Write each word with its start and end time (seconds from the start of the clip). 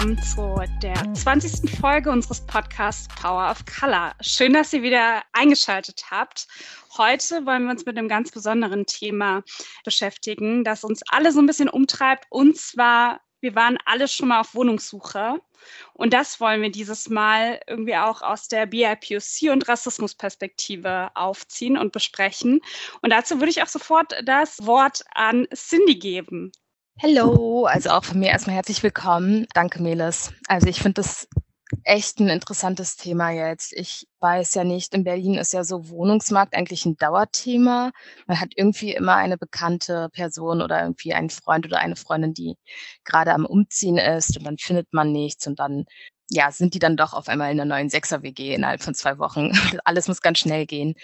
Willkommen 0.00 0.22
zu 0.22 0.78
der 0.80 1.12
20. 1.12 1.78
Folge 1.78 2.10
unseres 2.10 2.40
Podcasts 2.46 3.06
Power 3.20 3.50
of 3.50 3.62
Color. 3.66 4.14
Schön, 4.22 4.54
dass 4.54 4.72
ihr 4.72 4.82
wieder 4.82 5.22
eingeschaltet 5.34 6.04
habt. 6.10 6.48
Heute 6.96 7.44
wollen 7.44 7.64
wir 7.64 7.72
uns 7.72 7.84
mit 7.84 7.98
einem 7.98 8.08
ganz 8.08 8.30
besonderen 8.30 8.86
Thema 8.86 9.42
beschäftigen, 9.84 10.64
das 10.64 10.84
uns 10.84 11.02
alle 11.10 11.32
so 11.32 11.40
ein 11.40 11.46
bisschen 11.46 11.68
umtreibt. 11.68 12.24
Und 12.30 12.56
zwar, 12.56 13.20
wir 13.42 13.54
waren 13.54 13.76
alle 13.84 14.08
schon 14.08 14.28
mal 14.28 14.40
auf 14.40 14.54
Wohnungssuche. 14.54 15.38
Und 15.92 16.14
das 16.14 16.40
wollen 16.40 16.62
wir 16.62 16.70
dieses 16.70 17.10
Mal 17.10 17.60
irgendwie 17.66 17.96
auch 17.96 18.22
aus 18.22 18.48
der 18.48 18.64
BIPOC 18.64 19.50
und 19.52 19.68
Rassismusperspektive 19.68 21.10
aufziehen 21.14 21.76
und 21.76 21.92
besprechen. 21.92 22.62
Und 23.02 23.10
dazu 23.10 23.38
würde 23.38 23.50
ich 23.50 23.62
auch 23.62 23.68
sofort 23.68 24.14
das 24.24 24.64
Wort 24.64 25.04
an 25.12 25.46
Cindy 25.54 25.96
geben. 25.96 26.52
Hallo, 26.98 27.64
also 27.66 27.90
auch 27.90 28.04
von 28.04 28.18
mir 28.18 28.30
erstmal 28.30 28.56
herzlich 28.56 28.82
willkommen. 28.82 29.46
Danke, 29.54 29.82
Meles. 29.82 30.32
Also 30.48 30.68
ich 30.68 30.80
finde 30.80 31.00
das 31.00 31.28
echt 31.84 32.20
ein 32.20 32.28
interessantes 32.28 32.96
Thema 32.96 33.30
jetzt. 33.30 33.72
Ich 33.72 34.06
weiß 34.20 34.54
ja 34.54 34.64
nicht, 34.64 34.94
in 34.94 35.04
Berlin 35.04 35.34
ist 35.34 35.52
ja 35.52 35.64
so 35.64 35.88
Wohnungsmarkt 35.88 36.54
eigentlich 36.54 36.84
ein 36.84 36.96
Dauerthema. 36.96 37.92
Man 38.26 38.40
hat 38.40 38.52
irgendwie 38.56 38.92
immer 38.92 39.16
eine 39.16 39.38
bekannte 39.38 40.08
Person 40.12 40.62
oder 40.62 40.82
irgendwie 40.82 41.14
einen 41.14 41.30
Freund 41.30 41.66
oder 41.66 41.78
eine 41.78 41.96
Freundin, 41.96 42.34
die 42.34 42.56
gerade 43.04 43.32
am 43.32 43.46
Umziehen 43.46 43.98
ist 43.98 44.36
und 44.36 44.44
dann 44.44 44.58
findet 44.58 44.92
man 44.92 45.12
nichts 45.12 45.46
und 45.46 45.58
dann 45.58 45.84
ja, 46.30 46.52
sind 46.52 46.74
die 46.74 46.78
dann 46.78 46.96
doch 46.96 47.12
auf 47.12 47.28
einmal 47.28 47.50
in 47.50 47.60
einer 47.60 47.74
neuen 47.74 47.90
Sechser-WG 47.90 48.54
innerhalb 48.54 48.82
von 48.82 48.94
zwei 48.94 49.18
Wochen. 49.18 49.50
Alles 49.84 50.06
muss 50.06 50.22
ganz 50.22 50.38
schnell 50.38 50.64
gehen. 50.64 50.94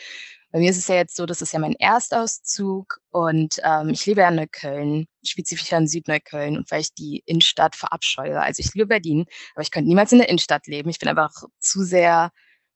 Bei 0.56 0.60
mir 0.60 0.70
ist 0.70 0.78
es 0.78 0.88
ja 0.88 0.94
jetzt 0.94 1.16
so, 1.16 1.26
das 1.26 1.42
ist 1.42 1.52
ja 1.52 1.58
mein 1.58 1.74
Erstauszug 1.74 3.02
und 3.10 3.60
ähm, 3.62 3.90
ich 3.90 4.06
lebe 4.06 4.22
ja 4.22 4.30
in 4.30 4.36
Neukölln, 4.36 5.06
spezifisch 5.22 5.70
in 5.70 5.86
Südneukölln 5.86 6.56
und 6.56 6.70
weil 6.70 6.80
ich 6.80 6.94
die 6.94 7.22
Innenstadt 7.26 7.76
verabscheue. 7.76 8.40
Also 8.40 8.60
ich 8.60 8.72
liebe 8.72 8.86
Berlin, 8.86 9.26
aber 9.54 9.60
ich 9.60 9.70
könnte 9.70 9.88
niemals 9.88 10.12
in 10.12 10.18
der 10.18 10.30
Innenstadt 10.30 10.66
leben. 10.66 10.88
Ich 10.88 10.98
bin 10.98 11.10
einfach 11.10 11.30
zu 11.58 11.84
sehr 11.84 12.30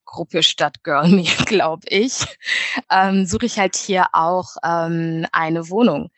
Gruppe 0.05 0.43
Stadtgirl 0.43 1.25
glaube 1.47 1.87
ich, 1.89 2.19
ähm, 2.91 3.25
suche 3.25 3.47
ich 3.47 3.59
halt 3.59 3.77
hier 3.77 4.09
auch 4.13 4.57
ähm, 4.63 5.27
eine 5.33 5.71
Wohnung. 5.71 6.11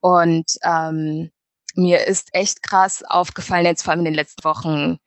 Und 0.00 0.52
ähm, 0.64 1.30
mir 1.76 2.06
ist 2.06 2.28
echt 2.34 2.62
krass 2.62 3.02
aufgefallen, 3.02 3.64
jetzt 3.64 3.84
vor 3.84 3.92
allem 3.92 4.00
in 4.00 4.04
den 4.04 4.12
letzten 4.12 4.44
Wochen, 4.44 4.98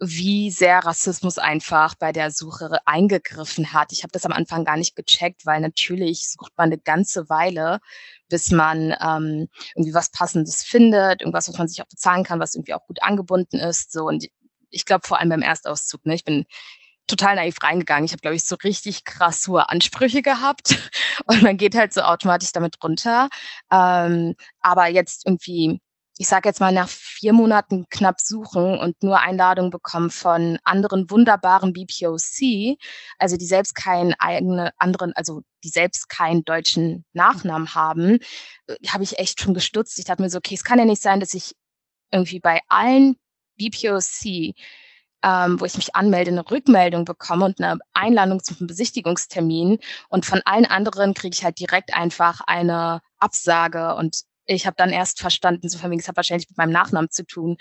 wie 0.00 0.50
sehr 0.50 0.78
Rassismus 0.78 1.38
einfach 1.38 1.94
bei 1.94 2.10
der 2.12 2.30
Suche 2.30 2.78
eingegriffen 2.86 3.72
hat. 3.74 3.92
Ich 3.92 4.02
habe 4.02 4.12
das 4.12 4.24
am 4.24 4.32
Anfang 4.32 4.64
gar 4.64 4.78
nicht 4.78 4.96
gecheckt, 4.96 5.44
weil 5.44 5.60
natürlich 5.60 6.30
sucht 6.30 6.52
man 6.56 6.68
eine 6.68 6.78
ganze 6.78 7.28
Weile, 7.28 7.80
bis 8.28 8.50
man 8.50 8.94
ähm, 9.00 9.48
irgendwie 9.74 9.94
was 9.94 10.10
Passendes 10.10 10.62
findet, 10.64 11.20
irgendwas, 11.20 11.48
was 11.48 11.58
man 11.58 11.68
sich 11.68 11.82
auch 11.82 11.88
bezahlen 11.88 12.24
kann, 12.24 12.40
was 12.40 12.54
irgendwie 12.54 12.74
auch 12.74 12.86
gut 12.86 13.02
angebunden 13.02 13.58
ist. 13.58 13.92
So 13.92 14.06
und 14.06 14.26
ich 14.70 14.86
glaube 14.86 15.06
vor 15.06 15.18
allem 15.18 15.28
beim 15.28 15.42
Erstauszug. 15.42 16.06
Ne, 16.06 16.14
ich 16.14 16.24
bin 16.24 16.46
total 17.06 17.36
naiv 17.36 17.56
reingegangen. 17.62 18.04
Ich 18.04 18.12
habe, 18.12 18.20
glaube 18.20 18.36
ich, 18.36 18.44
so 18.44 18.56
richtig 18.56 19.04
krass 19.04 19.46
hohe 19.48 19.68
Ansprüche 19.68 20.22
gehabt 20.22 20.76
und 21.26 21.42
man 21.42 21.56
geht 21.58 21.74
halt 21.74 21.92
so 21.92 22.02
automatisch 22.02 22.52
damit 22.52 22.82
runter. 22.82 23.28
Ähm, 23.70 24.34
aber 24.60 24.86
jetzt 24.86 25.26
irgendwie 25.26 25.80
ich 26.20 26.28
sage 26.28 26.50
jetzt 26.50 26.60
mal, 26.60 26.70
nach 26.70 26.90
vier 26.90 27.32
Monaten 27.32 27.86
knapp 27.88 28.20
suchen 28.20 28.78
und 28.78 29.02
nur 29.02 29.20
Einladungen 29.20 29.70
bekommen 29.70 30.10
von 30.10 30.58
anderen 30.64 31.10
wunderbaren 31.10 31.72
BPOC, 31.72 32.76
also 33.18 33.38
die 33.38 33.46
selbst 33.46 33.74
keinen 33.74 34.12
eigenen 34.18 34.68
anderen, 34.76 35.14
also 35.14 35.40
die 35.64 35.70
selbst 35.70 36.10
keinen 36.10 36.44
deutschen 36.44 37.06
Nachnamen 37.14 37.74
haben, 37.74 38.18
äh, 38.66 38.76
habe 38.88 39.02
ich 39.02 39.18
echt 39.18 39.40
schon 39.40 39.54
gestutzt. 39.54 39.98
Ich 39.98 40.04
dachte 40.04 40.20
mir 40.20 40.28
so, 40.28 40.36
okay, 40.36 40.54
es 40.54 40.62
kann 40.62 40.78
ja 40.78 40.84
nicht 40.84 41.00
sein, 41.00 41.20
dass 41.20 41.32
ich 41.32 41.54
irgendwie 42.12 42.38
bei 42.38 42.60
allen 42.68 43.16
BPOC 43.56 44.54
ähm, 45.22 45.60
wo 45.60 45.66
ich 45.66 45.76
mich 45.76 45.94
anmelde, 45.94 46.30
eine 46.30 46.50
Rückmeldung 46.50 47.04
bekomme 47.04 47.44
und 47.44 47.60
eine 47.60 47.78
Einladung 47.92 48.42
zum 48.42 48.66
Besichtigungstermin. 48.66 49.78
Und 50.08 50.24
von 50.24 50.40
allen 50.46 50.64
anderen 50.64 51.12
kriege 51.12 51.34
ich 51.34 51.44
halt 51.44 51.60
direkt 51.60 51.94
einfach 51.94 52.40
eine 52.46 53.02
Absage. 53.18 53.96
Und 53.96 54.22
ich 54.54 54.66
habe 54.66 54.76
dann 54.76 54.90
erst 54.90 55.20
verstanden, 55.20 55.68
so 55.68 55.78
von 55.78 55.90
wegen, 55.90 56.00
es 56.00 56.08
hat 56.08 56.16
wahrscheinlich 56.16 56.48
mit 56.48 56.58
meinem 56.58 56.72
Nachnamen 56.72 57.10
zu 57.10 57.24
tun. 57.24 57.56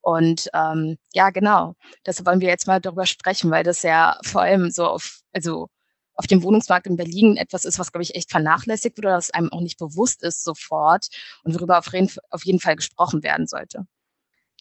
Und 0.00 0.50
ähm, 0.54 0.98
ja, 1.12 1.30
genau. 1.30 1.74
Deshalb 2.06 2.26
wollen 2.26 2.40
wir 2.40 2.48
jetzt 2.48 2.66
mal 2.66 2.80
darüber 2.80 3.06
sprechen, 3.06 3.50
weil 3.50 3.64
das 3.64 3.82
ja 3.82 4.18
vor 4.22 4.42
allem 4.42 4.70
so 4.70 4.86
auf, 4.86 5.20
also 5.32 5.68
auf 6.14 6.26
dem 6.26 6.42
Wohnungsmarkt 6.42 6.86
in 6.86 6.96
Berlin 6.96 7.36
etwas 7.36 7.64
ist, 7.64 7.78
was, 7.78 7.90
glaube 7.92 8.02
ich, 8.02 8.14
echt 8.14 8.30
vernachlässigt 8.30 8.96
wird 8.96 9.06
oder 9.06 9.16
was 9.16 9.30
einem 9.30 9.50
auch 9.52 9.60
nicht 9.60 9.78
bewusst 9.78 10.22
ist 10.22 10.44
sofort 10.44 11.08
und 11.42 11.54
worüber 11.54 11.78
auf 11.78 12.44
jeden 12.44 12.60
Fall 12.60 12.76
gesprochen 12.76 13.22
werden 13.22 13.46
sollte. 13.46 13.86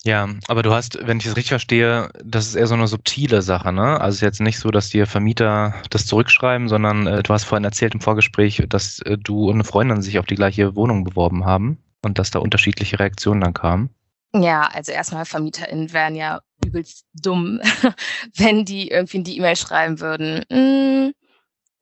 Ja, 0.05 0.27
aber 0.47 0.63
du 0.63 0.73
hast, 0.73 0.97
wenn 1.07 1.19
ich 1.19 1.25
es 1.25 1.37
richtig 1.37 1.49
verstehe, 1.49 2.09
das 2.23 2.47
ist 2.47 2.55
eher 2.55 2.67
so 2.67 2.73
eine 2.73 2.87
subtile 2.87 3.41
Sache, 3.41 3.71
ne? 3.71 4.01
Also 4.01 4.09
es 4.09 4.15
ist 4.15 4.21
jetzt 4.21 4.41
nicht 4.41 4.59
so, 4.59 4.69
dass 4.69 4.89
dir 4.89 5.07
Vermieter 5.07 5.75
das 5.91 6.05
zurückschreiben, 6.05 6.67
sondern 6.67 7.07
äh, 7.07 7.23
du 7.23 7.33
hast 7.33 7.45
vorhin 7.45 7.63
erzählt 7.63 7.93
im 7.93 8.01
Vorgespräch, 8.01 8.63
dass 8.67 8.99
äh, 8.99 9.17
du 9.17 9.47
und 9.47 9.55
eine 9.55 9.63
Freundin 9.63 10.01
sich 10.01 10.19
auf 10.19 10.25
die 10.25 10.35
gleiche 10.35 10.75
Wohnung 10.75 11.05
beworben 11.05 11.45
haben 11.45 11.77
und 12.01 12.19
dass 12.19 12.31
da 12.31 12.39
unterschiedliche 12.39 12.99
Reaktionen 12.99 13.39
dann 13.39 13.53
kamen. 13.53 13.91
Ja, 14.35 14.67
also 14.73 14.91
erstmal 14.91 15.25
VermieterInnen 15.25 15.93
wären 15.93 16.15
ja 16.15 16.41
übelst 16.65 17.05
dumm, 17.13 17.61
wenn 18.35 18.65
die 18.65 18.89
irgendwie 18.89 19.17
in 19.17 19.23
die 19.23 19.37
E-Mail 19.37 19.55
schreiben 19.55 20.01
würden, 20.01 20.43
mm, 20.49 21.13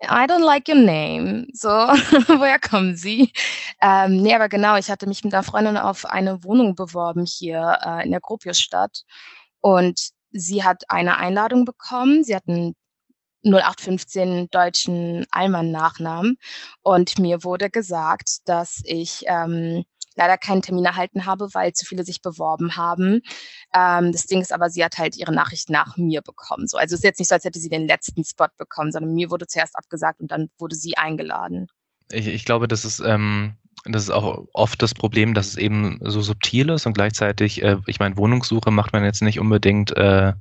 I 0.03 0.25
don't 0.25 0.43
like 0.43 0.67
your 0.67 0.77
name. 0.77 1.47
So, 1.53 1.69
woher 1.69 2.59
kommen 2.59 2.95
Sie? 2.95 3.31
Ähm, 3.81 4.17
nee, 4.17 4.33
aber 4.33 4.49
genau, 4.49 4.77
ich 4.77 4.89
hatte 4.89 5.07
mich 5.07 5.23
mit 5.23 5.33
einer 5.33 5.43
Freundin 5.43 5.77
auf 5.77 6.05
eine 6.05 6.43
Wohnung 6.43 6.75
beworben 6.75 7.25
hier 7.25 7.77
äh, 7.85 8.03
in 8.03 8.11
der 8.11 8.19
Gropiusstadt. 8.19 9.03
Und 9.59 10.09
sie 10.31 10.63
hat 10.63 10.89
eine 10.89 11.17
Einladung 11.17 11.65
bekommen. 11.65 12.23
Sie 12.23 12.35
hat 12.35 12.47
einen 12.47 12.75
0815 13.43 14.49
deutschen 14.49 15.25
Allmann-Nachnamen. 15.31 16.37
Und 16.81 17.19
mir 17.19 17.43
wurde 17.43 17.69
gesagt, 17.69 18.39
dass 18.45 18.81
ich 18.85 19.23
ähm, 19.27 19.83
leider 20.15 20.37
keinen 20.37 20.61
Termin 20.61 20.85
erhalten 20.85 21.25
habe, 21.25 21.49
weil 21.53 21.73
zu 21.73 21.85
viele 21.85 22.03
sich 22.03 22.21
beworben 22.21 22.75
haben. 22.75 23.21
Ähm, 23.73 24.11
das 24.11 24.25
Ding 24.25 24.41
ist 24.41 24.53
aber, 24.53 24.69
sie 24.69 24.83
hat 24.83 24.97
halt 24.97 25.17
ihre 25.17 25.33
Nachricht 25.33 25.69
nach 25.69 25.97
mir 25.97 26.21
bekommen. 26.21 26.67
So, 26.67 26.77
also 26.77 26.93
es 26.93 26.99
ist 26.99 27.03
jetzt 27.05 27.19
nicht 27.19 27.29
so, 27.29 27.35
als 27.35 27.45
hätte 27.45 27.59
sie 27.59 27.69
den 27.69 27.87
letzten 27.87 28.23
Spot 28.23 28.47
bekommen, 28.57 28.91
sondern 28.91 29.13
mir 29.13 29.29
wurde 29.31 29.47
zuerst 29.47 29.75
abgesagt 29.75 30.19
und 30.19 30.31
dann 30.31 30.49
wurde 30.57 30.75
sie 30.75 30.97
eingeladen. 30.97 31.67
Ich, 32.11 32.27
ich 32.27 32.45
glaube, 32.45 32.67
das 32.67 32.83
ist 32.83 32.99
ähm, 32.99 33.55
das 33.85 34.03
ist 34.03 34.09
auch 34.11 34.45
oft 34.53 34.81
das 34.81 34.93
Problem, 34.93 35.33
dass 35.33 35.47
es 35.47 35.57
eben 35.57 35.97
so 36.01 36.21
subtil 36.21 36.69
ist 36.69 36.85
und 36.85 36.93
gleichzeitig, 36.93 37.63
äh, 37.63 37.77
ich 37.87 37.99
meine, 37.99 38.17
Wohnungssuche 38.17 38.69
macht 38.69 38.93
man 38.93 39.03
jetzt 39.03 39.23
nicht 39.23 39.39
unbedingt 39.39 39.95
äh, 39.97 40.33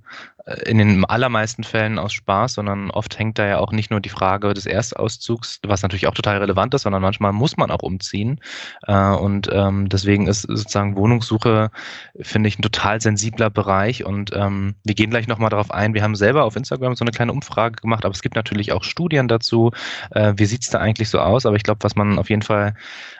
in 0.65 0.79
den 0.79 1.05
allermeisten 1.05 1.65
Fällen 1.65 1.99
aus 1.99 2.13
Spaß, 2.13 2.55
sondern 2.55 2.91
oft 2.91 3.19
hängt 3.19 3.39
da 3.39 3.47
ja 3.47 3.59
auch 3.59 3.73
nicht 3.73 3.91
nur 3.91 4.01
die 4.01 4.09
Frage 4.09 4.55
des 4.55 4.67
Erstauszugs, 4.67 5.61
was 5.67 5.83
natürlich 5.83 6.07
auch 6.07 6.15
total 6.15 6.39
relevant 6.39 6.75
ist, 6.75 6.83
sondern 6.83 7.03
manchmal 7.03 7.33
muss 7.33 7.57
man 7.57 7.71
auch 7.71 7.83
umziehen. 7.83 8.41
Äh, 8.87 9.11
und 9.11 9.49
ähm, 9.53 9.89
deswegen 9.89 10.27
ist 10.27 10.43
sozusagen 10.43 10.97
Wohnungssuche, 10.97 11.71
finde 12.21 12.49
ich, 12.49 12.59
ein 12.59 12.63
total 12.63 13.01
sensibler 13.01 13.51
Bereich. 13.51 14.05
Und 14.05 14.33
ähm, 14.35 14.75
wir 14.85 14.95
gehen 14.95 15.11
gleich 15.11 15.29
nochmal 15.29 15.51
darauf 15.51 15.71
ein. 15.71 15.95
Wir 15.95 16.03
haben 16.03 16.17
selber 16.17 16.45
auf 16.45 16.57
Instagram 16.57 16.97
so 16.97 17.05
eine 17.05 17.13
kleine 17.13 17.33
Umfrage 17.33 17.77
gemacht, 17.81 18.05
aber 18.05 18.15
es 18.15 18.23
gibt 18.23 18.35
natürlich 18.35 18.73
auch 18.73 18.83
Studien 18.83 19.29
dazu. 19.29 19.73
Äh, 20.11 20.35
wie 20.37 20.47
sieht's 20.47 20.71
da 20.71 20.79
eigentlich 20.79 21.11
so 21.11 21.21
aus? 21.21 21.47
Aber 21.47 21.57
ich 21.57 21.63
glaube, 21.63 21.83
was 21.83 21.97
man 21.97 22.19
auf 22.19 22.31
jeden 22.31 22.43
Fall 22.43 22.75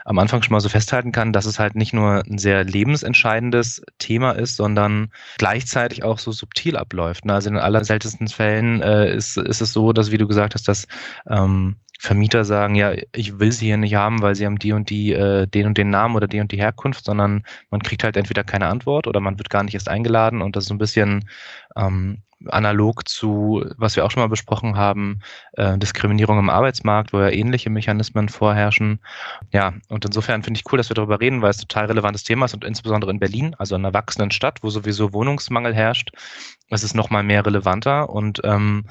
am 0.05 0.17
Anfang 0.19 0.41
schon 0.41 0.53
mal 0.53 0.59
so 0.59 0.69
festhalten 0.69 1.11
kann, 1.11 1.33
dass 1.33 1.45
es 1.45 1.59
halt 1.59 1.75
nicht 1.75 1.93
nur 1.93 2.23
ein 2.25 2.39
sehr 2.39 2.63
lebensentscheidendes 2.63 3.83
Thema 3.99 4.31
ist, 4.31 4.55
sondern 4.55 5.11
gleichzeitig 5.37 6.03
auch 6.03 6.17
so 6.17 6.31
subtil 6.31 6.75
abläuft. 6.77 7.10
Ne? 7.23 7.33
Also 7.33 7.49
in 7.49 7.57
allerseltensten 7.57 8.27
Fällen 8.27 8.81
äh, 8.81 9.13
ist, 9.13 9.37
ist 9.37 9.61
es 9.61 9.73
so, 9.73 9.93
dass, 9.93 10.11
wie 10.11 10.17
du 10.17 10.27
gesagt 10.27 10.55
hast, 10.55 10.67
dass 10.67 10.87
ähm, 11.29 11.77
Vermieter 12.03 12.45
sagen, 12.45 12.73
ja, 12.73 12.93
ich 13.13 13.37
will 13.37 13.51
sie 13.51 13.67
hier 13.67 13.77
nicht 13.77 13.93
haben, 13.93 14.23
weil 14.23 14.33
sie 14.33 14.47
haben 14.47 14.57
die 14.57 14.73
und 14.73 14.89
die, 14.89 15.13
äh, 15.13 15.45
den 15.45 15.67
und 15.67 15.77
den 15.77 15.91
Namen 15.91 16.15
oder 16.15 16.27
die 16.27 16.39
und 16.39 16.51
die 16.51 16.57
Herkunft, 16.57 17.05
sondern 17.05 17.43
man 17.69 17.83
kriegt 17.83 18.03
halt 18.03 18.17
entweder 18.17 18.43
keine 18.43 18.65
Antwort 18.65 19.05
oder 19.05 19.19
man 19.19 19.37
wird 19.37 19.51
gar 19.51 19.61
nicht 19.61 19.75
erst 19.75 19.87
eingeladen 19.87 20.41
und 20.41 20.55
das 20.55 20.63
ist 20.63 20.69
so 20.69 20.73
ein 20.73 20.79
bisschen 20.79 21.29
ähm, 21.75 22.23
analog 22.47 23.07
zu, 23.07 23.63
was 23.77 23.95
wir 23.95 24.03
auch 24.03 24.09
schon 24.09 24.21
mal 24.23 24.29
besprochen 24.29 24.77
haben, 24.77 25.19
äh, 25.53 25.77
Diskriminierung 25.77 26.39
im 26.39 26.49
Arbeitsmarkt, 26.49 27.13
wo 27.13 27.19
ja 27.19 27.29
ähnliche 27.29 27.69
Mechanismen 27.69 28.29
vorherrschen. 28.29 28.99
Ja, 29.51 29.75
und 29.89 30.03
insofern 30.03 30.41
finde 30.41 30.57
ich 30.57 30.71
cool, 30.71 30.77
dass 30.77 30.89
wir 30.89 30.95
darüber 30.95 31.19
reden, 31.19 31.43
weil 31.43 31.51
es 31.51 31.57
total 31.57 31.85
relevantes 31.85 32.23
Thema 32.23 32.45
ist 32.45 32.55
und 32.55 32.65
insbesondere 32.65 33.11
in 33.11 33.19
Berlin, 33.19 33.55
also 33.59 33.75
in 33.75 33.85
einer 33.85 33.93
wachsenden 33.93 34.31
Stadt, 34.31 34.57
wo 34.63 34.71
sowieso 34.71 35.13
Wohnungsmangel 35.13 35.75
herrscht, 35.75 36.09
ist 36.69 36.83
es 36.83 36.95
nochmal 36.95 37.21
mehr 37.21 37.45
relevanter 37.45 38.09
und 38.09 38.41
ähm, 38.43 38.85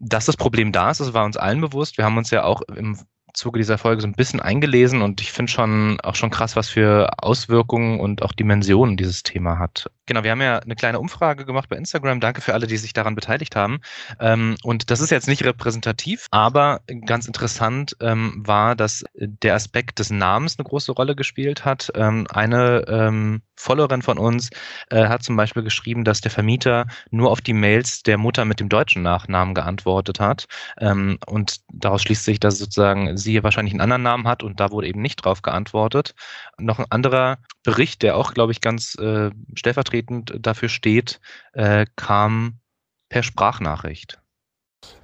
dass 0.00 0.24
das 0.24 0.36
Problem 0.36 0.72
da 0.72 0.90
ist, 0.90 1.00
das 1.00 1.14
war 1.14 1.24
uns 1.24 1.36
allen 1.36 1.60
bewusst. 1.60 1.98
Wir 1.98 2.04
haben 2.04 2.16
uns 2.16 2.30
ja 2.30 2.42
auch 2.42 2.62
im 2.62 2.98
Zuge 3.34 3.58
dieser 3.58 3.78
Folge 3.78 4.02
so 4.02 4.08
ein 4.08 4.14
bisschen 4.14 4.40
eingelesen 4.40 5.02
und 5.02 5.20
ich 5.20 5.30
finde 5.30 5.52
schon 5.52 6.00
auch 6.00 6.14
schon 6.14 6.30
krass, 6.30 6.56
was 6.56 6.68
für 6.68 7.10
Auswirkungen 7.22 8.00
und 8.00 8.22
auch 8.22 8.32
Dimensionen 8.32 8.96
dieses 8.96 9.22
Thema 9.22 9.58
hat. 9.58 9.90
Genau, 10.06 10.24
wir 10.24 10.32
haben 10.32 10.40
ja 10.40 10.58
eine 10.58 10.74
kleine 10.74 10.98
Umfrage 10.98 11.44
gemacht 11.44 11.68
bei 11.68 11.76
Instagram. 11.76 12.18
Danke 12.20 12.40
für 12.40 12.54
alle, 12.54 12.66
die 12.66 12.76
sich 12.76 12.92
daran 12.92 13.14
beteiligt 13.14 13.54
haben. 13.54 13.80
Ähm, 14.18 14.56
und 14.64 14.90
das 14.90 15.00
ist 15.00 15.10
jetzt 15.10 15.28
nicht 15.28 15.44
repräsentativ, 15.44 16.26
aber 16.30 16.80
ganz 17.06 17.26
interessant 17.26 17.96
ähm, 18.00 18.42
war, 18.44 18.74
dass 18.74 19.04
der 19.14 19.54
Aspekt 19.54 20.00
des 20.00 20.10
Namens 20.10 20.58
eine 20.58 20.68
große 20.68 20.92
Rolle 20.92 21.14
gespielt 21.14 21.64
hat. 21.64 21.92
Ähm, 21.94 22.26
eine 22.32 23.40
Followerin 23.60 24.02
von 24.02 24.18
uns 24.18 24.50
äh, 24.90 25.06
hat 25.06 25.22
zum 25.22 25.36
Beispiel 25.36 25.62
geschrieben, 25.62 26.04
dass 26.04 26.20
der 26.20 26.30
Vermieter 26.30 26.86
nur 27.10 27.30
auf 27.30 27.40
die 27.40 27.52
Mails 27.52 28.02
der 28.02 28.18
Mutter 28.18 28.44
mit 28.44 28.60
dem 28.60 28.68
deutschen 28.68 29.02
Nachnamen 29.02 29.54
geantwortet 29.54 30.20
hat. 30.20 30.46
Ähm, 30.78 31.18
und 31.26 31.60
daraus 31.72 32.02
schließt 32.02 32.24
sich, 32.24 32.40
dass 32.40 32.58
sozusagen 32.58 33.16
sie 33.16 33.42
wahrscheinlich 33.42 33.74
einen 33.74 33.82
anderen 33.82 34.02
Namen 34.02 34.28
hat 34.28 34.42
und 34.42 34.60
da 34.60 34.70
wurde 34.70 34.88
eben 34.88 35.02
nicht 35.02 35.16
drauf 35.16 35.42
geantwortet. 35.42 36.14
Noch 36.58 36.78
ein 36.78 36.90
anderer 36.90 37.38
Bericht, 37.62 38.02
der 38.02 38.16
auch, 38.16 38.34
glaube 38.34 38.52
ich, 38.52 38.60
ganz 38.60 38.94
äh, 38.96 39.30
stellvertretend 39.54 40.34
dafür 40.40 40.68
steht, 40.68 41.20
äh, 41.52 41.86
kam 41.96 42.60
per 43.08 43.22
Sprachnachricht. 43.22 44.19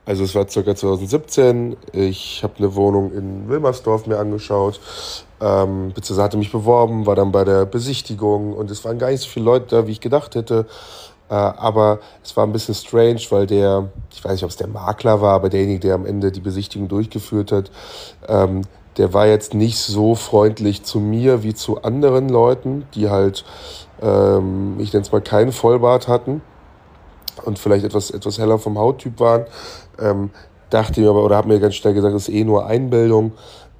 Also 0.07 0.23
es 0.23 0.35
war 0.37 0.45
ca. 0.45 0.75
2017. 0.75 1.77
Ich 1.93 2.43
habe 2.45 2.55
eine 2.59 2.75
Wohnung 2.77 3.13
in 3.13 3.49
Wilmersdorf 3.49 4.07
mir 4.07 4.19
angeschaut, 4.19 4.81
ähm, 5.41 5.89
beziehungsweise 5.93 6.23
hatte 6.23 6.37
mich 6.39 6.53
beworben, 6.53 7.07
war 7.07 7.17
dann 7.17 7.33
bei 7.33 7.45
der 7.45 7.67
Besichtigung 7.67 8.53
und 8.55 8.71
es 8.71 8.85
waren 8.85 8.99
gar 8.99 9.11
nicht 9.11 9.21
so 9.21 9.29
viele 9.29 9.45
Leute 9.45 9.67
da, 9.75 9.87
wie 9.89 9.93
ich 9.93 10.01
gedacht 10.01 10.37
hätte. 10.37 10.67
Äh, 11.29 11.35
aber 11.35 11.99
es 12.23 12.37
war 12.37 12.47
ein 12.47 12.53
bisschen 12.53 12.77
strange, 12.77 13.21
weil 13.31 13.47
der, 13.49 13.89
ich 14.15 14.25
weiß 14.25 14.33
nicht, 14.33 14.45
ob 14.45 14.51
es 14.51 14.57
der 14.57 14.69
Makler 14.69 15.21
war, 15.21 15.35
aber 15.35 15.49
derjenige, 15.49 15.81
der 15.81 15.97
am 15.97 16.07
Ende 16.07 16.31
die 16.31 16.41
Besichtigung 16.41 16.87
durchgeführt 16.87 17.51
hat, 17.51 17.73
ähm, 18.29 18.63
der 18.99 19.13
war 19.13 19.27
jetzt 19.27 19.55
nicht 19.55 19.79
so 19.79 20.15
freundlich 20.15 20.85
zu 20.85 21.01
mir 21.01 21.43
wie 21.43 21.53
zu 21.53 21.83
anderen 21.83 22.29
Leuten, 22.29 22.87
die 22.95 23.11
halt, 23.11 23.45
ähm, 24.01 24.77
ich 24.79 24.93
nenne 24.93 25.05
es 25.05 25.11
mal, 25.11 25.21
keinen 25.21 25.51
Vollbart 25.51 26.07
hatten 26.07 26.43
und 27.45 27.59
vielleicht 27.59 27.85
etwas, 27.85 28.11
etwas 28.11 28.39
heller 28.39 28.59
vom 28.59 28.79
Hauttyp 28.79 29.19
waren. 29.21 29.47
Ähm, 30.01 30.31
dachte 30.71 31.01
mir 31.01 31.11
aber, 31.11 31.25
oder 31.25 31.37
habe 31.37 31.49
mir 31.49 31.61
ganz 31.61 31.75
schnell 31.75 31.95
gesagt, 31.95 32.15
das 32.15 32.29
ist 32.29 32.35
eh 32.35 32.45
nur 32.45 32.67
Einbildung. 32.67 33.33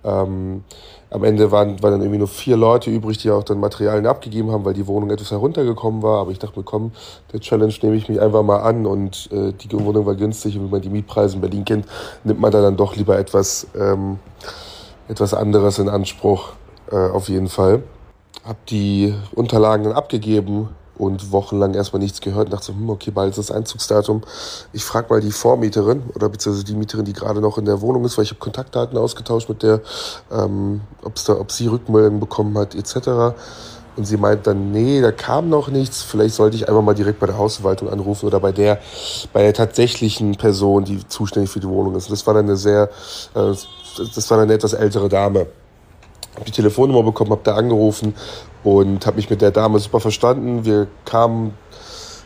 Ähm, 0.05 0.63
am 1.11 1.25
Ende 1.25 1.53
waren, 1.53 1.83
waren 1.83 1.93
dann 1.93 2.01
irgendwie 2.01 2.19
nur 2.19 2.29
vier 2.29 2.57
Leute 2.57 2.91
übrig, 2.91 3.19
die 3.19 3.31
auch 3.31 3.45
dann 3.45 3.61
Materialien 3.61 4.07
abgegeben 4.07 4.51
haben, 4.51 4.65
weil 4.65 4.75
die 4.75 4.87
Wohnung 4.87 5.11
etwas 5.11 5.31
heruntergekommen 5.31 6.03
war. 6.03 6.21
Aber 6.21 6.31
ich 6.31 6.39
dachte 6.39 6.59
mir, 6.59 6.65
komm, 6.65 6.93
der 7.33 7.41
Challenge 7.41 7.73
nehme 7.83 7.97
ich 7.97 8.09
mich 8.09 8.21
einfach 8.21 8.43
mal 8.43 8.59
an 8.59 8.87
und 8.87 9.29
äh, 9.33 9.53
die 9.53 9.73
Wohnung 9.73 10.05
war 10.05 10.17
günstig 10.17 10.57
und 10.57 10.65
wenn 10.65 10.71
man 10.71 10.81
die 10.81 10.89
Mietpreise 10.89 11.37
in 11.37 11.41
Berlin 11.41 11.65
kennt, 11.65 11.87
nimmt 12.25 12.41
man 12.41 12.51
da 12.51 12.61
dann 12.61 12.77
doch 12.77 12.97
lieber 12.97 13.19
etwas, 13.19 13.69
ähm, 13.79 14.19
etwas 15.09 15.33
anderes 15.33 15.79
in 15.79 15.89
Anspruch, 15.89 16.51
äh, 16.91 16.97
auf 16.97 17.29
jeden 17.29 17.49
Fall. 17.49 17.83
Hab 18.45 18.67
die 18.67 19.15
Unterlagen 19.35 19.85
dann 19.85 19.93
abgegeben, 19.93 20.71
und 20.99 21.33
wochenlang 21.33 21.75
erstmal 21.75 22.01
nichts 22.01 22.21
gehört 22.21 22.47
und 22.47 22.53
dachte 22.53 22.73
hm, 22.73 22.91
okay, 22.91 23.11
bald 23.11 23.31
ist 23.31 23.39
das 23.39 23.51
Einzugsdatum. 23.51 24.23
Ich 24.73 24.85
frage 24.85 25.09
mal 25.11 25.21
die 25.21 25.33
Vormieterin 25.33 26.03
oder 26.15 26.29
beziehungsweise 26.29 26.65
die 26.65 26.75
Mieterin, 26.75 27.05
die 27.05 27.13
gerade 27.13 27.41
noch 27.41 27.59
in 27.59 27.65
der 27.65 27.81
Wohnung 27.81 28.05
ist, 28.05 28.17
weil 28.17 28.25
ich 28.25 28.31
habe 28.31 28.41
Kontaktdaten 28.41 28.97
ausgetauscht 28.99 29.49
mit 29.49 29.63
der, 29.63 29.81
ähm, 30.33 30.81
ob's 31.03 31.25
da, 31.25 31.39
ob 31.39 31.53
sie 31.53 31.67
Rückmeldungen 31.67 32.21
bekommen 32.21 32.57
hat, 32.59 32.75
etc. 32.75 33.35
Und 33.97 34.05
sie 34.05 34.19
meint 34.19 34.47
dann, 34.47 34.73
nee, 34.73 35.01
da 35.01 35.11
kam 35.11 35.49
noch 35.49 35.69
nichts. 35.69 36.03
Vielleicht 36.03 36.35
sollte 36.35 36.57
ich 36.57 36.69
einfach 36.69 36.83
mal 36.83 36.95
direkt 36.95 37.19
bei 37.19 37.27
der 37.27 37.39
Hausverwaltung 37.39 37.89
anrufen 37.89 38.27
oder 38.27 38.41
bei 38.41 38.53
der, 38.53 38.79
bei 39.33 39.43
der 39.43 39.55
tatsächlichen 39.55 40.37
Person, 40.37 40.85
die 40.85 41.07
zuständig 41.09 41.51
für 41.51 41.61
die 41.61 41.69
Wohnung 41.69 41.95
ist. 41.97 42.07
Und 42.07 42.13
das 42.13 42.27
war 42.27 42.35
dann 42.35 42.45
eine 42.45 42.57
sehr, 42.57 42.91
äh, 43.35 43.55
das 44.15 44.31
war 44.31 44.37
dann 44.37 44.45
eine 44.45 44.55
etwas 44.55 44.75
ältere 44.75 45.09
Dame. 45.09 45.47
Hab 46.37 46.45
die 46.45 46.53
Telefonnummer 46.53 47.03
bekommen, 47.03 47.31
habe 47.31 47.43
da 47.45 47.55
angerufen 47.55 48.15
und 48.63 49.07
habe 49.07 49.17
mich 49.17 49.31
mit 49.31 49.41
der 49.41 49.51
Dame 49.51 49.79
super 49.79 50.01
verstanden. 50.01 50.65
Wir 50.65 50.87
kamen, 51.05 51.55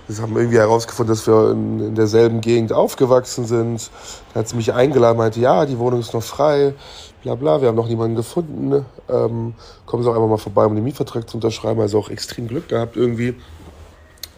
wir 0.08 0.18
haben 0.18 0.36
irgendwie 0.36 0.58
herausgefunden, 0.58 1.14
dass 1.14 1.26
wir 1.26 1.52
in, 1.52 1.80
in 1.80 1.94
derselben 1.94 2.40
Gegend 2.40 2.72
aufgewachsen 2.72 3.44
sind. 3.44 3.90
Da 4.32 4.40
hat 4.40 4.48
sie 4.48 4.56
mich 4.56 4.72
eingeladen, 4.72 5.18
meinte, 5.18 5.40
ja, 5.40 5.66
die 5.66 5.78
Wohnung 5.78 6.00
ist 6.00 6.12
noch 6.12 6.22
frei, 6.22 6.74
bla 7.22 7.34
bla, 7.34 7.60
wir 7.60 7.68
haben 7.68 7.76
noch 7.76 7.88
niemanden 7.88 8.16
gefunden. 8.16 8.84
Ähm, 9.08 9.54
kommen 9.86 10.02
Sie 10.02 10.10
auch 10.10 10.14
einfach 10.14 10.28
mal 10.28 10.38
vorbei, 10.38 10.64
um 10.64 10.74
den 10.74 10.84
Mietvertrag 10.84 11.28
zu 11.28 11.36
unterschreiben. 11.36 11.80
Also 11.80 11.98
auch 11.98 12.10
extrem 12.10 12.48
Glück 12.48 12.68
gehabt 12.68 12.96
irgendwie. 12.96 13.34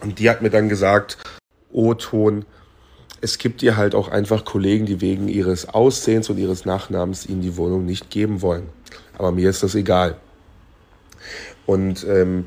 Und 0.01 0.19
die 0.19 0.29
hat 0.29 0.41
mir 0.41 0.49
dann 0.49 0.69
gesagt, 0.69 1.17
O-Ton, 1.71 2.45
es 3.21 3.37
gibt 3.37 3.63
ihr 3.63 3.77
halt 3.77 3.95
auch 3.95 4.09
einfach 4.09 4.43
Kollegen, 4.43 4.85
die 4.85 4.99
wegen 4.99 5.29
ihres 5.29 5.69
Aussehens 5.69 6.29
und 6.29 6.37
ihres 6.37 6.65
Nachnamens 6.65 7.25
ihnen 7.25 7.41
die 7.41 7.55
Wohnung 7.55 7.85
nicht 7.85 8.09
geben 8.09 8.41
wollen. 8.41 8.67
Aber 9.17 9.31
mir 9.31 9.49
ist 9.49 9.63
das 9.63 9.75
egal. 9.75 10.15
Und 11.65 12.05
ähm, 12.07 12.45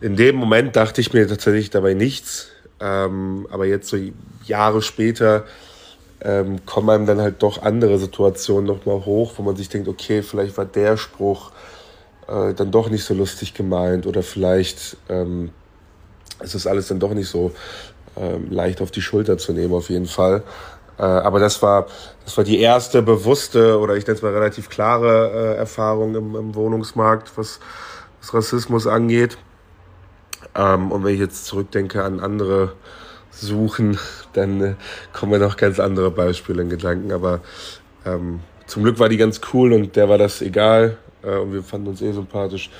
in 0.00 0.16
dem 0.16 0.36
Moment 0.36 0.76
dachte 0.76 1.00
ich 1.00 1.12
mir 1.12 1.26
tatsächlich 1.26 1.70
dabei 1.70 1.94
nichts. 1.94 2.48
Ähm, 2.80 3.46
aber 3.50 3.66
jetzt 3.66 3.88
so 3.88 3.96
Jahre 4.44 4.82
später 4.82 5.44
ähm, 6.20 6.64
kommen 6.64 6.90
einem 6.90 7.06
dann 7.06 7.20
halt 7.20 7.42
doch 7.42 7.62
andere 7.62 7.98
Situationen 7.98 8.66
nochmal 8.66 9.04
hoch, 9.04 9.34
wo 9.36 9.42
man 9.42 9.56
sich 9.56 9.68
denkt, 9.68 9.88
okay, 9.88 10.22
vielleicht 10.22 10.56
war 10.56 10.64
der 10.64 10.96
Spruch 10.96 11.52
äh, 12.28 12.54
dann 12.54 12.70
doch 12.70 12.90
nicht 12.90 13.04
so 13.04 13.14
lustig 13.14 13.54
gemeint 13.54 14.06
oder 14.06 14.22
vielleicht 14.22 14.96
ähm, 15.08 15.50
ist 16.40 16.54
das 16.54 16.66
alles 16.66 16.88
dann 16.88 17.00
doch 17.00 17.14
nicht 17.14 17.28
so 17.28 17.52
ähm, 18.16 18.50
leicht 18.50 18.80
auf 18.80 18.90
die 18.90 19.02
Schulter 19.02 19.38
zu 19.38 19.52
nehmen, 19.52 19.74
auf 19.74 19.90
jeden 19.90 20.06
Fall. 20.06 20.42
Äh, 20.98 21.02
aber 21.02 21.38
das 21.38 21.62
war, 21.62 21.86
das 22.24 22.36
war 22.36 22.44
die 22.44 22.60
erste 22.60 23.02
bewusste 23.02 23.78
oder 23.78 23.96
ich 23.96 24.06
nenne 24.06 24.16
es 24.16 24.22
mal 24.22 24.32
relativ 24.32 24.68
klare 24.68 25.30
äh, 25.30 25.56
Erfahrung 25.56 26.14
im, 26.14 26.34
im 26.34 26.54
Wohnungsmarkt, 26.54 27.36
was 27.36 27.60
was 28.20 28.34
Rassismus 28.34 28.86
angeht. 28.86 29.38
Ähm, 30.54 30.92
und 30.92 31.04
wenn 31.04 31.14
ich 31.14 31.20
jetzt 31.20 31.46
zurückdenke 31.46 32.02
an 32.02 32.20
andere 32.20 32.72
Suchen, 33.30 33.98
dann 34.32 34.60
äh, 34.60 34.74
kommen 35.12 35.32
mir 35.32 35.38
noch 35.38 35.56
ganz 35.56 35.80
andere 35.80 36.10
Beispiele 36.10 36.62
in 36.62 36.70
Gedanken. 36.70 37.12
Aber 37.12 37.40
ähm, 38.04 38.40
zum 38.66 38.82
Glück 38.82 38.98
war 38.98 39.08
die 39.08 39.16
ganz 39.16 39.40
cool 39.52 39.72
und 39.72 39.96
der 39.96 40.08
war 40.08 40.18
das 40.18 40.42
egal. 40.42 40.96
Äh, 41.22 41.38
und 41.38 41.52
wir 41.52 41.62
fanden 41.62 41.88
uns 41.88 42.02
eh 42.02 42.12
sympathisch, 42.12 42.70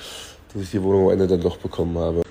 dass 0.53 0.61
ich 0.61 0.71
die 0.71 0.81
Wohnung 0.81 1.05
am 1.05 1.13
Ende 1.13 1.27
dann 1.27 1.41
doch 1.41 1.57
bekommen 1.57 1.97
habe. 1.97 2.21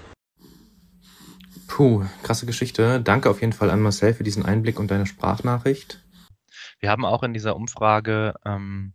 Puh, 1.79 2.05
krasse 2.25 2.45
Geschichte. 2.45 3.01
Danke 3.01 3.31
auf 3.31 3.41
jeden 3.41 3.53
Fall 3.53 3.71
an 3.71 3.81
Marcel 3.81 4.13
für 4.13 4.25
diesen 4.25 4.45
Einblick 4.45 4.81
und 4.81 4.91
deine 4.91 5.07
Sprachnachricht. 5.07 6.05
Wir 6.81 6.91
haben 6.91 7.05
auch 7.05 7.23
in 7.23 7.33
dieser 7.33 7.55
Umfrage 7.55 8.35
ähm, 8.45 8.95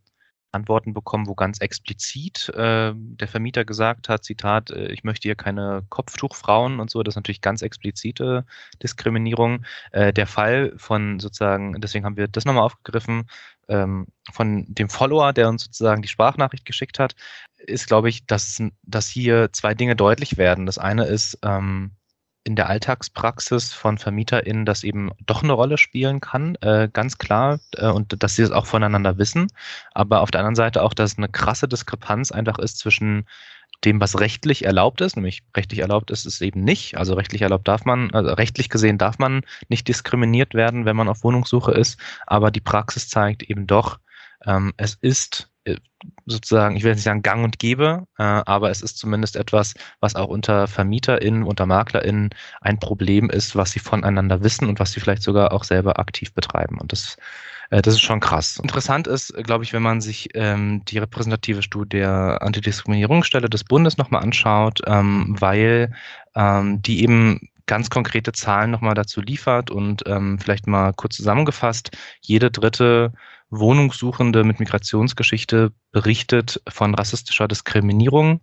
Antworten 0.52 0.94
bekommen, 0.94 1.28
wo 1.28 1.34
ganz 1.34 1.62
explizit 1.62 2.50
äh, 2.50 2.92
der 2.94 3.28
Vermieter 3.30 3.64
gesagt 3.64 4.10
hat, 4.10 4.26
Zitat, 4.26 4.70
äh, 4.72 4.92
ich 4.92 5.06
möchte 5.06 5.30
hier 5.30 5.36
keine 5.36 5.86
Kopftuchfrauen 5.88 6.82
und 6.82 6.90
so, 6.90 7.04
das 7.04 7.14
ist 7.14 7.16
natürlich 7.16 7.40
ganz 7.40 7.62
explizite 7.62 8.46
Diskriminierung. 8.84 9.64
Äh, 9.94 10.12
der 10.12 10.28
Fall 10.28 10.74
von 10.76 11.22
sozusagen, 11.22 11.80
deswegen 11.80 12.04
haben 12.04 12.18
wir 12.18 12.28
das 12.28 12.44
nochmal 12.44 12.66
aufgegriffen, 12.66 13.30
ähm, 13.70 14.08
von 14.34 14.66
dem 14.68 14.90
Follower, 14.90 15.32
der 15.32 15.48
uns 15.48 15.64
sozusagen 15.64 16.02
die 16.02 16.10
Sprachnachricht 16.10 16.66
geschickt 16.66 17.00
hat, 17.00 17.16
ist, 17.60 17.88
glaube 17.88 18.10
ich, 18.10 18.26
dass, 18.26 18.62
dass 18.82 19.08
hier 19.08 19.54
zwei 19.54 19.74
Dinge 19.74 19.96
deutlich 19.96 20.36
werden. 20.36 20.66
Das 20.66 20.78
eine 20.78 21.06
ist, 21.06 21.40
ähm, 21.44 21.94
in 22.44 22.56
der 22.56 22.68
Alltagspraxis 22.70 23.74
von 23.74 23.98
VermieterInnen 23.98 24.66
das 24.66 24.84
eben 24.84 25.12
doch 25.26 25.44
eine 25.44 25.54
Rolle 25.54 25.78
spielen 25.78 26.20
kann, 26.20 26.56
äh, 26.62 26.90
ganz 26.92 27.18
klar, 27.18 27.60
äh, 27.76 27.90
und 27.90 28.22
dass 28.22 28.36
sie 28.36 28.42
das 28.42 28.52
auch 28.52 28.66
voneinander 28.66 29.18
wissen. 29.18 29.48
Aber 29.94 30.22
auf 30.22 30.32
der 30.32 30.42
anderen 30.42 30.56
Seite 30.56 30.84
auch, 30.84 30.94
dass 30.94 31.18
eine 31.18 31.30
krasse 31.30 31.68
Diskrepanz 31.68 32.32
einfach 32.32 32.60
ist 32.60 32.80
zwischen 32.80 33.26
dem, 33.86 34.00
was 34.00 34.20
rechtlich 34.20 34.66
erlaubt 34.66 35.02
ist, 35.02 35.16
nämlich 35.16 35.44
rechtlich 35.56 35.80
erlaubt 35.80 36.12
ist 36.12 36.26
es 36.26 36.42
eben 36.42 36.64
nicht. 36.64 36.98
Also 36.98 37.16
rechtlich 37.16 37.42
erlaubt 37.42 37.68
darf 37.68 37.86
man, 37.86 38.12
also 38.12 38.32
rechtlich 38.34 38.70
gesehen 38.70 38.98
darf 38.98 39.20
man 39.20 39.42
nicht 39.68 39.88
diskriminiert 39.88 40.54
werden, 40.54 40.86
wenn 40.86 40.96
man 40.96 41.10
auf 41.10 41.24
Wohnungssuche 41.24 41.72
ist, 41.72 42.00
aber 42.26 42.52
die 42.52 42.62
Praxis 42.62 43.10
zeigt 43.10 43.44
eben 43.44 43.68
doch, 43.68 44.00
ähm, 44.46 44.74
es 44.78 44.96
ist 45.02 45.50
äh, 45.66 45.78
sozusagen, 46.26 46.76
ich 46.76 46.84
will 46.84 46.94
nicht 46.94 47.04
sagen 47.04 47.22
gang 47.22 47.44
und 47.44 47.60
gäbe, 47.60 48.06
äh, 48.18 48.24
aber 48.24 48.70
es 48.70 48.82
ist 48.82 48.98
zumindest 48.98 49.36
etwas, 49.36 49.74
was 50.02 50.16
auch 50.16 50.28
unter 50.28 50.68
VermieterInnen, 50.68 51.44
unter 51.44 51.66
MaklerInnen 51.66 52.32
ein 52.62 52.80
Problem 52.80 53.30
ist, 53.30 53.56
was 53.56 53.72
sie 53.72 53.80
voneinander 53.80 54.44
wissen 54.44 54.68
und 54.68 54.80
was 54.80 54.92
sie 54.92 55.00
vielleicht 55.00 55.24
sogar 55.24 55.54
auch 55.54 55.64
selber 55.64 56.00
aktiv 56.00 56.34
betreiben. 56.34 56.80
Und 56.80 56.92
das, 56.92 57.18
äh, 57.70 57.82
das 57.82 57.94
ist 57.96 58.02
schon 58.02 58.20
krass. 58.20 58.60
Interessant 58.62 59.08
ist, 59.08 59.34
glaube 59.44 59.64
ich, 59.64 59.72
wenn 59.74 59.84
man 59.84 60.02
sich 60.02 60.30
ähm, 60.34 60.84
die 60.86 60.98
repräsentative 60.98 61.62
Studie 61.62 61.98
der 62.00 62.42
Antidiskriminierungsstelle 62.42 63.50
des 63.50 63.64
Bundes 63.64 63.98
nochmal 63.98 64.24
anschaut, 64.24 64.82
ähm, 64.86 65.36
weil 65.40 65.94
ähm, 66.36 66.82
die 66.82 67.04
eben 67.04 67.50
ganz 67.66 67.90
konkrete 67.90 68.34
Zahlen 68.34 68.72
nochmal 68.72 68.96
dazu 68.96 69.22
liefert 69.22 69.72
und 69.72 70.04
ähm, 70.06 70.38
vielleicht 70.40 70.68
mal 70.68 70.92
kurz 70.94 71.16
zusammengefasst, 71.16 71.92
jede 72.22 72.52
dritte 72.52 73.14
Wohnungssuchende 73.60 74.44
mit 74.44 74.60
Migrationsgeschichte 74.60 75.72
berichtet 75.92 76.62
von 76.68 76.96
rassistischer 76.96 77.48
Diskriminierung. 77.48 78.42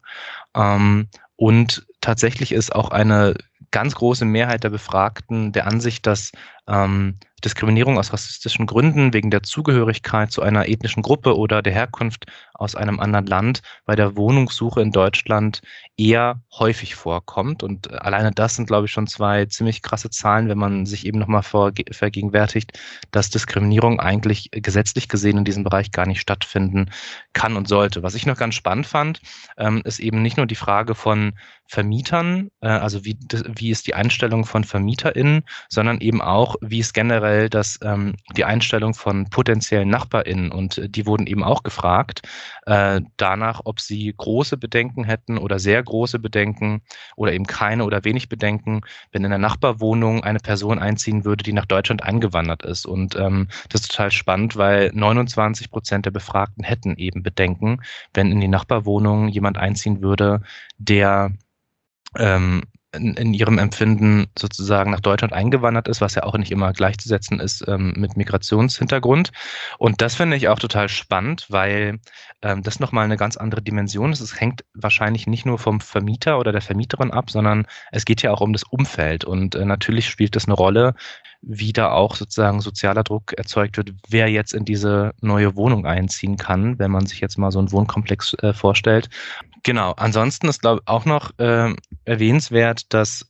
Ähm, 0.55 1.09
und 1.37 1.87
tatsächlich 2.01 2.53
ist 2.53 2.75
auch 2.75 2.91
eine 2.91 3.35
ganz 3.71 3.95
große 3.95 4.25
Mehrheit 4.25 4.65
der 4.65 4.71
Befragten 4.71 5.53
der 5.53 5.67
Ansicht, 5.67 6.07
dass 6.07 6.33
ähm, 6.71 7.19
Diskriminierung 7.45 7.99
aus 7.99 8.13
rassistischen 8.13 8.67
Gründen 8.67 9.13
wegen 9.13 9.31
der 9.31 9.43
Zugehörigkeit 9.43 10.31
zu 10.31 10.43
einer 10.43 10.69
ethnischen 10.69 11.03
Gruppe 11.03 11.37
oder 11.37 11.63
der 11.63 11.73
Herkunft 11.73 12.27
aus 12.55 12.75
einem 12.75 13.01
anderen 13.01 13.27
Land 13.27 13.63
bei 13.87 13.97
der 13.97 14.17
Wohnungssuche 14.17 14.83
in 14.83 14.93
Deutschland 14.93 15.63
eher 15.97 16.43
häufig 16.53 16.95
vorkommt. 16.95 17.63
Und 17.63 17.91
alleine 18.03 18.33
das 18.33 18.57
sind, 18.57 18.67
glaube 18.67 18.87
ich, 18.87 18.93
schon 18.93 19.07
zwei 19.07 19.47
ziemlich 19.47 19.81
krasse 19.81 20.11
Zahlen, 20.11 20.49
wenn 20.49 20.59
man 20.59 20.85
sich 20.85 21.07
eben 21.07 21.19
nochmal 21.19 21.43
vergegenwärtigt, 21.43 22.79
dass 23.11 23.31
Diskriminierung 23.31 23.99
eigentlich 23.99 24.51
gesetzlich 24.53 25.09
gesehen 25.09 25.39
in 25.39 25.45
diesem 25.45 25.65
Bereich 25.65 25.93
gar 25.93 26.07
nicht 26.07 26.21
stattfinden 26.21 26.91
kann 27.33 27.57
und 27.57 27.69
sollte. 27.69 28.03
Was 28.03 28.15
ich 28.15 28.27
noch 28.27 28.37
ganz 28.37 28.55
spannend 28.55 28.87
fand, 28.87 29.21
ähm, 29.57 29.81
ist 29.85 29.99
eben 29.99 30.21
nicht 30.21 30.37
nur 30.37 30.47
die 30.47 30.55
Frage 30.55 30.95
von 30.95 31.33
Vermietern, 31.71 32.51
äh, 32.61 32.69
also 32.69 33.05
wie, 33.05 33.17
wie 33.55 33.71
ist 33.71 33.87
die 33.87 33.95
Einstellung 33.95 34.45
von 34.45 34.65
VermieterInnen, 34.65 35.45
sondern 35.69 36.01
eben 36.01 36.21
auch, 36.21 36.57
wie 36.61 36.81
ist 36.81 36.95
generell 36.95 37.49
das, 37.49 37.79
ähm, 37.83 38.15
die 38.37 38.45
Einstellung 38.45 38.95
von 38.95 39.29
potenziellen 39.31 39.89
NachbarInnen. 39.89 40.53
Und 40.53 40.79
äh, 40.79 40.89
die 40.89 41.07
wurden 41.07 41.27
eben 41.27 41.43
auch 41.43 41.63
gefragt 41.63 42.23
äh, 42.67 43.01
danach, 43.17 43.63
ob 43.65 43.81
sie 43.81 44.15
große 44.17 44.57
Bedenken 44.57 45.05
hätten 45.05 45.39
oder 45.39 45.59
sehr 45.59 45.83
große 45.83 46.19
Bedenken 46.19 46.83
oder 47.17 47.33
eben 47.33 47.47
keine 47.47 47.85
oder 47.85 48.05
wenig 48.05 48.29
Bedenken, 48.29 48.83
wenn 49.13 49.25
in 49.25 49.31
der 49.31 49.39
Nachbarwohnung 49.39 50.23
eine 50.25 50.39
Person 50.39 50.79
einziehen 50.79 51.25
würde, 51.25 51.45
die 51.45 51.53
nach 51.53 51.67
Deutschland 51.67 52.03
eingewandert 52.03 52.63
ist. 52.65 52.87
Und 52.87 53.17
ähm, 53.17 53.49
das 53.69 53.83
ist 53.83 53.91
total 53.91 54.11
spannend, 54.11 54.57
weil 54.57 54.91
29 54.95 55.71
Prozent 55.71 56.07
der 56.07 56.11
Befragten 56.11 56.65
hätten 56.65 56.97
eben 56.97 57.23
Bedenken, 57.23 57.81
wenn 58.15 58.31
in 58.31 58.41
die 58.41 58.49
Nachbarwohnung 58.49 59.29
jemand 59.29 59.59
einziehen 59.59 60.03
würde, 60.03 60.43
der 60.79 61.33
ähm, 62.19 62.63
in, 62.93 63.15
in, 63.15 63.35
ihrem 63.35 63.59
Empfinden 63.59 64.27
sozusagen 64.37 64.91
nach 64.91 65.01
Deutschland 65.01 65.33
eingewandert 65.33 65.89
ist, 65.89 66.01
was 66.01 66.15
ja 66.15 66.25
auch 66.25 66.37
nicht 66.37 66.51
immer 66.51 66.73
gleichzusetzen 66.73 67.39
ist 67.39 67.65
ähm, 67.69 67.95
mit 67.97 68.17
Migrationshintergrund. 68.17 69.31
Und 69.79 70.01
das 70.03 70.17
finde 70.17 70.37
ich 70.37 70.49
auch 70.49 70.59
total 70.59 70.89
spannend, 70.89 71.47
weil 71.49 72.01
ähm, 72.43 72.63
das 72.63 72.81
nochmal 72.81 73.05
eine 73.05 73.17
ganz 73.17 73.37
andere 73.37 73.63
Dimension 73.63 74.13
ist. 74.13 74.21
Es 74.21 74.41
hängt 74.41 74.65
wahrscheinlich 74.75 75.27
nicht 75.27 75.47
nur 75.47 75.59
vom 75.59 75.81
Vermieter 75.81 76.39
oder 76.39 76.53
der 76.53 76.63
Vermieterin 76.63 77.13
ab, 77.13 77.31
sondern 77.31 77.67
es 77.93 78.05
geht 78.05 78.23
ja 78.23 78.33
auch 78.33 78.41
um 78.41 78.53
das 78.53 78.65
Umfeld. 78.65 79.25
Und 79.25 79.55
äh, 79.55 79.65
natürlich 79.65 80.09
spielt 80.09 80.35
das 80.35 80.47
eine 80.47 80.55
Rolle, 80.55 80.95
wie 81.43 81.73
da 81.73 81.93
auch 81.93 82.17
sozusagen 82.17 82.61
sozialer 82.61 83.03
Druck 83.03 83.33
erzeugt 83.33 83.77
wird, 83.77 83.93
wer 84.09 84.29
jetzt 84.29 84.53
in 84.53 84.65
diese 84.65 85.13
neue 85.21 85.57
Wohnung 85.57 85.87
einziehen 85.87 86.37
kann, 86.37 86.79
wenn 86.79 86.91
man 86.91 87.07
sich 87.07 87.21
jetzt 87.21 87.39
mal 87.39 87.51
so 87.51 87.59
einen 87.59 87.73
Wohnkomplex 87.73 88.35
äh, 88.43 88.53
vorstellt. 88.53 89.09
Genau. 89.63 89.93
Ansonsten 89.93 90.49
ist, 90.49 90.61
glaube 90.61 90.81
ich, 90.83 90.89
auch 90.89 91.05
noch 91.05 91.39
äh, 91.39 91.75
erwähnenswert, 92.05 92.93
dass 92.93 93.30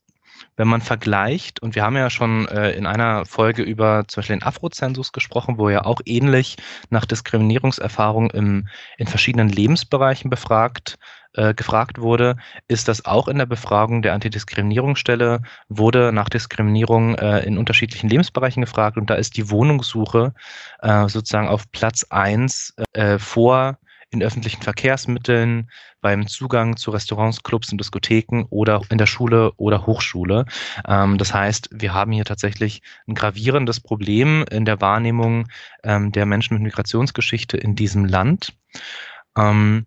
wenn 0.61 0.69
man 0.69 0.83
vergleicht, 0.83 1.63
und 1.63 1.75
wir 1.75 1.83
haben 1.83 1.97
ja 1.97 2.11
schon 2.11 2.47
äh, 2.49 2.73
in 2.73 2.85
einer 2.85 3.25
Folge 3.25 3.63
über 3.63 4.05
zum 4.07 4.21
Beispiel 4.21 4.37
den 4.37 4.43
Afrozensus 4.43 5.11
gesprochen, 5.11 5.57
wo 5.57 5.71
ja 5.71 5.87
auch 5.87 6.03
ähnlich 6.05 6.59
nach 6.91 7.07
Diskriminierungserfahrung 7.07 8.31
im, 8.33 8.69
in 8.99 9.07
verschiedenen 9.07 9.49
Lebensbereichen 9.49 10.29
befragt, 10.29 10.99
äh, 11.33 11.55
gefragt 11.55 11.99
wurde, 11.99 12.37
ist 12.69 12.89
das 12.89 13.07
auch 13.07 13.27
in 13.27 13.39
der 13.39 13.47
Befragung 13.47 14.03
der 14.03 14.13
Antidiskriminierungsstelle, 14.13 15.41
wurde 15.71 16.13
nach 16.13 16.29
Diskriminierung 16.29 17.15
äh, 17.15 17.39
in 17.41 17.57
unterschiedlichen 17.57 18.11
Lebensbereichen 18.11 18.61
gefragt. 18.61 18.99
Und 18.99 19.09
da 19.09 19.15
ist 19.15 19.39
die 19.39 19.49
Wohnungssuche 19.49 20.35
äh, 20.83 21.09
sozusagen 21.09 21.49
auf 21.49 21.73
Platz 21.73 22.05
eins 22.11 22.75
äh, 22.93 23.19
vor 23.19 23.79
in 24.11 24.23
öffentlichen 24.23 24.63
Verkehrsmitteln, 24.63 25.71
beim 26.01 26.27
Zugang 26.27 26.77
zu 26.77 26.91
Restaurants, 26.91 27.43
Clubs 27.43 27.71
und 27.71 27.79
Diskotheken 27.79 28.45
oder 28.51 28.83
in 28.91 28.99
der 28.99 29.07
Schule 29.07 29.53
oder 29.57 29.87
Hochschule. 29.87 30.47
Ähm, 30.87 31.19
das 31.19 31.33
heißt, 31.33 31.69
wir 31.73 31.95
haben 31.95 32.13
hier 32.13 32.25
tatsächlich 32.25 32.83
ein 33.07 33.15
gravierendes 33.15 33.81
Problem 33.81 34.45
in 34.51 34.65
der 34.65 34.81
Wahrnehmung 34.81 35.49
ähm, 35.85 36.13
der 36.13 36.27
Menschen 36.27 36.55
mit 36.55 36.63
Migrationsgeschichte 36.65 37.57
in 37.57 37.77
diesem 37.77 38.05
Land. 38.05 38.55
Ähm, 39.37 39.87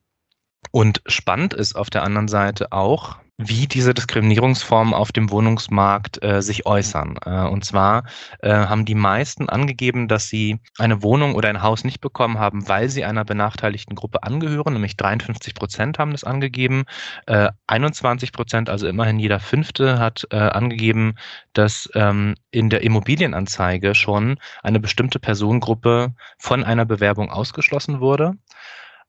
und 0.72 1.02
spannend 1.06 1.54
ist 1.54 1.76
auf 1.76 1.90
der 1.90 2.04
anderen 2.04 2.28
Seite 2.28 2.72
auch, 2.72 3.18
wie 3.38 3.68
diese 3.68 3.96
Diskriminierungsformen 3.96 4.94
auf 4.94 5.12
dem 5.12 5.32
Wohnungsmarkt 5.32 6.24
äh, 6.24 6.42
sich 6.42 6.68
äußern. 6.68 7.18
Äh, 7.26 7.48
und 7.48 7.66
zwar 7.66 8.04
äh, 8.42 8.52
haben 8.52 8.86
die 8.86 8.96
meisten 8.96 9.50
angegeben, 9.50 10.08
dass 10.08 10.28
sie 10.28 10.60
eine 10.78 11.02
Wohnung 11.02 11.34
oder 11.34 11.50
ein 11.50 11.64
Haus 11.64 11.84
nicht 11.84 12.00
bekommen 12.00 12.38
haben, 12.38 12.68
weil 12.68 12.90
sie 12.90 13.04
einer 13.06 13.26
benachteiligten 13.26 13.96
Gruppe 13.96 14.22
angehören, 14.22 14.74
nämlich 14.74 14.98
53 14.98 15.56
Prozent 15.56 15.98
haben 15.98 16.12
das 16.12 16.24
angegeben. 16.24 16.84
21 17.68 18.30
äh, 18.30 18.32
Prozent, 18.32 18.70
also 18.70 18.88
immerhin 18.88 19.18
jeder 19.18 19.40
Fünfte, 19.40 19.98
hat 19.98 20.28
äh, 20.30 20.38
angegeben, 20.38 21.16
dass 21.54 21.90
ähm, 21.96 22.36
in 22.52 22.70
der 22.70 22.82
Immobilienanzeige 22.82 23.96
schon 23.96 24.38
eine 24.62 24.80
bestimmte 24.80 25.20
Personengruppe 25.20 26.14
von 26.38 26.64
einer 26.64 26.86
Bewerbung 26.86 27.32
ausgeschlossen 27.32 28.00
wurde. 28.00 28.36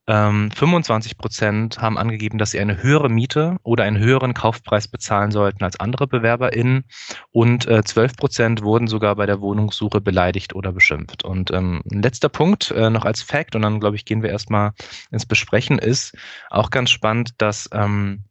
Ähm, 0.07 0.51
25 0.51 1.17
Prozent 1.17 1.81
haben 1.81 1.97
angegeben, 1.97 2.37
dass 2.37 2.51
sie 2.51 2.61
eine 2.61 2.83
höhere 2.83 3.09
Miete 3.09 3.57
oder 3.63 3.85
einen 3.85 3.99
höheren 3.99 4.35
Kaufpreis 4.35 4.87
bezahlen 4.87 5.31
sollten 5.31 5.65
als 5.65 5.81
andere 5.81 6.07
BewerberInnen. 6.07 6.85
Und 7.31 7.67
äh, 7.67 7.83
12 7.83 8.17
Prozent 8.17 8.63
wurden 8.63 8.87
sogar 8.87 9.17
bei 9.17 9.25
der 9.25 9.41
Wohnungssuche 9.41 10.03
beleidigt 10.03 10.55
oder 10.55 10.73
beschimpft. 10.73 11.25
Und 11.25 11.51
ähm, 11.53 11.83
ein 11.91 12.03
letzter 12.03 12.29
Punkt 12.29 12.71
äh, 12.71 12.91
noch 12.91 13.07
als 13.07 13.23
Fact, 13.23 13.57
und 13.57 13.63
dann 13.63 13.81
glaube 13.81 13.97
ich, 13.97 14.05
gehen 14.05 14.23
wir 14.23 14.31
erstmal 14.31 14.73
ins 15.11 15.25
Besprechen, 15.25 15.79
ist 15.79 16.15
auch 16.51 16.71
ganz 16.71 16.91
spannend, 16.91 17.31
dass 17.39 17.71
ähm, 17.73 18.25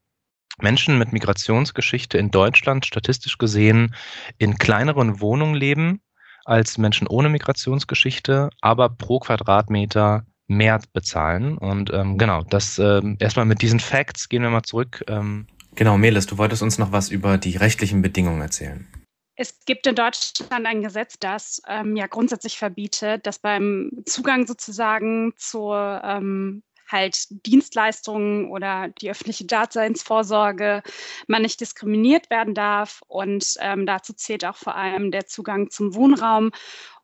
Menschen 0.60 1.00
mit 1.00 1.12
Migrationsgeschichte 1.12 2.20
in 2.20 2.30
Deutschland 2.30 2.86
statistisch 2.86 3.40
gesehen 3.40 3.96
in 4.38 4.58
kleineren 4.60 5.20
Wohnungen 5.20 5.56
leben 5.56 6.02
als 6.46 6.78
Menschen 6.78 7.08
ohne 7.08 7.30
Migrationsgeschichte, 7.30 8.50
aber 8.62 8.90
pro 8.90 9.20
Quadratmeter 9.20 10.26
mehr 10.48 10.80
bezahlen. 10.94 11.58
Und 11.58 11.92
ähm, 11.94 12.18
genau, 12.18 12.44
das 12.44 12.78
äh, 12.80 13.02
erstmal 13.20 13.46
mit 13.46 13.62
diesen 13.62 13.80
Facts 13.80 14.30
gehen 14.30 14.44
wir 14.44 14.50
mal 14.50 14.64
zurück. 14.64 15.04
Ähm. 15.08 15.48
Genau, 15.76 15.98
Melis, 15.98 16.28
du 16.28 16.38
wolltest 16.38 16.62
uns 16.62 16.78
noch 16.78 16.92
was 16.92 17.10
über 17.10 17.38
die 17.38 17.58
rechtlichen 17.58 18.02
Bedingungen 18.02 18.42
erzählen. 18.42 18.88
Es 19.36 19.66
gibt 19.66 19.88
in 19.88 19.96
Deutschland 19.96 20.68
ein 20.68 20.84
Gesetz, 20.84 21.18
das 21.20 21.62
ähm, 21.68 21.96
ja 21.96 22.06
grundsätzlich 22.06 22.58
verbietet, 22.58 23.26
dass 23.26 23.40
beim 23.40 23.90
Zugang 24.06 24.46
sozusagen 24.46 25.34
zur 25.38 26.02
ähm, 26.04 26.62
halt 26.88 27.46
Dienstleistungen 27.46 28.52
oder 28.52 28.90
die 28.90 29.10
öffentliche 29.10 29.46
Daseinsvorsorge 29.46 30.84
man 31.28 31.42
nicht 31.42 31.60
diskriminiert 31.60 32.30
werden 32.30 32.54
darf. 32.54 33.02
Und 33.08 33.56
ähm, 33.60 33.86
dazu 33.86 34.14
zählt 34.14 34.46
auch 34.46 34.56
vor 34.56 34.76
allem 34.76 35.10
der 35.10 35.26
Zugang 35.26 35.72
zum 35.72 35.96
Wohnraum. 35.96 36.52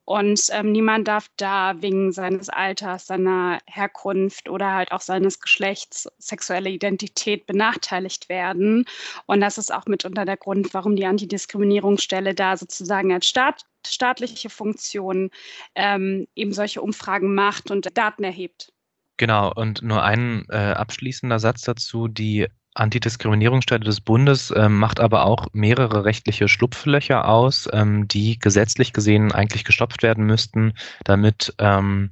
Und 0.09 0.47
ähm, 0.53 0.71
niemand 0.71 1.07
darf 1.07 1.27
da 1.37 1.83
wegen 1.83 2.11
seines 2.11 2.49
Alters, 2.49 3.05
seiner 3.05 3.59
Herkunft 3.67 4.49
oder 4.49 4.73
halt 4.73 4.91
auch 4.91 5.01
seines 5.01 5.39
Geschlechts, 5.39 6.09
sexuelle 6.17 6.71
Identität 6.71 7.45
benachteiligt 7.45 8.27
werden. 8.27 8.85
Und 9.27 9.39
das 9.39 9.59
ist 9.59 9.71
auch 9.71 9.85
mitunter 9.85 10.25
der 10.25 10.37
Grund, 10.37 10.73
warum 10.73 10.95
die 10.95 11.05
Antidiskriminierungsstelle 11.05 12.33
da 12.33 12.57
sozusagen 12.57 13.13
als 13.13 13.27
Staat, 13.27 13.65
staatliche 13.85 14.49
Funktion 14.49 15.29
ähm, 15.75 16.25
eben 16.33 16.53
solche 16.53 16.81
Umfragen 16.81 17.35
macht 17.35 17.69
und 17.69 17.95
Daten 17.95 18.23
erhebt. 18.23 18.73
Genau, 19.17 19.53
und 19.53 19.83
nur 19.83 20.01
ein 20.01 20.47
äh, 20.49 20.55
abschließender 20.55 21.37
Satz 21.37 21.61
dazu. 21.61 22.07
Die 22.07 22.47
Antidiskriminierungsstelle 22.75 23.83
des 23.83 24.01
Bundes 24.01 24.53
ähm, 24.55 24.77
macht 24.77 24.99
aber 24.99 25.25
auch 25.25 25.47
mehrere 25.53 26.05
rechtliche 26.05 26.47
Schlupflöcher 26.47 27.27
aus, 27.27 27.67
ähm, 27.73 28.07
die 28.07 28.39
gesetzlich 28.39 28.93
gesehen 28.93 29.31
eigentlich 29.31 29.65
gestopft 29.65 30.03
werden 30.03 30.25
müssten, 30.25 30.73
damit 31.03 31.53
ähm, 31.57 32.11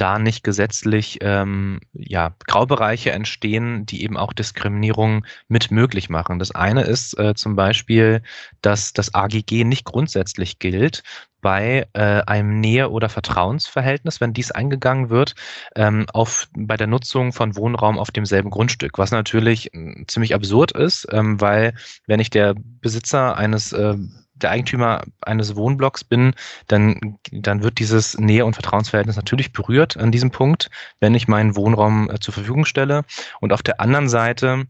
da 0.00 0.18
nicht 0.18 0.42
gesetzlich 0.44 1.18
ähm, 1.20 1.80
ja, 1.92 2.34
Graubereiche 2.46 3.12
entstehen, 3.12 3.84
die 3.86 4.02
eben 4.02 4.16
auch 4.16 4.32
Diskriminierung 4.32 5.26
mit 5.48 5.70
möglich 5.70 6.08
machen. 6.08 6.38
Das 6.38 6.50
eine 6.52 6.82
ist 6.82 7.18
äh, 7.18 7.34
zum 7.34 7.56
Beispiel, 7.56 8.22
dass 8.62 8.92
das 8.92 9.14
AGG 9.14 9.64
nicht 9.64 9.84
grundsätzlich 9.84 10.58
gilt 10.58 11.02
bei 11.40 11.86
äh, 11.94 12.22
einem 12.26 12.60
Nähe- 12.60 12.90
oder 12.90 13.08
Vertrauensverhältnis, 13.08 14.20
wenn 14.20 14.32
dies 14.32 14.50
eingegangen 14.50 15.10
wird, 15.10 15.34
ähm, 15.74 16.06
auf, 16.12 16.48
bei 16.54 16.76
der 16.76 16.86
Nutzung 16.86 17.32
von 17.32 17.56
Wohnraum 17.56 17.98
auf 17.98 18.10
demselben 18.10 18.50
Grundstück, 18.50 18.98
was 18.98 19.10
natürlich 19.10 19.72
äh, 19.74 20.04
ziemlich 20.06 20.34
absurd 20.34 20.72
ist, 20.72 21.06
ähm, 21.12 21.40
weil 21.40 21.74
wenn 22.06 22.20
ich 22.20 22.30
der 22.30 22.54
Besitzer 22.56 23.36
eines 23.36 23.72
äh, 23.72 23.96
der 24.42 24.50
Eigentümer 24.50 25.02
eines 25.22 25.56
Wohnblocks 25.56 26.04
bin, 26.04 26.34
dann, 26.66 27.18
dann 27.30 27.62
wird 27.62 27.78
dieses 27.78 28.18
Nähe- 28.18 28.44
und 28.44 28.54
Vertrauensverhältnis 28.54 29.16
natürlich 29.16 29.52
berührt 29.52 29.96
an 29.96 30.12
diesem 30.12 30.30
Punkt, 30.30 30.70
wenn 31.00 31.14
ich 31.14 31.28
meinen 31.28 31.56
Wohnraum 31.56 32.10
äh, 32.10 32.18
zur 32.20 32.34
Verfügung 32.34 32.64
stelle. 32.64 33.04
Und 33.40 33.52
auf 33.52 33.62
der 33.62 33.80
anderen 33.80 34.08
Seite 34.08 34.66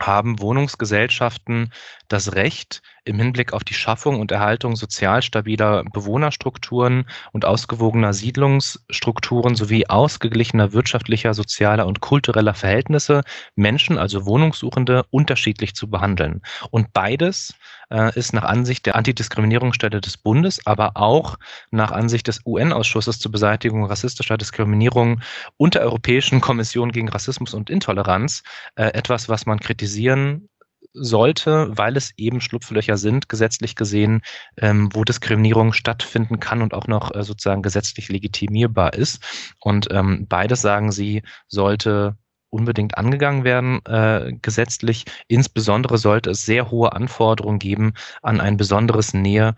haben 0.00 0.40
Wohnungsgesellschaften 0.40 1.72
das 2.08 2.34
Recht, 2.34 2.82
im 3.04 3.18
Hinblick 3.18 3.52
auf 3.52 3.64
die 3.64 3.74
Schaffung 3.74 4.20
und 4.20 4.32
Erhaltung 4.32 4.76
sozial 4.76 5.22
stabiler 5.22 5.84
Bewohnerstrukturen 5.92 7.06
und 7.32 7.44
ausgewogener 7.44 8.12
Siedlungsstrukturen 8.12 9.54
sowie 9.54 9.86
ausgeglichener 9.86 10.72
wirtschaftlicher, 10.72 11.34
sozialer 11.34 11.86
und 11.86 12.00
kultureller 12.00 12.54
Verhältnisse 12.54 13.22
Menschen, 13.56 13.98
also 13.98 14.26
Wohnungssuchende, 14.26 15.04
unterschiedlich 15.10 15.74
zu 15.74 15.90
behandeln. 15.90 16.42
Und 16.70 16.92
beides 16.92 17.54
äh, 17.90 18.16
ist 18.18 18.32
nach 18.32 18.44
Ansicht 18.44 18.86
der 18.86 18.96
Antidiskriminierungsstelle 18.96 20.00
des 20.00 20.16
Bundes, 20.16 20.66
aber 20.66 20.92
auch 20.96 21.36
nach 21.70 21.92
Ansicht 21.92 22.28
des 22.28 22.40
UN-Ausschusses 22.46 23.18
zur 23.18 23.32
Beseitigung 23.32 23.84
rassistischer 23.84 24.38
Diskriminierung 24.38 25.20
und 25.56 25.74
der 25.74 25.82
Europäischen 25.82 26.40
Kommission 26.40 26.92
gegen 26.92 27.08
Rassismus 27.08 27.54
und 27.54 27.70
Intoleranz 27.70 28.42
äh, 28.76 28.86
etwas, 28.86 29.28
was 29.28 29.46
man 29.46 29.60
kritisieren 29.60 30.48
sollte, 30.94 31.76
weil 31.76 31.96
es 31.96 32.12
eben 32.16 32.40
Schlupflöcher 32.40 32.96
sind, 32.96 33.28
gesetzlich 33.28 33.76
gesehen, 33.76 34.22
ähm, 34.56 34.88
wo 34.92 35.04
Diskriminierung 35.04 35.72
stattfinden 35.72 36.40
kann 36.40 36.62
und 36.62 36.72
auch 36.72 36.86
noch 36.86 37.14
äh, 37.14 37.22
sozusagen 37.22 37.62
gesetzlich 37.62 38.08
legitimierbar 38.08 38.94
ist. 38.94 39.22
Und 39.60 39.88
ähm, 39.90 40.26
beides, 40.28 40.62
sagen 40.62 40.92
sie, 40.92 41.22
sollte 41.48 42.16
unbedingt 42.50 42.96
angegangen 42.96 43.42
werden 43.42 43.84
äh, 43.86 44.32
gesetzlich. 44.40 45.04
Insbesondere 45.26 45.98
sollte 45.98 46.30
es 46.30 46.46
sehr 46.46 46.70
hohe 46.70 46.92
Anforderungen 46.92 47.58
geben 47.58 47.94
an 48.22 48.40
ein 48.40 48.56
besonderes 48.56 49.12
Nähe 49.12 49.56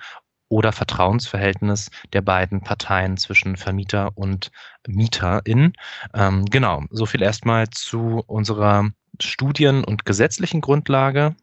oder 0.49 0.73
Vertrauensverhältnis 0.73 1.91
der 2.13 2.23
beiden 2.23 2.63
Parteien 2.63 3.17
zwischen 3.17 3.57
Vermieter 3.57 4.13
und 4.15 4.51
Mieterin. 4.87 5.73
Ähm, 6.15 6.45
genau, 6.47 6.85
so 6.91 7.05
viel 7.05 7.23
erstmal 7.23 7.69
zu 7.69 8.23
unserer 8.27 8.91
Studien- 9.23 9.85
und 9.85 10.05
gesetzlichen 10.05 10.61
Grundlage. 10.61 11.37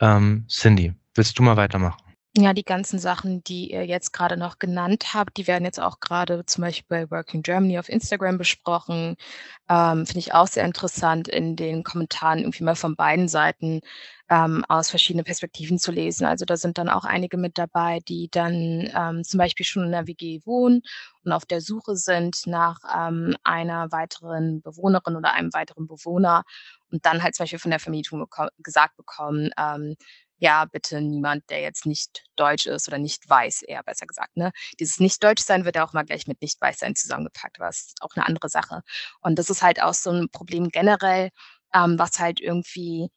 Ähm, 0.00 0.46
Cindy, 0.48 0.94
willst 1.14 1.38
du 1.38 1.42
mal 1.42 1.56
weitermachen? 1.56 2.11
Ja, 2.34 2.54
die 2.54 2.64
ganzen 2.64 2.98
Sachen, 2.98 3.44
die 3.44 3.72
ihr 3.72 3.84
jetzt 3.84 4.12
gerade 4.14 4.38
noch 4.38 4.58
genannt 4.58 5.12
habt, 5.12 5.36
die 5.36 5.46
werden 5.46 5.64
jetzt 5.66 5.78
auch 5.78 6.00
gerade 6.00 6.46
zum 6.46 6.62
Beispiel 6.62 6.86
bei 6.88 7.10
Working 7.10 7.42
Germany 7.42 7.78
auf 7.78 7.90
Instagram 7.90 8.38
besprochen. 8.38 9.16
Ähm, 9.68 10.06
Finde 10.06 10.18
ich 10.20 10.32
auch 10.32 10.46
sehr 10.46 10.64
interessant, 10.64 11.28
in 11.28 11.56
den 11.56 11.84
Kommentaren 11.84 12.38
irgendwie 12.38 12.64
mal 12.64 12.74
von 12.74 12.96
beiden 12.96 13.28
Seiten 13.28 13.80
ähm, 14.30 14.64
aus 14.68 14.88
verschiedenen 14.88 15.26
Perspektiven 15.26 15.78
zu 15.78 15.92
lesen. 15.92 16.24
Also 16.24 16.46
da 16.46 16.56
sind 16.56 16.78
dann 16.78 16.88
auch 16.88 17.04
einige 17.04 17.36
mit 17.36 17.58
dabei, 17.58 17.98
die 18.08 18.28
dann 18.30 18.90
ähm, 18.96 19.24
zum 19.24 19.36
Beispiel 19.36 19.66
schon 19.66 19.84
in 19.84 19.92
der 19.92 20.06
WG 20.06 20.40
wohnen 20.46 20.80
und 21.24 21.32
auf 21.32 21.44
der 21.44 21.60
Suche 21.60 21.96
sind 21.96 22.46
nach 22.46 22.78
ähm, 22.96 23.36
einer 23.44 23.92
weiteren 23.92 24.62
Bewohnerin 24.62 25.16
oder 25.16 25.34
einem 25.34 25.52
weiteren 25.52 25.86
Bewohner 25.86 26.44
und 26.90 27.04
dann 27.04 27.22
halt 27.22 27.34
zum 27.34 27.44
Beispiel 27.44 27.58
von 27.58 27.70
der 27.70 27.80
Vermietung 27.80 28.20
beko 28.20 28.48
gesagt 28.62 28.96
bekommen, 28.96 29.50
ähm, 29.58 29.96
ja, 30.42 30.64
bitte 30.64 31.00
niemand, 31.00 31.48
der 31.50 31.60
jetzt 31.60 31.86
nicht 31.86 32.24
deutsch 32.34 32.66
ist 32.66 32.88
oder 32.88 32.98
nicht 32.98 33.30
weiß, 33.30 33.62
eher 33.62 33.84
besser 33.84 34.06
gesagt. 34.06 34.36
Ne? 34.36 34.50
Dieses 34.80 34.98
Nicht-Deutsch-Sein 34.98 35.64
wird 35.64 35.76
ja 35.76 35.86
auch 35.86 35.92
mal 35.92 36.02
gleich 36.02 36.26
mit 36.26 36.42
Nicht-Weiß-Sein 36.42 36.96
zusammengepackt, 36.96 37.60
was 37.60 37.94
auch 38.00 38.10
eine 38.16 38.26
andere 38.26 38.48
Sache. 38.48 38.82
Und 39.20 39.38
das 39.38 39.50
ist 39.50 39.62
halt 39.62 39.80
auch 39.80 39.94
so 39.94 40.10
ein 40.10 40.28
Problem 40.30 40.70
generell, 40.70 41.30
ähm, 41.72 41.96
was 41.96 42.18
halt 42.18 42.40
irgendwie 42.40 43.08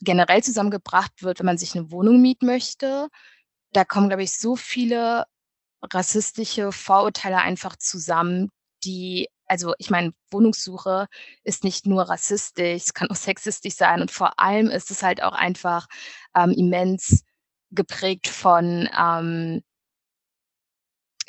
generell 0.00 0.42
zusammengebracht 0.42 1.22
wird, 1.22 1.40
wenn 1.40 1.46
man 1.46 1.58
sich 1.58 1.76
eine 1.76 1.90
Wohnung 1.90 2.22
mieten 2.22 2.46
möchte. 2.46 3.08
Da 3.72 3.84
kommen, 3.84 4.08
glaube 4.08 4.22
ich, 4.22 4.38
so 4.38 4.56
viele 4.56 5.26
rassistische 5.82 6.72
Vorurteile 6.72 7.38
einfach 7.38 7.76
zusammen, 7.76 8.50
die 8.86 9.28
also 9.48 9.74
ich 9.78 9.90
meine, 9.90 10.12
Wohnungssuche 10.30 11.08
ist 11.44 11.64
nicht 11.64 11.86
nur 11.86 12.02
rassistisch, 12.02 12.82
es 12.84 12.94
kann 12.94 13.10
auch 13.10 13.16
sexistisch 13.16 13.74
sein 13.74 14.00
und 14.00 14.10
vor 14.10 14.40
allem 14.40 14.68
ist 14.68 14.90
es 14.90 15.02
halt 15.02 15.22
auch 15.22 15.34
einfach 15.34 15.86
ähm, 16.34 16.50
immens 16.50 17.24
geprägt 17.70 18.28
von, 18.28 18.88
ähm, 18.98 19.62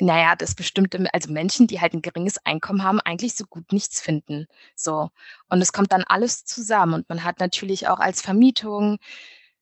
naja, 0.00 0.36
das 0.36 0.54
bestimmte, 0.54 1.12
also 1.12 1.32
Menschen, 1.32 1.66
die 1.66 1.80
halt 1.80 1.92
ein 1.92 2.02
geringes 2.02 2.38
Einkommen 2.44 2.84
haben, 2.84 3.00
eigentlich 3.00 3.34
so 3.34 3.44
gut 3.46 3.72
nichts 3.72 4.00
finden. 4.00 4.46
So. 4.76 5.10
Und 5.48 5.60
es 5.60 5.72
kommt 5.72 5.92
dann 5.92 6.04
alles 6.04 6.44
zusammen 6.44 6.94
und 6.94 7.08
man 7.08 7.24
hat 7.24 7.40
natürlich 7.40 7.88
auch 7.88 7.98
als 7.98 8.22
Vermietung 8.22 8.98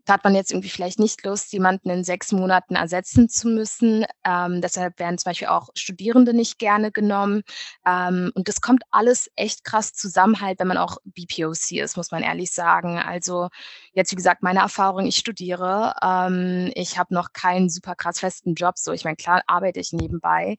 da 0.06 0.14
hat 0.14 0.24
man 0.24 0.34
jetzt 0.36 0.52
irgendwie 0.52 0.68
vielleicht 0.68 1.00
nicht 1.00 1.24
Lust, 1.24 1.52
jemanden 1.52 1.90
in 1.90 2.04
sechs 2.04 2.30
Monaten 2.32 2.76
ersetzen 2.76 3.28
zu 3.28 3.48
müssen. 3.48 4.06
Ähm, 4.24 4.60
deshalb 4.60 4.98
werden 5.00 5.18
zum 5.18 5.30
Beispiel 5.30 5.48
auch 5.48 5.68
Studierende 5.74 6.32
nicht 6.32 6.58
gerne 6.58 6.92
genommen. 6.92 7.42
Ähm, 7.84 8.30
und 8.34 8.48
das 8.48 8.60
kommt 8.60 8.84
alles 8.92 9.28
echt 9.34 9.64
krass 9.64 9.92
zusammen, 9.92 10.40
halt, 10.40 10.60
wenn 10.60 10.68
man 10.68 10.78
auch 10.78 10.98
BPOC 11.04 11.72
ist, 11.72 11.96
muss 11.96 12.12
man 12.12 12.22
ehrlich 12.22 12.52
sagen. 12.52 12.98
Also 12.98 13.48
jetzt, 13.94 14.12
wie 14.12 14.16
gesagt, 14.16 14.42
meine 14.44 14.60
Erfahrung, 14.60 15.06
ich 15.06 15.16
studiere. 15.16 15.94
Ähm, 16.00 16.70
ich 16.74 16.98
habe 16.98 17.12
noch 17.12 17.32
keinen 17.32 17.68
super 17.68 17.96
krass 17.96 18.20
festen 18.20 18.54
Job. 18.54 18.78
So, 18.78 18.92
ich 18.92 19.04
meine, 19.04 19.16
klar 19.16 19.42
arbeite 19.48 19.80
ich 19.80 19.92
nebenbei. 19.92 20.56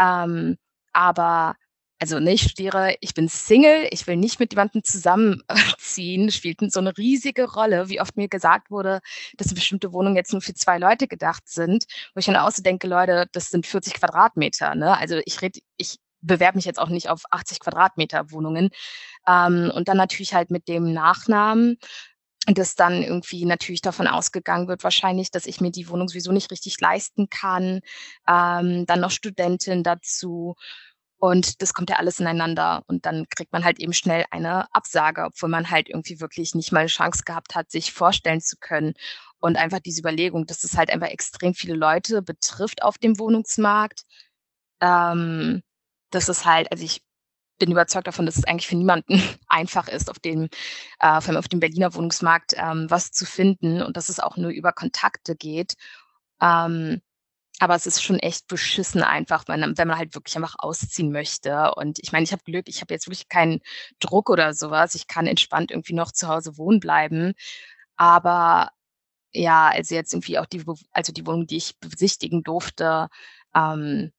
Ähm, 0.00 0.56
aber 0.94 1.56
also 1.98 2.20
ne, 2.20 2.32
ich 2.32 2.42
studiere, 2.42 2.96
ich 3.00 3.14
bin 3.14 3.28
Single, 3.28 3.88
ich 3.90 4.06
will 4.06 4.16
nicht 4.16 4.38
mit 4.38 4.52
jemandem 4.52 4.84
zusammenziehen, 4.84 6.30
spielt 6.30 6.60
so 6.72 6.80
eine 6.80 6.96
riesige 6.96 7.50
Rolle, 7.50 7.88
wie 7.88 8.00
oft 8.00 8.16
mir 8.16 8.28
gesagt 8.28 8.70
wurde, 8.70 9.00
dass 9.36 9.54
bestimmte 9.54 9.92
Wohnung 9.92 10.16
jetzt 10.16 10.32
nur 10.32 10.42
für 10.42 10.54
zwei 10.54 10.78
Leute 10.78 11.08
gedacht 11.08 11.48
sind, 11.48 11.86
wo 12.14 12.18
ich 12.18 12.26
dann 12.26 12.36
auch 12.36 12.50
so 12.50 12.62
denke, 12.62 12.86
Leute, 12.86 13.26
das 13.32 13.50
sind 13.50 13.66
40 13.66 13.94
Quadratmeter, 13.94 14.74
ne? 14.74 14.96
Also 14.98 15.20
ich 15.24 15.40
rede, 15.40 15.60
ich 15.78 15.98
bewerbe 16.20 16.58
mich 16.58 16.64
jetzt 16.64 16.78
auch 16.78 16.88
nicht 16.88 17.08
auf 17.08 17.22
80 17.30 17.60
Quadratmeter 17.60 18.30
Wohnungen. 18.30 18.70
Ähm, 19.26 19.70
und 19.74 19.88
dann 19.88 19.96
natürlich 19.96 20.34
halt 20.34 20.50
mit 20.50 20.68
dem 20.68 20.92
Nachnamen, 20.92 21.78
dass 22.46 22.76
dann 22.76 23.02
irgendwie 23.02 23.44
natürlich 23.44 23.80
davon 23.80 24.06
ausgegangen 24.06 24.68
wird, 24.68 24.84
wahrscheinlich, 24.84 25.30
dass 25.30 25.46
ich 25.46 25.60
mir 25.60 25.70
die 25.72 25.88
Wohnung 25.88 26.08
sowieso 26.08 26.32
nicht 26.32 26.50
richtig 26.50 26.80
leisten 26.80 27.28
kann. 27.28 27.80
Ähm, 28.28 28.86
dann 28.86 29.00
noch 29.00 29.10
Studentin 29.10 29.82
dazu. 29.82 30.54
Und 31.18 31.62
das 31.62 31.72
kommt 31.72 31.90
ja 31.90 31.96
alles 31.96 32.20
ineinander. 32.20 32.82
Und 32.86 33.06
dann 33.06 33.26
kriegt 33.34 33.52
man 33.52 33.64
halt 33.64 33.78
eben 33.80 33.92
schnell 33.92 34.24
eine 34.30 34.72
Absage, 34.74 35.24
obwohl 35.24 35.48
man 35.48 35.70
halt 35.70 35.88
irgendwie 35.88 36.20
wirklich 36.20 36.54
nicht 36.54 36.72
mal 36.72 36.80
eine 36.80 36.88
Chance 36.88 37.22
gehabt 37.24 37.54
hat, 37.54 37.70
sich 37.70 37.92
vorstellen 37.92 38.40
zu 38.40 38.56
können. 38.60 38.94
Und 39.38 39.56
einfach 39.56 39.80
diese 39.80 40.00
Überlegung, 40.00 40.46
dass 40.46 40.64
es 40.64 40.76
halt 40.76 40.90
einfach 40.90 41.08
extrem 41.08 41.54
viele 41.54 41.74
Leute 41.74 42.22
betrifft 42.22 42.82
auf 42.82 42.98
dem 42.98 43.18
Wohnungsmarkt. 43.18 44.02
Ähm, 44.80 45.62
das 46.10 46.28
ist 46.28 46.44
halt, 46.44 46.70
also 46.72 46.84
ich 46.84 47.02
bin 47.58 47.70
überzeugt 47.70 48.06
davon, 48.06 48.26
dass 48.26 48.36
es 48.36 48.44
eigentlich 48.44 48.66
für 48.66 48.76
niemanden 48.76 49.22
einfach 49.48 49.88
ist, 49.88 50.10
auf 50.10 50.18
dem, 50.18 50.44
äh, 51.00 51.20
vor 51.20 51.28
allem 51.28 51.36
auf 51.38 51.48
dem 51.48 51.60
Berliner 51.60 51.94
Wohnungsmarkt 51.94 52.54
ähm, 52.56 52.86
was 52.90 53.10
zu 53.10 53.24
finden 53.26 53.82
und 53.82 53.96
dass 53.96 54.08
es 54.08 54.20
auch 54.20 54.36
nur 54.36 54.50
über 54.50 54.72
Kontakte 54.72 55.36
geht. 55.36 55.74
Ähm, 56.40 57.00
aber 57.58 57.74
es 57.74 57.86
ist 57.86 58.02
schon 58.02 58.18
echt 58.18 58.46
beschissen 58.48 59.02
einfach, 59.02 59.44
wenn, 59.48 59.76
wenn 59.78 59.88
man 59.88 59.98
halt 59.98 60.14
wirklich 60.14 60.36
einfach 60.36 60.56
ausziehen 60.58 61.10
möchte. 61.10 61.74
Und 61.76 61.98
ich 62.00 62.12
meine, 62.12 62.24
ich 62.24 62.32
habe 62.32 62.42
Glück, 62.44 62.68
ich 62.68 62.80
habe 62.82 62.92
jetzt 62.92 63.06
wirklich 63.06 63.28
keinen 63.28 63.60
Druck 63.98 64.28
oder 64.30 64.52
sowas. 64.54 64.94
Ich 64.94 65.06
kann 65.06 65.26
entspannt 65.26 65.70
irgendwie 65.70 65.94
noch 65.94 66.12
zu 66.12 66.28
Hause 66.28 66.58
wohnen 66.58 66.80
bleiben. 66.80 67.34
Aber 67.96 68.70
ja, 69.34 69.68
also 69.70 69.94
jetzt 69.94 70.12
irgendwie 70.14 70.38
auch 70.38 70.46
die, 70.46 70.64
also 70.92 71.12
die 71.12 71.26
Wohnung, 71.26 71.46
die 71.46 71.58
ich 71.58 71.78
besichtigen 71.80 72.42
durfte, 72.42 73.08
ähm, 73.54 74.12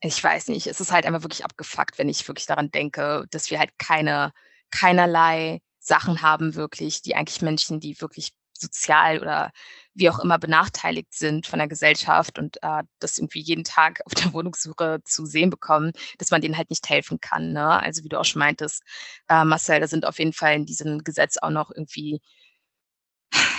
ich 0.00 0.22
weiß 0.22 0.48
nicht, 0.48 0.66
es 0.66 0.80
ist 0.80 0.92
halt 0.92 1.06
einfach 1.06 1.22
wirklich 1.22 1.44
abgefuckt, 1.44 1.98
wenn 1.98 2.08
ich 2.08 2.26
wirklich 2.28 2.46
daran 2.46 2.70
denke, 2.70 3.26
dass 3.30 3.50
wir 3.50 3.58
halt 3.58 3.72
keine, 3.78 4.32
keinerlei 4.70 5.60
Sachen 5.80 6.22
haben 6.22 6.54
wirklich, 6.54 7.02
die 7.02 7.16
eigentlich 7.16 7.42
Menschen, 7.42 7.80
die 7.80 8.00
wirklich 8.00 8.32
sozial 8.60 9.20
oder 9.20 9.52
wie 9.94 10.10
auch 10.10 10.18
immer 10.20 10.38
benachteiligt 10.38 11.12
sind 11.12 11.46
von 11.46 11.58
der 11.58 11.68
Gesellschaft 11.68 12.38
und 12.38 12.62
äh, 12.62 12.82
das 13.00 13.18
irgendwie 13.18 13.40
jeden 13.40 13.64
Tag 13.64 14.00
auf 14.06 14.14
der 14.14 14.32
Wohnungssuche 14.32 15.00
zu 15.04 15.26
sehen 15.26 15.50
bekommen, 15.50 15.92
dass 16.18 16.30
man 16.30 16.40
denen 16.40 16.56
halt 16.56 16.70
nicht 16.70 16.88
helfen 16.88 17.20
kann. 17.20 17.52
Ne? 17.52 17.68
Also 17.68 18.04
wie 18.04 18.08
du 18.08 18.18
auch 18.18 18.24
schon 18.24 18.40
meintest, 18.40 18.82
äh, 19.28 19.44
Marcel, 19.44 19.80
da 19.80 19.88
sind 19.88 20.06
auf 20.06 20.18
jeden 20.18 20.32
Fall 20.32 20.54
in 20.54 20.66
diesem 20.66 21.04
Gesetz 21.04 21.36
auch 21.38 21.50
noch 21.50 21.70
irgendwie, 21.70 22.20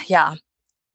ja, 0.07 0.35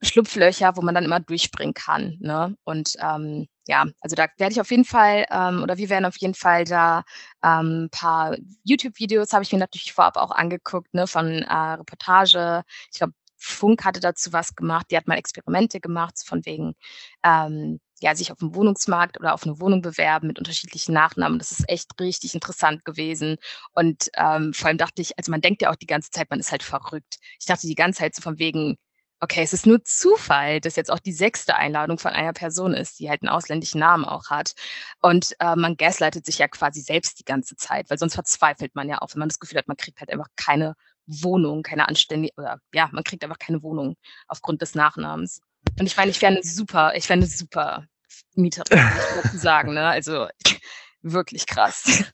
Schlupflöcher, 0.02 0.76
wo 0.76 0.82
man 0.82 0.94
dann 0.94 1.04
immer 1.04 1.20
durchspringen 1.20 1.74
kann. 1.74 2.16
Ne? 2.20 2.56
Und 2.64 2.96
ähm, 3.00 3.48
ja, 3.66 3.86
also 4.00 4.16
da 4.16 4.26
werde 4.36 4.52
ich 4.52 4.60
auf 4.60 4.70
jeden 4.70 4.84
Fall, 4.84 5.26
ähm, 5.30 5.62
oder 5.62 5.78
wir 5.78 5.88
werden 5.88 6.04
auf 6.04 6.16
jeden 6.18 6.34
Fall 6.34 6.64
da 6.64 7.04
ähm, 7.42 7.84
ein 7.84 7.90
paar 7.90 8.36
YouTube-Videos, 8.64 9.32
habe 9.32 9.42
ich 9.42 9.52
mir 9.52 9.58
natürlich 9.58 9.92
vorab 9.94 10.16
auch 10.16 10.30
angeguckt, 10.30 10.92
ne, 10.94 11.06
von 11.06 11.42
äh, 11.42 11.54
Reportage, 11.54 12.62
ich 12.92 12.98
glaube, 12.98 13.14
Funk 13.44 13.84
hatte 13.84 14.00
dazu 14.00 14.32
was 14.32 14.54
gemacht, 14.54 14.86
die 14.90 14.96
hat 14.96 15.06
mal 15.06 15.18
Experimente 15.18 15.80
gemacht, 15.80 16.18
von 16.24 16.44
wegen, 16.46 16.74
ähm, 17.22 17.80
ja, 18.00 18.14
sich 18.14 18.32
auf 18.32 18.38
dem 18.38 18.54
Wohnungsmarkt 18.54 19.18
oder 19.20 19.34
auf 19.34 19.44
eine 19.44 19.60
Wohnung 19.60 19.82
bewerben 19.82 20.26
mit 20.26 20.38
unterschiedlichen 20.38 20.92
Nachnamen. 20.94 21.38
Das 21.38 21.52
ist 21.52 21.68
echt 21.68 21.98
richtig 22.00 22.34
interessant 22.34 22.84
gewesen. 22.84 23.36
Und 23.72 24.10
ähm, 24.16 24.52
vor 24.52 24.68
allem 24.68 24.78
dachte 24.78 25.02
ich, 25.02 25.16
also 25.18 25.30
man 25.30 25.40
denkt 25.40 25.62
ja 25.62 25.70
auch 25.70 25.76
die 25.76 25.86
ganze 25.86 26.10
Zeit, 26.10 26.30
man 26.30 26.40
ist 26.40 26.50
halt 26.52 26.62
verrückt. 26.62 27.18
Ich 27.38 27.46
dachte 27.46 27.66
die 27.66 27.74
ganze 27.74 28.00
Zeit 28.00 28.14
so 28.14 28.22
von 28.22 28.38
wegen, 28.38 28.76
okay, 29.20 29.42
es 29.42 29.52
ist 29.52 29.66
nur 29.66 29.82
Zufall, 29.84 30.60
dass 30.60 30.76
jetzt 30.76 30.90
auch 30.90 30.98
die 30.98 31.12
sechste 31.12 31.56
Einladung 31.56 31.98
von 31.98 32.12
einer 32.12 32.32
Person 32.32 32.74
ist, 32.74 32.98
die 32.98 33.08
halt 33.08 33.22
einen 33.22 33.30
ausländischen 33.30 33.80
Namen 33.80 34.04
auch 34.04 34.30
hat. 34.30 34.54
Und 35.02 35.34
äh, 35.40 35.56
man 35.56 35.76
gaslightet 35.76 36.26
sich 36.26 36.38
ja 36.38 36.48
quasi 36.48 36.80
selbst 36.80 37.20
die 37.20 37.24
ganze 37.24 37.56
Zeit, 37.56 37.90
weil 37.90 37.98
sonst 37.98 38.14
verzweifelt 38.14 38.74
man 38.74 38.88
ja 38.88 39.00
auch, 39.00 39.14
wenn 39.14 39.20
man 39.20 39.28
das 39.28 39.40
Gefühl 39.40 39.58
hat, 39.58 39.68
man 39.68 39.76
kriegt 39.76 40.00
halt 40.00 40.10
einfach 40.10 40.28
keine 40.36 40.74
Wohnung, 41.06 41.62
keine 41.62 41.88
anständige, 41.88 42.34
oder 42.36 42.58
ja, 42.72 42.88
man 42.92 43.04
kriegt 43.04 43.22
einfach 43.24 43.38
keine 43.38 43.62
Wohnung 43.62 43.96
aufgrund 44.28 44.62
des 44.62 44.74
Nachnamens. 44.74 45.40
Und 45.78 45.86
ich 45.86 45.96
meine, 45.96 46.10
ich 46.10 46.20
wäre 46.22 46.32
eine 46.32 46.42
super, 46.42 46.94
ich 46.94 47.08
wäre 47.08 47.18
eine 47.18 47.26
super 47.26 47.86
Mieterin, 48.34 48.80
ich 49.24 49.40
sagen. 49.40 49.74
Ne? 49.74 49.86
Also 49.86 50.28
wirklich 51.02 51.46
krass. 51.46 52.04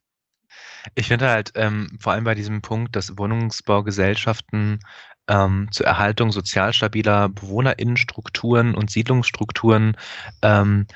Ich 0.94 1.08
finde 1.08 1.28
halt 1.28 1.52
ähm, 1.56 1.98
vor 2.00 2.12
allem 2.12 2.24
bei 2.24 2.34
diesem 2.34 2.62
Punkt, 2.62 2.96
dass 2.96 3.18
Wohnungsbaugesellschaften 3.18 4.80
ähm, 5.28 5.68
zur 5.70 5.86
Erhaltung 5.86 6.32
sozial 6.32 6.72
stabiler 6.72 7.28
Bewohnerinnenstrukturen 7.28 8.74
und 8.74 8.90
Siedlungsstrukturen 8.90 9.96
ähm, 10.42 10.86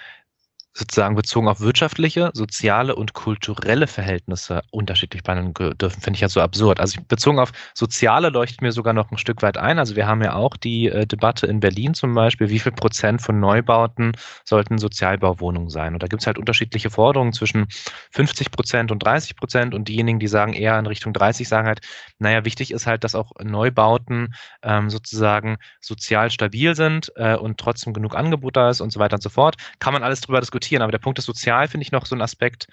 sozusagen 0.75 1.15
bezogen 1.15 1.47
auf 1.47 1.61
wirtschaftliche, 1.61 2.31
soziale 2.35 2.97
und 2.97 3.13
kulturelle 3.13 3.87
Verhältnisse 3.87 4.63
unterschiedlich 4.73 5.23
behandeln 5.23 5.55
dürfen, 5.79 6.01
finde 6.01 6.17
ich 6.17 6.21
ja 6.21 6.29
so 6.29 6.41
absurd. 6.41 6.81
Also 6.81 7.01
bezogen 7.07 7.39
auf 7.39 7.53
soziale 7.75 8.29
leuchtet 8.31 8.61
mir 8.61 8.73
sogar 8.73 8.93
noch 8.93 9.11
ein 9.13 9.19
Stück 9.19 9.43
weit 9.43 9.57
ein. 9.57 9.79
Also 9.79 9.95
wir 9.95 10.09
haben 10.09 10.21
ja 10.23 10.35
auch 10.35 10.57
die 10.57 10.89
äh, 10.89 11.07
Debatte 11.07 11.47
in 11.47 11.61
Berlin 11.61 11.95
zum 11.95 12.13
Beispiel, 12.13 12.49
wie 12.49 12.59
viel 12.59 12.73
Prozent 12.73 13.23
von 13.23 13.39
Neubauten 13.39 14.13
sollten 14.45 14.79
Sozialbauwohnungen 14.79 15.71
sein. 15.71 15.95
Und 15.95 16.03
da 16.03 16.09
gibt 16.09 16.23
es 16.23 16.27
halt 16.27 16.39
unterschiedliche 16.39 16.91
Forderungen 16.91 17.33
zwischen 17.33 17.69
50 18.11 18.51
Prozent 18.51 18.91
und 18.91 18.99
30 18.99 19.37
Prozent 19.37 19.75
und 19.75 19.87
diejenigen, 19.87 20.19
die 20.19 20.29
sagen 20.29 20.55
eher 20.55 20.77
in 20.77 20.87
Richtung 20.87 21.13
30, 21.13 21.49
sagen 21.49 21.69
halt, 21.69 21.83
naja, 22.19 22.45
wichtig 22.45 22.73
ist 22.73 22.89
halt, 22.89 23.05
dass 23.05 23.15
auch 23.15 23.31
Neubauten 23.41 24.35
ähm, 24.63 24.91
sozusagen 24.91 25.59
sozial 25.81 26.31
stabil 26.31 26.75
sind 26.75 27.13
äh, 27.15 27.37
und 27.37 27.59
trotzdem 27.59 27.93
genug 27.93 28.17
Angebot 28.17 28.57
da 28.57 28.71
ist 28.71 28.81
und 28.81 28.91
so 28.91 28.99
weiter 28.99 29.15
und 29.15 29.23
so 29.23 29.31
fort. 29.31 29.55
Kann 29.79 29.93
man 29.93 30.03
alles 30.03 30.21
drüber 30.21 30.41
diskutieren 30.41 30.64
diskutieren. 30.65 30.83
Aber 30.83 30.93
der 30.93 30.99
Punkt 30.99 31.19
ist 31.19 31.27
sozial, 31.27 31.69
finde 31.69 31.83
ich 31.83 31.93
noch 31.93 32.07
so 32.07 32.15
ein 32.15 32.23
Aspekt, 32.23 32.67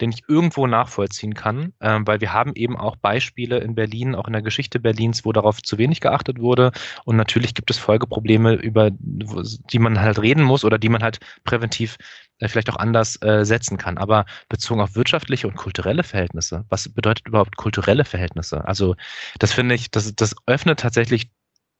den 0.00 0.10
ich 0.12 0.22
irgendwo 0.28 0.68
nachvollziehen 0.68 1.34
kann, 1.34 1.72
ähm, 1.80 2.06
weil 2.06 2.20
wir 2.20 2.32
haben 2.32 2.54
eben 2.54 2.76
auch 2.76 2.94
Beispiele 2.96 3.58
in 3.58 3.74
Berlin, 3.74 4.14
auch 4.14 4.28
in 4.28 4.32
der 4.32 4.42
Geschichte 4.42 4.78
Berlins, 4.78 5.24
wo 5.24 5.32
darauf 5.32 5.60
zu 5.60 5.76
wenig 5.76 6.00
geachtet 6.00 6.38
wurde. 6.38 6.70
Und 7.04 7.16
natürlich 7.16 7.52
gibt 7.54 7.68
es 7.70 7.78
Folgeprobleme, 7.78 8.54
über 8.54 8.90
die 8.92 9.80
man 9.80 10.00
halt 10.00 10.20
reden 10.20 10.44
muss 10.44 10.64
oder 10.64 10.78
die 10.78 10.88
man 10.88 11.02
halt 11.02 11.18
präventiv 11.42 11.96
äh, 12.38 12.46
vielleicht 12.46 12.70
auch 12.70 12.76
anders 12.76 13.20
äh, 13.22 13.44
setzen 13.44 13.76
kann. 13.76 13.98
Aber 13.98 14.24
bezogen 14.48 14.80
auf 14.80 14.94
wirtschaftliche 14.94 15.48
und 15.48 15.56
kulturelle 15.56 16.04
Verhältnisse, 16.04 16.64
was 16.68 16.88
bedeutet 16.88 17.26
überhaupt 17.26 17.56
kulturelle 17.56 18.04
Verhältnisse? 18.04 18.64
Also 18.68 18.94
das 19.40 19.52
finde 19.52 19.74
ich, 19.74 19.90
das, 19.90 20.14
das 20.14 20.36
öffnet 20.46 20.78
tatsächlich 20.78 21.32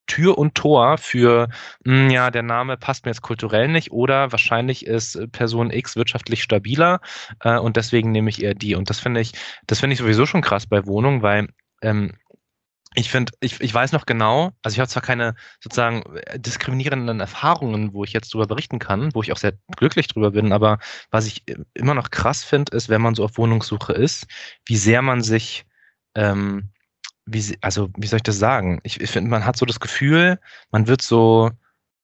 Tür 0.08 0.36
und 0.38 0.56
Tor 0.56 0.98
für, 0.98 1.48
mh, 1.84 1.94
hm, 1.94 2.10
ja, 2.10 2.30
der 2.32 2.42
Name 2.42 2.76
passt 2.76 3.04
mir 3.04 3.12
jetzt 3.12 3.22
kulturell 3.22 3.68
nicht 3.68 3.92
oder 3.92 4.32
wahrscheinlich 4.32 4.86
ist 4.86 5.14
äh, 5.14 5.28
Person 5.28 5.70
X 5.70 5.94
wirtschaftlich 5.94 6.42
stabiler 6.42 7.00
äh, 7.44 7.58
und 7.58 7.76
deswegen 7.76 8.10
nehme 8.10 8.30
ich 8.30 8.42
eher 8.42 8.54
die. 8.54 8.74
Und 8.74 8.90
das 8.90 8.98
finde 8.98 9.20
ich, 9.20 9.32
das 9.66 9.80
finde 9.80 9.94
ich 9.94 10.00
sowieso 10.00 10.26
schon 10.26 10.42
krass 10.42 10.66
bei 10.66 10.84
Wohnungen, 10.86 11.22
weil 11.22 11.48
ähm, 11.82 12.14
ich 12.94 13.10
finde, 13.10 13.32
ich, 13.40 13.60
ich 13.60 13.72
weiß 13.72 13.92
noch 13.92 14.06
genau, 14.06 14.52
also 14.62 14.74
ich 14.74 14.80
habe 14.80 14.88
zwar 14.88 15.02
keine 15.02 15.34
sozusagen 15.60 16.02
äh, 16.16 16.40
diskriminierenden 16.40 17.20
Erfahrungen, 17.20 17.92
wo 17.92 18.02
ich 18.04 18.12
jetzt 18.12 18.34
darüber 18.34 18.48
berichten 18.48 18.78
kann, 18.78 19.14
wo 19.14 19.22
ich 19.22 19.30
auch 19.30 19.36
sehr 19.36 19.52
glücklich 19.76 20.08
drüber 20.08 20.32
bin, 20.32 20.52
aber 20.52 20.78
was 21.10 21.26
ich 21.26 21.46
äh, 21.48 21.56
immer 21.74 21.94
noch 21.94 22.10
krass 22.10 22.44
finde, 22.44 22.74
ist, 22.76 22.88
wenn 22.88 23.02
man 23.02 23.14
so 23.14 23.24
auf 23.24 23.36
Wohnungssuche 23.36 23.92
ist, 23.92 24.26
wie 24.64 24.76
sehr 24.76 25.02
man 25.02 25.22
sich 25.22 25.66
ähm, 26.14 26.70
wie, 27.32 27.58
also 27.60 27.90
wie 27.96 28.06
soll 28.06 28.18
ich 28.18 28.22
das 28.22 28.38
sagen? 28.38 28.80
Ich, 28.82 29.00
ich 29.00 29.10
finde, 29.10 29.30
man 29.30 29.44
hat 29.44 29.56
so 29.56 29.66
das 29.66 29.80
Gefühl, 29.80 30.38
man 30.70 30.86
wird 30.88 31.02
so, 31.02 31.50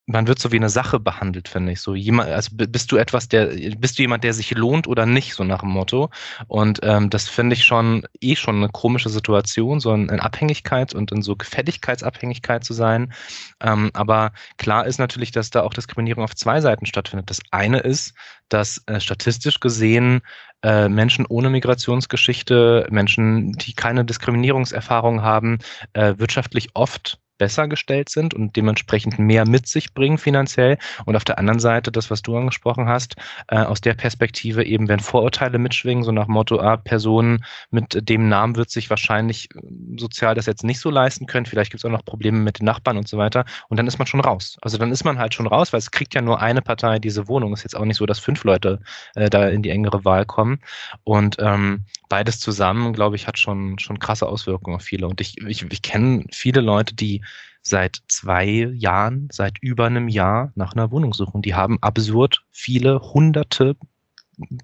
man 0.06 0.26
wird 0.26 0.38
so 0.38 0.52
wie 0.52 0.56
eine 0.56 0.68
Sache 0.68 1.00
behandelt, 1.00 1.48
finde 1.48 1.72
ich. 1.72 1.80
So 1.80 1.94
jemand, 1.94 2.30
also 2.30 2.50
bist 2.54 2.92
du 2.92 2.96
etwas, 2.96 3.28
der, 3.28 3.46
bist 3.78 3.98
du 3.98 4.02
jemand, 4.02 4.22
der 4.22 4.34
sich 4.34 4.50
lohnt 4.50 4.86
oder 4.86 5.06
nicht, 5.06 5.34
so 5.34 5.44
nach 5.44 5.60
dem 5.60 5.70
Motto. 5.70 6.10
Und 6.46 6.80
ähm, 6.82 7.08
das 7.08 7.28
finde 7.28 7.54
ich 7.54 7.64
schon 7.64 8.06
eh 8.20 8.36
schon 8.36 8.56
eine 8.56 8.68
komische 8.68 9.08
Situation, 9.08 9.80
so 9.80 9.94
in, 9.94 10.10
Abhängigkeit 10.10 10.94
und 10.94 11.10
in 11.10 11.22
so 11.22 11.36
Gefälligkeitsabhängigkeit 11.36 12.64
zu 12.64 12.74
sein. 12.74 13.14
Ähm, 13.62 13.90
aber 13.94 14.32
klar 14.58 14.86
ist 14.86 14.98
natürlich, 14.98 15.32
dass 15.32 15.50
da 15.50 15.62
auch 15.62 15.72
Diskriminierung 15.72 16.24
auf 16.24 16.34
zwei 16.34 16.60
Seiten 16.60 16.84
stattfindet. 16.86 17.30
Das 17.30 17.40
eine 17.50 17.78
ist, 17.78 18.14
dass 18.50 18.82
äh, 18.86 19.00
statistisch 19.00 19.60
gesehen 19.60 20.20
äh, 20.62 20.88
Menschen 20.88 21.24
ohne 21.26 21.48
Migrationsgeschichte, 21.48 22.86
Menschen, 22.90 23.52
die 23.52 23.72
keine 23.72 24.04
Diskriminierungserfahrung 24.04 25.22
haben, 25.22 25.58
äh, 25.94 26.14
wirtschaftlich 26.18 26.68
oft 26.74 27.18
besser 27.44 27.68
gestellt 27.68 28.08
sind 28.08 28.32
und 28.32 28.56
dementsprechend 28.56 29.18
mehr 29.18 29.46
mit 29.46 29.66
sich 29.66 29.92
bringen 29.92 30.16
finanziell. 30.16 30.78
Und 31.04 31.14
auf 31.14 31.24
der 31.24 31.38
anderen 31.38 31.60
Seite, 31.60 31.92
das, 31.92 32.10
was 32.10 32.22
du 32.22 32.34
angesprochen 32.38 32.88
hast, 32.88 33.16
äh, 33.48 33.58
aus 33.58 33.82
der 33.82 33.92
Perspektive 33.92 34.64
eben, 34.64 34.88
wenn 34.88 34.98
Vorurteile 34.98 35.58
mitschwingen, 35.58 36.04
so 36.04 36.10
nach 36.10 36.26
Motto, 36.26 36.58
ah, 36.58 36.78
Personen 36.78 37.44
mit 37.70 38.08
dem 38.08 38.30
Namen 38.30 38.56
wird 38.56 38.70
sich 38.70 38.88
wahrscheinlich 38.88 39.50
äh, 39.54 39.60
sozial 39.98 40.34
das 40.34 40.46
jetzt 40.46 40.64
nicht 40.64 40.80
so 40.80 40.88
leisten 40.88 41.26
können, 41.26 41.44
vielleicht 41.44 41.70
gibt 41.70 41.80
es 41.80 41.84
auch 41.84 41.92
noch 41.92 42.02
Probleme 42.06 42.38
mit 42.38 42.60
den 42.60 42.64
Nachbarn 42.64 42.96
und 42.96 43.08
so 43.08 43.18
weiter. 43.18 43.44
Und 43.68 43.76
dann 43.76 43.86
ist 43.86 43.98
man 43.98 44.06
schon 44.06 44.20
raus. 44.20 44.56
Also 44.62 44.78
dann 44.78 44.90
ist 44.90 45.04
man 45.04 45.18
halt 45.18 45.34
schon 45.34 45.46
raus, 45.46 45.74
weil 45.74 45.80
es 45.80 45.90
kriegt 45.90 46.14
ja 46.14 46.22
nur 46.22 46.40
eine 46.40 46.62
Partei 46.62 46.98
diese 46.98 47.28
Wohnung. 47.28 47.52
Ist 47.52 47.64
jetzt 47.64 47.76
auch 47.76 47.84
nicht 47.84 47.98
so, 47.98 48.06
dass 48.06 48.20
fünf 48.20 48.42
Leute 48.44 48.80
äh, 49.16 49.28
da 49.28 49.48
in 49.48 49.60
die 49.60 49.68
engere 49.68 50.06
Wahl 50.06 50.24
kommen. 50.24 50.60
Und 51.04 51.36
ähm, 51.40 51.84
beides 52.08 52.40
zusammen, 52.40 52.94
glaube 52.94 53.16
ich, 53.16 53.26
hat 53.26 53.38
schon, 53.38 53.78
schon 53.78 53.98
krasse 53.98 54.26
Auswirkungen 54.26 54.76
auf 54.76 54.82
viele. 54.82 55.08
Und 55.08 55.20
ich, 55.20 55.36
ich, 55.46 55.70
ich 55.70 55.82
kenne 55.82 56.24
viele 56.30 56.60
Leute, 56.60 56.94
die 56.94 57.22
seit 57.66 58.00
zwei 58.08 58.46
Jahren, 58.46 59.28
seit 59.32 59.58
über 59.60 59.86
einem 59.86 60.08
Jahr 60.08 60.52
nach 60.54 60.74
einer 60.74 60.90
Wohnung 60.90 61.14
suchen. 61.14 61.42
Die 61.42 61.54
haben 61.54 61.78
absurd 61.82 62.44
viele 62.50 63.00
hunderte, 63.00 63.76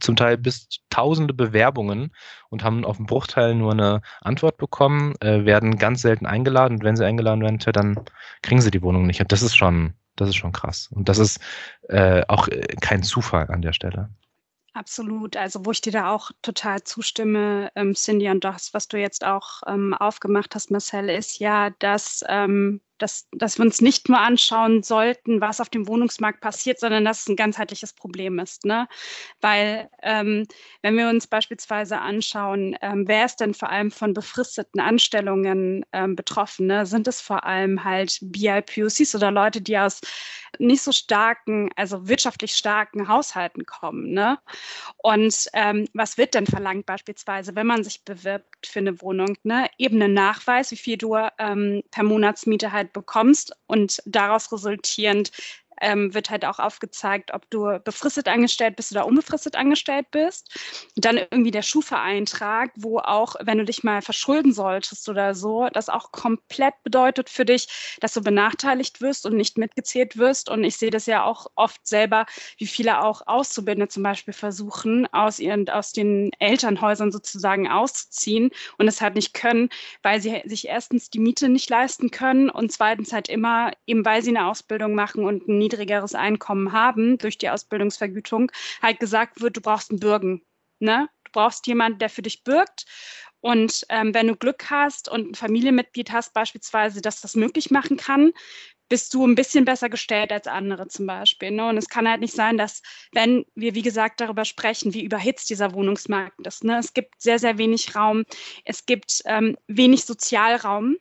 zum 0.00 0.16
Teil 0.16 0.36
bis 0.36 0.68
tausende 0.90 1.32
Bewerbungen 1.32 2.12
und 2.50 2.62
haben 2.64 2.84
auf 2.84 2.98
einen 2.98 3.06
Bruchteil 3.06 3.54
nur 3.54 3.72
eine 3.72 4.02
Antwort 4.20 4.56
bekommen, 4.58 5.14
äh, 5.20 5.44
werden 5.44 5.78
ganz 5.78 6.02
selten 6.02 6.26
eingeladen 6.26 6.78
und 6.78 6.84
wenn 6.84 6.96
sie 6.96 7.06
eingeladen 7.06 7.42
werden, 7.42 7.58
dann 7.72 8.00
kriegen 8.42 8.60
sie 8.60 8.70
die 8.70 8.82
Wohnung 8.82 9.06
nicht. 9.06 9.20
Und 9.20 9.32
das 9.32 9.42
ist 9.42 9.56
schon, 9.56 9.94
das 10.16 10.28
ist 10.28 10.36
schon 10.36 10.52
krass. 10.52 10.90
Und 10.92 11.08
das 11.08 11.18
ist 11.18 11.40
äh, 11.88 12.22
auch 12.28 12.48
äh, 12.48 12.66
kein 12.80 13.02
Zufall 13.02 13.48
an 13.48 13.62
der 13.62 13.72
Stelle. 13.72 14.10
Absolut. 14.72 15.36
Also 15.36 15.64
wo 15.64 15.72
ich 15.72 15.80
dir 15.80 15.92
da 15.92 16.12
auch 16.12 16.30
total 16.42 16.82
zustimme, 16.84 17.70
ähm, 17.74 17.94
Cindy, 17.94 18.28
und 18.30 18.44
das, 18.44 18.72
was 18.72 18.86
du 18.88 18.98
jetzt 18.98 19.24
auch 19.24 19.62
ähm, 19.66 19.94
aufgemacht 19.94 20.54
hast, 20.54 20.70
Marcel, 20.70 21.08
ist 21.08 21.38
ja, 21.40 21.70
dass 21.70 22.24
ähm, 22.28 22.80
dass, 23.02 23.28
dass 23.32 23.58
wir 23.58 23.64
uns 23.64 23.80
nicht 23.80 24.08
nur 24.08 24.20
anschauen 24.20 24.82
sollten, 24.82 25.40
was 25.40 25.60
auf 25.60 25.68
dem 25.68 25.88
Wohnungsmarkt 25.88 26.40
passiert, 26.40 26.78
sondern 26.78 27.04
dass 27.04 27.20
es 27.20 27.28
ein 27.28 27.36
ganzheitliches 27.36 27.92
Problem 27.92 28.38
ist. 28.38 28.64
Ne? 28.64 28.88
Weil 29.40 29.88
ähm, 30.02 30.46
wenn 30.82 30.96
wir 30.96 31.08
uns 31.08 31.26
beispielsweise 31.26 31.98
anschauen, 31.98 32.76
ähm, 32.82 33.08
wer 33.08 33.24
ist 33.24 33.36
denn 33.36 33.54
vor 33.54 33.70
allem 33.70 33.90
von 33.90 34.14
befristeten 34.14 34.80
Anstellungen 34.80 35.84
ähm, 35.92 36.16
betroffen? 36.16 36.66
Ne? 36.66 36.86
Sind 36.86 37.08
es 37.08 37.20
vor 37.20 37.44
allem 37.44 37.84
halt 37.84 38.18
BIPOCs 38.20 39.14
oder 39.14 39.30
Leute, 39.30 39.60
die 39.60 39.78
aus 39.78 40.00
nicht 40.58 40.82
so 40.82 40.92
starken, 40.92 41.70
also 41.76 42.08
wirtschaftlich 42.08 42.54
starken 42.54 43.08
Haushalten 43.08 43.64
kommen? 43.64 44.12
Ne? 44.12 44.38
Und 44.98 45.48
ähm, 45.54 45.88
was 45.94 46.18
wird 46.18 46.34
denn 46.34 46.46
verlangt 46.46 46.86
beispielsweise, 46.86 47.54
wenn 47.54 47.66
man 47.66 47.84
sich 47.84 48.04
bewirbt 48.04 48.66
für 48.66 48.80
eine 48.80 49.00
Wohnung? 49.00 49.36
Ne? 49.42 49.68
Eben 49.78 50.02
einen 50.02 50.14
Nachweis, 50.14 50.70
wie 50.70 50.76
viel 50.76 50.98
du 50.98 51.16
ähm, 51.38 51.82
per 51.90 52.04
Monatsmiete 52.04 52.72
halt 52.72 52.89
bekommst 52.92 53.52
und 53.66 54.02
daraus 54.06 54.52
resultierend 54.52 55.30
ähm, 55.80 56.14
wird 56.14 56.30
halt 56.30 56.44
auch 56.44 56.58
aufgezeigt, 56.58 57.32
ob 57.32 57.48
du 57.50 57.78
befristet 57.84 58.28
angestellt 58.28 58.76
bist 58.76 58.92
oder 58.92 59.06
unbefristet 59.06 59.56
angestellt 59.56 60.06
bist. 60.10 60.58
Dann 60.96 61.16
irgendwie 61.16 61.50
der 61.50 61.62
Schufa-Eintrag, 61.62 62.72
wo 62.76 62.98
auch, 62.98 63.36
wenn 63.40 63.58
du 63.58 63.64
dich 63.64 63.82
mal 63.84 64.02
verschulden 64.02 64.52
solltest 64.52 65.08
oder 65.08 65.34
so, 65.34 65.68
das 65.72 65.88
auch 65.88 66.12
komplett 66.12 66.74
bedeutet 66.82 67.30
für 67.30 67.44
dich, 67.44 67.96
dass 68.00 68.14
du 68.14 68.22
benachteiligt 68.22 69.00
wirst 69.00 69.26
und 69.26 69.36
nicht 69.36 69.58
mitgezählt 69.58 70.16
wirst. 70.16 70.48
Und 70.48 70.64
ich 70.64 70.76
sehe 70.76 70.90
das 70.90 71.06
ja 71.06 71.24
auch 71.24 71.46
oft 71.54 71.86
selber, 71.86 72.26
wie 72.58 72.66
viele 72.66 73.02
auch 73.02 73.22
Auszubildende 73.26 73.88
zum 73.88 74.02
Beispiel 74.02 74.34
versuchen, 74.34 75.06
aus 75.12 75.38
ihren, 75.38 75.68
aus 75.68 75.92
den 75.92 76.30
Elternhäusern 76.38 77.12
sozusagen 77.12 77.68
auszuziehen 77.68 78.50
und 78.78 78.88
es 78.88 79.00
halt 79.00 79.14
nicht 79.14 79.34
können, 79.34 79.68
weil 80.02 80.20
sie 80.20 80.42
sich 80.44 80.66
erstens 80.68 81.10
die 81.10 81.18
Miete 81.18 81.48
nicht 81.48 81.70
leisten 81.70 82.10
können 82.10 82.50
und 82.50 82.72
zweitens 82.72 83.12
halt 83.12 83.28
immer, 83.28 83.72
eben 83.86 84.04
weil 84.04 84.22
sie 84.22 84.30
eine 84.30 84.46
Ausbildung 84.46 84.94
machen 84.94 85.24
und 85.24 85.48
ein 85.48 85.58
niedrigeres 85.70 86.14
Einkommen 86.14 86.72
haben 86.72 87.18
durch 87.18 87.38
die 87.38 87.50
Ausbildungsvergütung, 87.50 88.50
halt 88.82 89.00
gesagt 89.00 89.40
wird, 89.40 89.56
du 89.56 89.60
brauchst 89.60 89.90
einen 89.90 90.00
Bürgen. 90.00 90.42
Ne? 90.80 91.08
Du 91.24 91.32
brauchst 91.32 91.66
jemanden, 91.66 91.98
der 91.98 92.10
für 92.10 92.22
dich 92.22 92.42
bürgt. 92.42 92.86
Und 93.40 93.86
ähm, 93.88 94.12
wenn 94.12 94.26
du 94.26 94.36
Glück 94.36 94.70
hast 94.70 95.08
und 95.08 95.30
ein 95.30 95.34
Familienmitglied 95.34 96.12
hast, 96.12 96.34
beispielsweise, 96.34 97.00
das 97.00 97.22
das 97.22 97.36
möglich 97.36 97.70
machen 97.70 97.96
kann, 97.96 98.32
bist 98.90 99.14
du 99.14 99.24
ein 99.24 99.36
bisschen 99.36 99.64
besser 99.64 99.88
gestellt 99.88 100.32
als 100.32 100.46
andere 100.48 100.88
zum 100.88 101.06
Beispiel. 101.06 101.52
Ne? 101.52 101.66
Und 101.68 101.78
es 101.78 101.88
kann 101.88 102.08
halt 102.08 102.20
nicht 102.20 102.34
sein, 102.34 102.58
dass, 102.58 102.82
wenn 103.12 103.46
wir, 103.54 103.74
wie 103.74 103.82
gesagt, 103.82 104.20
darüber 104.20 104.44
sprechen, 104.44 104.92
wie 104.92 105.04
überhitzt 105.04 105.48
dieser 105.48 105.72
Wohnungsmarkt 105.72 106.46
ist. 106.46 106.64
Ne? 106.64 106.78
Es 106.78 106.92
gibt 106.92 107.22
sehr, 107.22 107.38
sehr 107.38 107.56
wenig 107.56 107.94
Raum. 107.94 108.24
Es 108.64 108.84
gibt 108.84 109.22
ähm, 109.24 109.56
wenig 109.68 110.04
Sozialraum. 110.04 110.96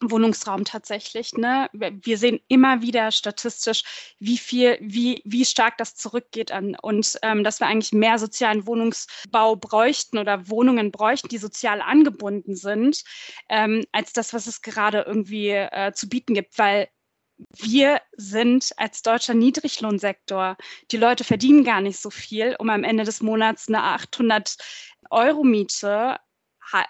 Wohnungsraum 0.00 0.64
tatsächlich. 0.64 1.32
Ne? 1.34 1.68
Wir 1.72 2.18
sehen 2.18 2.40
immer 2.48 2.82
wieder 2.82 3.10
statistisch, 3.10 4.14
wie 4.18 4.38
viel, 4.38 4.78
wie, 4.80 5.22
wie 5.24 5.44
stark 5.44 5.78
das 5.78 5.94
zurückgeht 5.94 6.52
an 6.52 6.76
und 6.80 7.18
ähm, 7.22 7.44
dass 7.44 7.60
wir 7.60 7.66
eigentlich 7.66 7.92
mehr 7.92 8.18
sozialen 8.18 8.66
Wohnungsbau 8.66 9.56
bräuchten 9.56 10.18
oder 10.18 10.48
Wohnungen 10.48 10.92
bräuchten, 10.92 11.28
die 11.28 11.38
sozial 11.38 11.80
angebunden 11.80 12.56
sind, 12.56 13.02
ähm, 13.48 13.84
als 13.92 14.12
das, 14.12 14.32
was 14.32 14.46
es 14.46 14.62
gerade 14.62 15.02
irgendwie 15.06 15.50
äh, 15.50 15.92
zu 15.92 16.08
bieten 16.08 16.34
gibt, 16.34 16.58
weil 16.58 16.88
wir 17.58 18.00
sind 18.16 18.72
als 18.76 19.02
deutscher 19.02 19.34
Niedriglohnsektor, 19.34 20.56
die 20.90 20.96
Leute 20.96 21.24
verdienen 21.24 21.64
gar 21.64 21.80
nicht 21.80 22.00
so 22.00 22.10
viel, 22.10 22.56
um 22.58 22.70
am 22.70 22.84
Ende 22.84 23.04
des 23.04 23.20
Monats 23.20 23.68
eine 23.68 23.82
800 23.82 24.56
Euro 25.10 25.44
Miete 25.44 26.18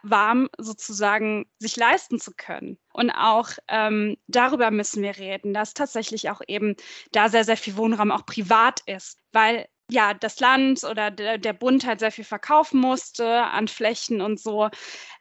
warm 0.02 0.48
sozusagen 0.58 1.46
sich 1.58 1.76
leisten 1.76 2.20
zu 2.20 2.32
können. 2.36 2.78
Und 2.92 3.10
auch 3.10 3.50
ähm, 3.68 4.16
darüber 4.26 4.70
müssen 4.70 5.02
wir 5.02 5.16
reden, 5.16 5.54
dass 5.54 5.74
tatsächlich 5.74 6.30
auch 6.30 6.40
eben 6.46 6.76
da 7.12 7.28
sehr, 7.28 7.44
sehr 7.44 7.56
viel 7.56 7.76
Wohnraum 7.76 8.10
auch 8.10 8.26
privat 8.26 8.80
ist, 8.86 9.18
weil 9.32 9.66
ja, 9.88 10.14
das 10.14 10.40
Land 10.40 10.82
oder 10.82 11.10
der, 11.12 11.52
Bund 11.52 11.86
halt 11.86 12.00
sehr 12.00 12.10
viel 12.10 12.24
verkaufen 12.24 12.80
musste 12.80 13.42
an 13.44 13.68
Flächen 13.68 14.20
und 14.20 14.40
so, 14.40 14.68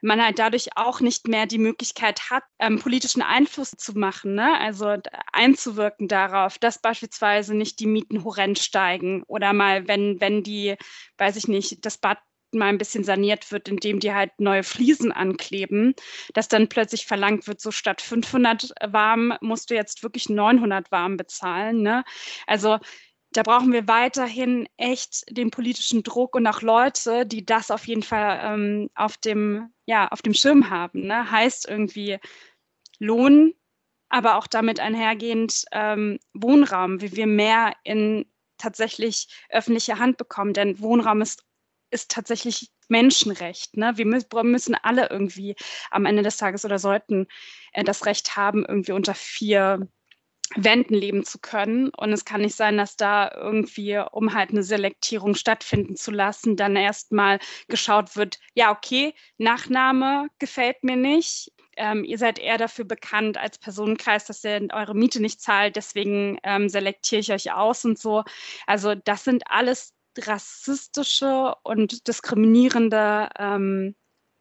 man 0.02 0.24
halt 0.24 0.40
dadurch 0.40 0.70
auch 0.76 1.02
nicht 1.02 1.28
mehr 1.28 1.46
die 1.46 1.60
Möglichkeit 1.60 2.32
hat, 2.32 2.44
ähm, 2.60 2.80
politischen 2.80 3.22
Einfluss 3.22 3.72
zu 3.72 3.94
machen, 3.94 4.34
ne? 4.34 4.60
also 4.60 4.96
einzuwirken 5.32 6.08
darauf, 6.08 6.58
dass 6.58 6.80
beispielsweise 6.82 7.54
nicht 7.54 7.80
die 7.80 7.86
Mieten 7.86 8.24
horrend 8.24 8.58
steigen 8.58 9.24
oder 9.28 9.54
mal, 9.54 9.88
wenn, 9.88 10.20
wenn 10.20 10.42
die, 10.42 10.76
weiß 11.18 11.36
ich 11.36 11.48
nicht, 11.48 11.86
das 11.86 12.00
Bad 12.00 12.18
mal 12.56 12.68
ein 12.68 12.78
bisschen 12.78 13.04
saniert 13.04 13.52
wird, 13.52 13.68
indem 13.68 14.00
die 14.00 14.14
halt 14.14 14.32
neue 14.40 14.64
Fliesen 14.64 15.12
ankleben, 15.12 15.94
dass 16.34 16.48
dann 16.48 16.70
plötzlich 16.70 17.06
verlangt 17.06 17.48
wird, 17.48 17.62
so 17.62 17.72
statt 17.72 18.02
500 18.02 18.72
warm 18.88 19.34
musst 19.42 19.70
du 19.70 19.76
jetzt 19.76 20.04
wirklich 20.04 20.30
900 20.30 20.92
warm 20.92 21.18
bezahlen. 21.18 21.82
Ne? 21.82 22.04
Also 22.48 22.80
da 23.32 23.44
brauchen 23.44 23.74
wir 23.74 23.88
weiterhin 23.88 24.68
echt 24.78 25.26
den 25.30 25.52
politischen 25.52 26.04
Druck 26.04 26.36
und 26.36 26.48
auch 26.48 26.62
Leute, 26.62 27.26
die 27.26 27.46
das 27.46 27.70
auf 27.70 27.86
jeden 27.86 28.04
Fall 28.04 28.40
ähm, 28.42 28.90
auf, 28.96 29.18
dem, 29.18 29.74
ja, 29.86 30.08
auf 30.08 30.22
dem 30.22 30.34
Schirm 30.34 30.70
haben. 30.70 31.08
Ne? 31.08 31.30
Heißt 31.30 31.68
irgendwie 31.68 32.18
Lohn, 32.98 33.54
aber 34.08 34.38
auch 34.38 34.48
damit 34.48 34.80
einhergehend 34.80 35.66
ähm, 35.74 36.18
Wohnraum, 36.34 37.02
wie 37.02 37.16
wir 37.16 37.28
mehr 37.28 37.74
in 37.84 38.26
tatsächlich 38.58 39.28
öffentliche 39.50 40.00
Hand 40.00 40.18
bekommen. 40.18 40.54
Denn 40.54 40.80
Wohnraum 40.80 41.22
ist, 41.22 41.44
ist 41.92 42.12
tatsächlich 42.12 42.70
Menschenrecht. 42.88 43.78
Ne? 43.78 43.94
Wir 43.96 44.06
müssen 44.06 44.76
alle 44.76 45.10
irgendwie 45.10 45.56
am 45.92 46.06
Ende 46.06 46.24
des 46.24 46.38
Tages 46.38 46.66
oder 46.66 46.80
sollten 46.80 47.28
äh, 47.74 47.84
das 47.84 48.06
Recht 48.06 48.36
haben, 48.38 48.66
irgendwie 48.66 48.92
unter 48.94 49.16
vier 49.16 49.88
Wänden 50.56 50.94
leben 50.94 51.24
zu 51.24 51.40
können. 51.40 51.90
Und 51.90 52.14
es 52.14 52.26
kann 52.26 52.42
nicht 52.42 52.56
sein, 52.56 52.78
dass 52.78 52.98
da 52.98 53.32
irgendwie, 53.36 53.98
um 54.12 54.34
halt 54.34 54.52
eine 54.52 54.64
Selektierung 54.64 55.36
stattfinden 55.36 55.96
zu 55.96 56.12
lassen, 56.12 56.56
dann 56.56 56.76
erstmal 56.76 57.40
geschaut 57.68 58.16
wird, 58.16 58.40
ja, 58.54 58.72
okay, 58.72 59.14
Nachname 59.38 60.28
gefällt 60.40 60.84
mir 60.84 60.96
nicht. 60.96 61.52
Ähm, 61.78 62.06
ihr 62.06 62.18
seid 62.18 62.40
eher 62.40 62.58
dafür 62.58 62.86
bekannt 62.86 63.38
als 63.38 63.58
Personenkreis, 63.58 64.26
dass 64.26 64.46
ihr 64.46 64.68
eure 64.72 64.96
Miete 64.96 65.22
nicht 65.22 65.42
zahlt, 65.42 65.76
deswegen 65.76 66.38
ähm, 66.44 66.70
selektiere 66.70 67.20
ich 67.20 67.34
euch 67.34 67.52
aus 67.52 67.84
und 67.84 68.00
so. 68.00 68.24
Also 68.66 68.96
das 68.96 69.26
sind 69.26 69.44
alles 69.48 69.95
rassistische 70.20 71.56
und 71.64 72.08
diskriminierende 72.08 73.30
ähm, 73.38 73.96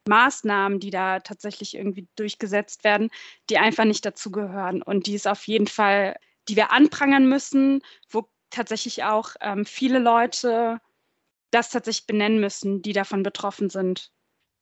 Maßnahmen, 0.07 0.79
die 0.79 0.91
da 0.91 1.19
tatsächlich 1.19 1.75
irgendwie 1.75 2.07
durchgesetzt 2.15 2.83
werden, 2.83 3.09
die 3.49 3.57
einfach 3.57 3.85
nicht 3.85 4.05
dazugehören 4.05 4.81
und 4.81 5.07
die 5.07 5.15
es 5.15 5.25
auf 5.25 5.47
jeden 5.47 5.67
Fall, 5.67 6.15
die 6.47 6.55
wir 6.55 6.71
anprangern 6.71 7.27
müssen, 7.27 7.81
wo 8.09 8.29
tatsächlich 8.49 9.03
auch 9.03 9.31
ähm, 9.41 9.65
viele 9.65 9.99
Leute 9.99 10.79
das 11.51 11.69
tatsächlich 11.69 12.07
benennen 12.07 12.39
müssen, 12.39 12.81
die 12.81 12.93
davon 12.93 13.23
betroffen 13.23 13.69
sind. 13.69 14.11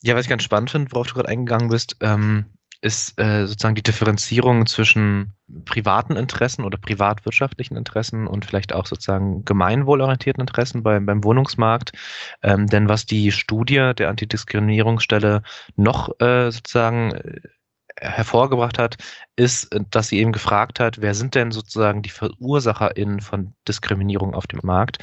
Ja, 0.01 0.15
was 0.15 0.25
ich 0.25 0.29
ganz 0.29 0.43
spannend 0.43 0.71
finde, 0.71 0.91
worauf 0.91 1.07
du 1.07 1.15
gerade 1.15 1.29
eingegangen 1.29 1.69
bist, 1.69 1.97
ähm, 2.01 2.53
ist 2.83 3.17
äh, 3.17 3.47
sozusagen 3.47 3.75
die 3.75 3.83
Differenzierung 3.83 4.65
zwischen 4.65 5.33
privaten 5.63 6.17
Interessen 6.17 6.65
oder 6.65 6.77
privatwirtschaftlichen 6.77 7.77
Interessen 7.77 8.27
und 8.27 8.43
vielleicht 8.43 8.73
auch 8.73 8.85
sozusagen 8.85 9.45
gemeinwohlorientierten 9.45 10.41
Interessen 10.41 10.83
beim, 10.83 11.05
beim 11.05 11.23
Wohnungsmarkt. 11.23 11.93
Ähm, 12.41 12.67
denn 12.67 12.89
was 12.89 13.05
die 13.05 13.31
Studie 13.31 13.93
der 13.97 14.09
Antidiskriminierungsstelle 14.09 15.43
noch 15.77 16.19
äh, 16.19 16.51
sozusagen 16.51 17.13
äh, 17.13 17.41
hervorgebracht 18.01 18.79
hat, 18.79 18.97
ist, 19.35 19.69
dass 19.91 20.07
sie 20.07 20.19
eben 20.19 20.31
gefragt 20.31 20.79
hat, 20.79 21.01
wer 21.01 21.13
sind 21.13 21.35
denn 21.35 21.51
sozusagen 21.51 22.01
die 22.01 22.09
VerursacherInnen 22.09 23.21
von 23.21 23.53
Diskriminierung 23.67 24.33
auf 24.33 24.47
dem 24.47 24.59
Markt? 24.63 24.97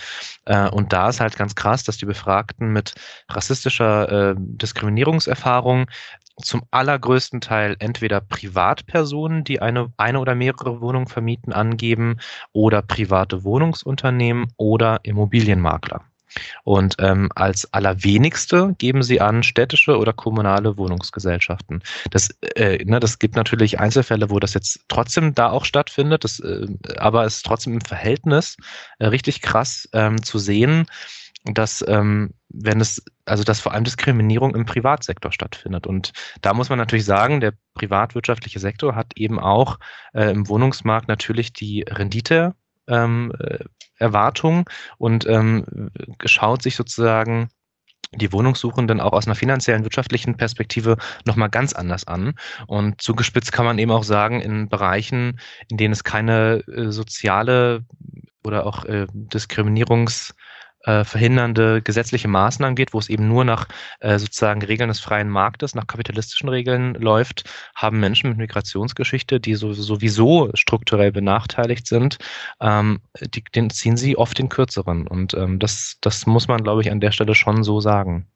Äh, 0.45 0.69
und 0.69 0.93
da 0.93 1.09
ist 1.09 1.21
halt 1.21 1.37
ganz 1.37 1.55
krass, 1.55 1.85
dass 1.85 1.97
die 1.97 2.07
Befragten 2.07 2.73
mit 2.73 2.95
rassistischer 3.29 4.31
äh, 4.31 4.35
Diskriminierungserfahrung 4.37 5.87
zum 6.41 6.63
allergrößten 6.71 7.41
Teil 7.41 7.77
entweder 7.79 8.21
Privatpersonen, 8.21 9.45
die 9.45 9.61
eine, 9.61 9.93
eine 9.97 10.21
oder 10.21 10.35
mehrere 10.35 10.81
Wohnungen 10.81 11.07
vermieten, 11.07 11.53
angeben 11.53 12.19
oder 12.53 12.83
private 12.83 13.45
Wohnungsunternehmen 13.45 14.49
oder 14.57 15.01
Immobilienmakler. 15.03 16.03
Und 16.65 16.97
ähm, 16.99 17.29
als 17.35 17.73
allerwenigste 17.73 18.75
geben 18.79 19.03
sie 19.03 19.21
an 19.21 19.43
städtische 19.43 19.99
oder 19.99 20.13
kommunale 20.13 20.77
Wohnungsgesellschaften. 20.77 21.83
Das, 22.11 22.31
äh, 22.55 22.85
ne, 22.85 23.01
das 23.01 23.19
gibt 23.19 23.37
natürlich 23.37 23.81
Einzelfälle, 23.81 24.31
wo 24.31 24.39
das 24.39 24.55
jetzt 24.55 24.81
trotzdem 24.89 25.35
da 25.35 25.51
auch 25.51 25.65
stattfindet, 25.65 26.25
das, 26.25 26.41
äh, 26.41 26.67
aber 26.99 27.25
es 27.25 27.37
ist 27.37 27.47
trotzdem 27.47 27.75
im 27.75 27.81
Verhältnis 27.81 28.57
äh, 28.99 29.07
richtig 29.07 29.43
krass 29.43 29.89
ähm, 29.93 30.23
zu 30.23 30.39
sehen, 30.39 30.87
dass 31.45 31.85
ähm, 31.89 32.35
wenn 32.49 32.81
es, 32.81 33.03
also 33.25 33.45
dass 33.45 33.61
vor 33.61 33.73
allem 33.73 33.85
Diskriminierung 33.85 34.55
im 34.55 34.67
Privatsektor 34.67 35.33
stattfindet. 35.33 35.87
Und 35.87 36.13
da 36.43 36.53
muss 36.53 36.69
man 36.69 36.79
natürlich 36.79 37.05
sagen, 37.05 37.41
der 37.41 37.55
privatwirtschaftliche 37.75 38.59
Sektor 38.59 38.95
hat 38.95 39.13
eben 39.17 39.39
auch 39.39 39.79
äh, 40.13 40.31
im 40.31 40.49
Wohnungsmarkt 40.49 41.09
natürlich 41.09 41.53
die 41.53 41.85
Rendite 41.89 42.55
ähm, 42.89 43.33
äh, 43.39 43.65
Erwartung 43.97 44.69
und 44.99 45.27
ähm, 45.27 45.91
schaut 46.25 46.63
sich 46.63 46.77
sozusagen 46.77 47.49
die 48.13 48.33
Wohnungssuchenden 48.33 49.01
auch 49.01 49.13
aus 49.13 49.27
einer 49.27 49.37
finanziellen, 49.37 49.85
wirtschaftlichen 49.85 50.37
Perspektive 50.37 50.97
nochmal 51.27 51.49
ganz 51.49 51.73
anders 51.73 52.09
an. 52.09 52.35
Und 52.67 53.01
zugespitzt 53.01 53.53
kann 53.53 53.65
man 53.65 53.79
eben 53.79 53.93
auch 53.93 54.03
sagen, 54.03 54.41
in 54.41 54.69
Bereichen, 54.69 55.39
in 55.69 55.77
denen 55.77 55.93
es 55.93 56.03
keine 56.03 56.65
äh, 56.67 56.91
soziale 56.91 57.85
oder 58.43 58.67
auch 58.67 58.85
äh, 58.85 59.07
Diskriminierungs- 59.13 60.35
äh, 60.85 61.05
verhindernde 61.05 61.83
gesetzliche 61.83 62.29
Maßnahmen 62.29 62.77
geht, 62.77 62.93
wo 62.95 62.99
es 62.99 63.09
eben 63.09 63.29
nur 63.29 63.45
nach 63.45 63.69
äh, 64.01 64.19
sozusagen 64.19 64.63
Regeln 64.63 64.89
des 64.89 65.01
freien 65.01 65.29
Marktes, 65.29 65.75
nach 65.75 65.87
kapitalistischen 65.87 66.49
Regeln 66.49 66.95
läuft, 66.95 67.45
haben 67.75 68.01
Menschen 68.01 68.31
mit 68.31 68.39
Migrationsgeschichte, 68.39 69.41
die 69.41 69.55
so, 69.55 69.73
sowieso 69.73 70.51
strukturell 70.55 71.13
benachteiligt 71.13 71.87
sind, 71.87 72.19
ähm, 72.61 73.01
die, 73.21 73.43
den 73.45 73.71
ziehen 73.71 73.97
sie 73.97 74.17
oft 74.17 74.39
den 74.39 74.49
kürzeren. 74.49 75.07
Und 75.07 75.35
ähm, 75.35 75.59
das, 75.59 75.99
das 76.01 76.27
muss 76.27 76.49
man, 76.49 76.63
glaube 76.63 76.83
ich, 76.83 76.91
an 76.91 77.01
der 77.01 77.13
Stelle 77.13 77.35
schon 77.35 77.65
so 77.65 77.81
sagen. 77.81 78.27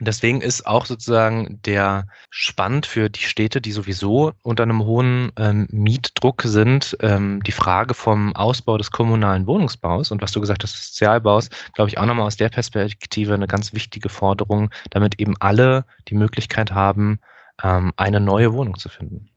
Deswegen 0.00 0.40
ist 0.40 0.66
auch 0.66 0.86
sozusagen 0.86 1.60
der 1.62 2.08
Spannend 2.30 2.84
für 2.84 3.08
die 3.08 3.22
Städte, 3.22 3.60
die 3.60 3.70
sowieso 3.70 4.32
unter 4.42 4.64
einem 4.64 4.84
hohen 4.84 5.30
ähm, 5.38 5.68
Mietdruck 5.70 6.42
sind, 6.42 6.96
ähm, 7.00 7.40
die 7.44 7.52
Frage 7.52 7.94
vom 7.94 8.34
Ausbau 8.34 8.76
des 8.76 8.90
kommunalen 8.90 9.46
Wohnungsbaus 9.46 10.10
und 10.10 10.20
was 10.20 10.32
du 10.32 10.40
gesagt 10.40 10.64
hast, 10.64 10.74
des 10.74 10.88
Sozialbaus, 10.88 11.48
glaube 11.74 11.90
ich 11.90 11.98
auch 11.98 12.06
nochmal 12.06 12.26
aus 12.26 12.36
der 12.36 12.48
Perspektive 12.48 13.34
eine 13.34 13.46
ganz 13.46 13.72
wichtige 13.72 14.08
Forderung, 14.08 14.70
damit 14.90 15.20
eben 15.20 15.36
alle 15.38 15.84
die 16.08 16.16
Möglichkeit 16.16 16.72
haben, 16.72 17.20
ähm, 17.62 17.92
eine 17.96 18.18
neue 18.18 18.52
Wohnung 18.52 18.76
zu 18.76 18.88
finden. 18.88 19.30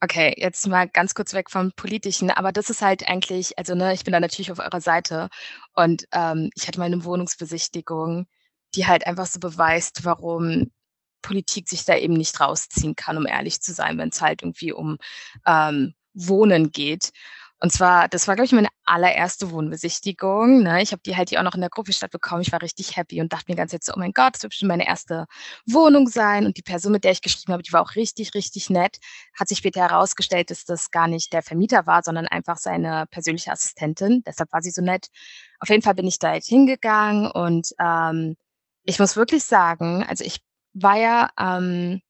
Okay, 0.00 0.34
jetzt 0.36 0.66
mal 0.66 0.88
ganz 0.88 1.14
kurz 1.14 1.32
weg 1.32 1.48
vom 1.48 1.70
Politischen, 1.76 2.32
aber 2.32 2.50
das 2.50 2.70
ist 2.70 2.82
halt 2.82 3.08
eigentlich, 3.08 3.56
also 3.56 3.76
ne, 3.76 3.94
ich 3.94 4.02
bin 4.02 4.10
da 4.10 4.18
natürlich 4.18 4.50
auf 4.50 4.58
eurer 4.58 4.80
Seite 4.80 5.28
und 5.76 6.08
ähm, 6.10 6.50
ich 6.56 6.66
hatte 6.66 6.80
mal 6.80 6.86
eine 6.86 7.04
Wohnungsbesichtigung 7.04 8.26
die 8.74 8.86
halt 8.86 9.06
einfach 9.06 9.26
so 9.26 9.40
beweist, 9.40 10.04
warum 10.04 10.70
Politik 11.22 11.68
sich 11.68 11.84
da 11.84 11.96
eben 11.96 12.14
nicht 12.14 12.40
rausziehen 12.40 12.96
kann, 12.96 13.16
um 13.16 13.26
ehrlich 13.26 13.60
zu 13.60 13.72
sein, 13.72 13.96
wenn 13.98 14.10
es 14.10 14.20
halt 14.20 14.42
irgendwie 14.42 14.72
um 14.72 14.98
ähm, 15.46 15.94
Wohnen 16.14 16.72
geht. 16.72 17.10
Und 17.62 17.72
zwar, 17.72 18.08
das 18.08 18.26
war, 18.26 18.34
glaube 18.34 18.46
ich, 18.46 18.52
meine 18.52 18.70
allererste 18.84 19.52
Wohnbesichtigung. 19.52 20.64
Ne? 20.64 20.82
Ich 20.82 20.90
habe 20.90 21.00
die 21.06 21.16
halt 21.16 21.28
hier 21.28 21.38
auch 21.38 21.44
noch 21.44 21.54
in 21.54 21.60
der 21.60 21.70
Gruppestadt 21.70 22.10
bekommen. 22.10 22.42
Ich 22.42 22.50
war 22.50 22.60
richtig 22.60 22.96
happy 22.96 23.20
und 23.20 23.32
dachte 23.32 23.44
mir 23.52 23.54
ganz 23.54 23.70
jetzt, 23.70 23.88
oh 23.88 23.96
mein 23.96 24.10
Gott, 24.12 24.34
das 24.34 24.42
wird 24.42 24.50
bestimmt 24.50 24.70
meine 24.70 24.84
erste 24.84 25.26
Wohnung 25.64 26.08
sein. 26.08 26.44
Und 26.44 26.56
die 26.56 26.62
Person, 26.62 26.90
mit 26.90 27.04
der 27.04 27.12
ich 27.12 27.22
geschrieben 27.22 27.52
habe, 27.52 27.62
die 27.62 27.72
war 27.72 27.80
auch 27.80 27.94
richtig, 27.94 28.34
richtig 28.34 28.68
nett. 28.68 28.98
Hat 29.38 29.46
sich 29.46 29.58
später 29.58 29.80
herausgestellt, 29.80 30.50
dass 30.50 30.64
das 30.64 30.90
gar 30.90 31.06
nicht 31.06 31.32
der 31.32 31.42
Vermieter 31.42 31.86
war, 31.86 32.02
sondern 32.02 32.26
einfach 32.26 32.56
seine 32.56 33.06
persönliche 33.12 33.52
Assistentin. 33.52 34.24
Deshalb 34.26 34.52
war 34.52 34.60
sie 34.60 34.72
so 34.72 34.82
nett. 34.82 35.06
Auf 35.60 35.68
jeden 35.68 35.82
Fall 35.82 35.94
bin 35.94 36.08
ich 36.08 36.18
da 36.18 36.34
jetzt 36.34 36.48
hingegangen 36.48 37.30
und 37.30 37.68
ähm, 37.78 38.34
ich 38.84 38.98
muss 38.98 39.16
wirklich 39.16 39.44
sagen, 39.44 40.04
also 40.04 40.24
ich 40.24 40.40
war 40.74 40.96
ja 40.96 41.30
ähm, 41.38 42.00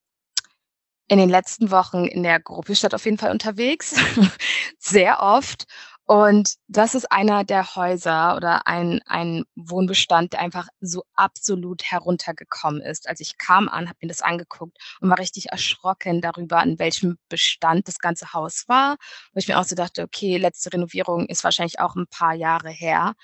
in 1.08 1.18
den 1.18 1.28
letzten 1.28 1.70
Wochen 1.70 2.06
in 2.06 2.22
der 2.22 2.40
Gruppestadt 2.40 2.94
auf 2.94 3.04
jeden 3.04 3.18
Fall 3.18 3.32
unterwegs, 3.32 3.94
sehr 4.78 5.20
oft. 5.20 5.66
Und 6.04 6.54
das 6.68 6.94
ist 6.94 7.10
einer 7.12 7.44
der 7.44 7.76
Häuser 7.76 8.36
oder 8.36 8.66
ein, 8.66 9.00
ein 9.06 9.44
Wohnbestand, 9.54 10.32
der 10.32 10.40
einfach 10.40 10.68
so 10.80 11.04
absolut 11.14 11.84
heruntergekommen 11.84 12.82
ist. 12.82 13.08
Also 13.08 13.22
ich 13.22 13.38
kam 13.38 13.68
an, 13.68 13.88
habe 13.88 13.98
mir 14.02 14.08
das 14.08 14.20
angeguckt 14.20 14.76
und 15.00 15.10
war 15.10 15.18
richtig 15.18 15.50
erschrocken 15.50 16.20
darüber, 16.20 16.58
an 16.58 16.78
welchem 16.78 17.18
Bestand 17.28 17.88
das 17.88 17.98
ganze 17.98 18.32
Haus 18.32 18.64
war. 18.66 18.96
Wo 19.32 19.38
ich 19.38 19.48
mir 19.48 19.58
auch 19.58 19.64
so 19.64 19.76
dachte, 19.76 20.02
okay, 20.02 20.38
letzte 20.38 20.72
Renovierung 20.72 21.26
ist 21.26 21.44
wahrscheinlich 21.44 21.78
auch 21.78 21.94
ein 21.94 22.08
paar 22.08 22.34
Jahre 22.34 22.70
her. 22.70 23.14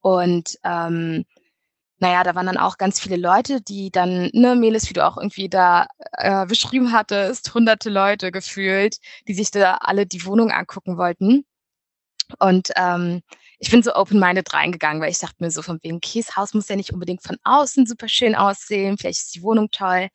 Und 0.00 0.56
ähm, 0.62 1.24
naja, 2.00 2.24
da 2.24 2.34
waren 2.34 2.46
dann 2.46 2.56
auch 2.56 2.78
ganz 2.78 2.98
viele 2.98 3.16
Leute, 3.16 3.60
die 3.60 3.90
dann, 3.90 4.30
ne, 4.32 4.56
Melis, 4.56 4.88
wie 4.88 4.94
du 4.94 5.06
auch 5.06 5.18
irgendwie 5.18 5.48
da 5.50 5.86
äh, 6.12 6.46
beschrieben 6.46 6.92
hattest, 6.92 7.52
hunderte 7.54 7.90
Leute 7.90 8.32
gefühlt, 8.32 8.96
die 9.28 9.34
sich 9.34 9.50
da 9.50 9.74
alle 9.80 10.06
die 10.06 10.24
Wohnung 10.24 10.50
angucken 10.50 10.96
wollten. 10.96 11.44
Und 12.38 12.70
ähm, 12.76 13.22
ich 13.58 13.70
bin 13.70 13.82
so 13.82 13.94
open-minded 13.94 14.52
reingegangen, 14.54 15.02
weil 15.02 15.10
ich 15.10 15.18
dachte 15.18 15.36
mir 15.40 15.50
so 15.50 15.62
von 15.62 15.78
wegen, 15.82 16.00
das 16.00 16.36
Haus 16.36 16.54
muss 16.54 16.68
ja 16.68 16.76
nicht 16.76 16.92
unbedingt 16.92 17.22
von 17.22 17.36
außen 17.44 17.86
super 17.86 18.08
schön 18.08 18.34
aussehen, 18.34 18.96
vielleicht 18.98 19.20
ist 19.20 19.34
die 19.34 19.42
Wohnung 19.42 19.70
toll, 19.70 20.08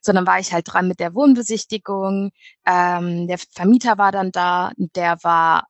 sondern 0.00 0.26
war 0.26 0.40
ich 0.40 0.52
halt 0.52 0.72
dran 0.72 0.88
mit 0.88 1.00
der 1.00 1.14
Wohnbesichtigung. 1.14 2.30
Ähm, 2.66 3.26
der 3.28 3.38
Vermieter 3.38 3.98
war 3.98 4.12
dann 4.12 4.32
da, 4.32 4.72
der 4.76 5.18
war 5.22 5.66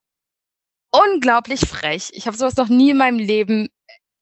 unglaublich 0.90 1.61
frech. 1.61 2.11
Ich 2.12 2.27
habe 2.27 2.37
sowas 2.37 2.57
noch 2.57 2.68
nie 2.68 2.90
in 2.90 2.99
meinem 2.99 3.18
Leben 3.18 3.68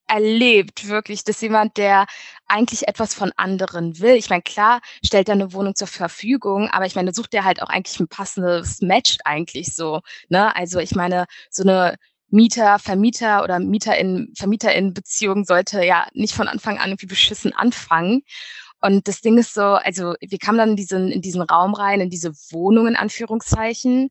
erlebt, 0.07 0.89
wirklich, 0.89 1.25
dass 1.25 1.41
jemand, 1.41 1.77
der 1.77 2.07
eigentlich 2.47 2.89
etwas 2.89 3.15
von 3.15 3.33
anderen 3.37 3.99
will. 4.01 4.15
Ich 4.15 4.31
meine, 4.31 4.43
klar, 4.43 4.81
stellt 5.05 5.29
er 5.29 5.35
eine 5.35 5.53
Wohnung 5.53 5.75
zur 5.75 5.89
Verfügung, 5.89 6.69
aber 6.71 6.87
ich 6.87 6.95
meine, 6.95 7.13
sucht 7.13 7.35
er 7.35 7.45
halt 7.45 7.63
auch 7.63 7.69
eigentlich 7.69 7.99
ein 8.01 8.09
passendes 8.09 8.81
Match 8.81 9.19
eigentlich 9.25 9.75
so. 9.75 10.01
Ne? 10.29 10.55
Also 10.55 10.79
ich 10.79 10.95
meine, 10.95 11.27
so 11.51 11.63
eine 11.63 11.97
Mieter, 12.29 12.79
Vermieter 12.79 13.43
oder 13.45 13.59
Mieter 13.59 13.97
in 13.97 14.33
Vermieter 14.37 14.75
in 14.75 14.95
Beziehung 14.95 15.45
sollte 15.45 15.85
ja 15.85 16.07
nicht 16.13 16.35
von 16.35 16.49
Anfang 16.49 16.79
an 16.79 16.91
irgendwie 16.91 17.07
beschissen 17.07 17.53
anfangen. 17.55 18.23
Und 18.81 19.09
das 19.09 19.21
Ding 19.21 19.39
ist 19.39 19.55
so, 19.55 19.63
also 19.63 20.15
wir 20.21 20.39
kamen 20.39 20.59
dann 20.59 20.71
in 20.71 20.77
diesen, 20.77 21.11
in 21.11 21.23
diesen 21.23 21.43
Raum 21.43 21.75
rein, 21.75 22.01
in 22.01 22.11
diese 22.11 22.33
Wohnung 22.51 22.87
in 22.87 22.97
Anführungszeichen 22.97 24.11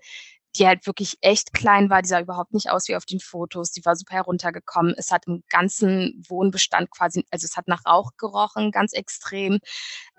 die 0.56 0.68
halt 0.68 0.86
wirklich 0.88 1.18
echt 1.22 1.54
klein 1.54 1.89
war. 1.89 2.02
Die 2.02 2.08
sah 2.10 2.20
überhaupt 2.20 2.54
nicht 2.54 2.70
aus 2.72 2.88
wie 2.88 2.96
auf 2.96 3.06
den 3.06 3.20
Fotos. 3.20 3.72
Die 3.72 3.84
war 3.86 3.96
super 3.96 4.15
heruntergekommen. 4.15 4.94
Es 4.98 5.12
hat 5.12 5.28
im 5.28 5.44
ganzen 5.50 6.24
Wohnbestand 6.28 6.89
quasi, 6.91 7.26
also 7.32 7.46
es 7.46 7.58
hat 7.58 7.68
nach 7.68 7.86
Rauch 7.86 8.12
gerochen, 8.18 8.72
ganz 8.72 8.94
extrem. 8.94 9.60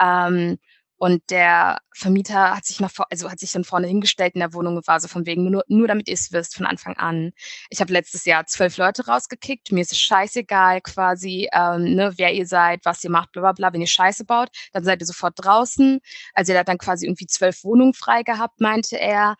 Ähm, 0.00 0.58
und 0.98 1.22
der 1.30 1.78
Vermieter 1.92 2.56
hat 2.56 2.64
sich 2.64 2.80
nach 2.80 2.90
also 3.10 3.30
hat 3.30 3.38
sich 3.38 3.52
dann 3.52 3.64
vorne 3.64 3.86
hingestellt 3.86 4.34
in 4.34 4.40
der 4.40 4.54
Wohnung 4.54 4.76
und 4.76 4.86
war 4.86 5.00
so 5.00 5.08
von 5.08 5.26
wegen, 5.26 5.50
nur, 5.50 5.64
nur 5.68 5.88
damit 5.88 6.08
ihr 6.08 6.14
es 6.14 6.32
wisst, 6.32 6.56
von 6.56 6.66
Anfang 6.66 6.96
an. 6.96 7.32
Ich 7.70 7.80
habe 7.80 7.92
letztes 7.92 8.24
Jahr 8.24 8.46
zwölf 8.46 8.76
Leute 8.78 9.06
rausgekickt, 9.06 9.72
mir 9.72 9.82
ist 9.82 9.92
es 9.92 9.98
scheißegal 10.00 10.80
quasi, 10.80 11.48
ähm, 11.52 11.94
ne, 11.94 12.12
wer 12.16 12.32
ihr 12.32 12.46
seid, 12.46 12.84
was 12.84 13.04
ihr 13.04 13.10
macht, 13.10 13.32
bla 13.32 13.42
bla 13.42 13.52
bla. 13.52 13.72
Wenn 13.72 13.82
ihr 13.82 13.86
Scheiße 13.86 14.24
baut, 14.24 14.48
dann 14.72 14.84
seid 14.84 15.00
ihr 15.02 15.06
sofort 15.06 15.34
draußen. 15.36 16.00
Also 16.34 16.52
er 16.52 16.60
hat 16.60 16.68
dann 16.68 16.78
quasi 16.78 17.06
irgendwie 17.06 17.26
zwölf 17.26 17.62
Wohnungen 17.64 17.94
frei 17.94 18.22
gehabt, 18.22 18.60
meinte 18.60 18.98
er. 18.98 19.36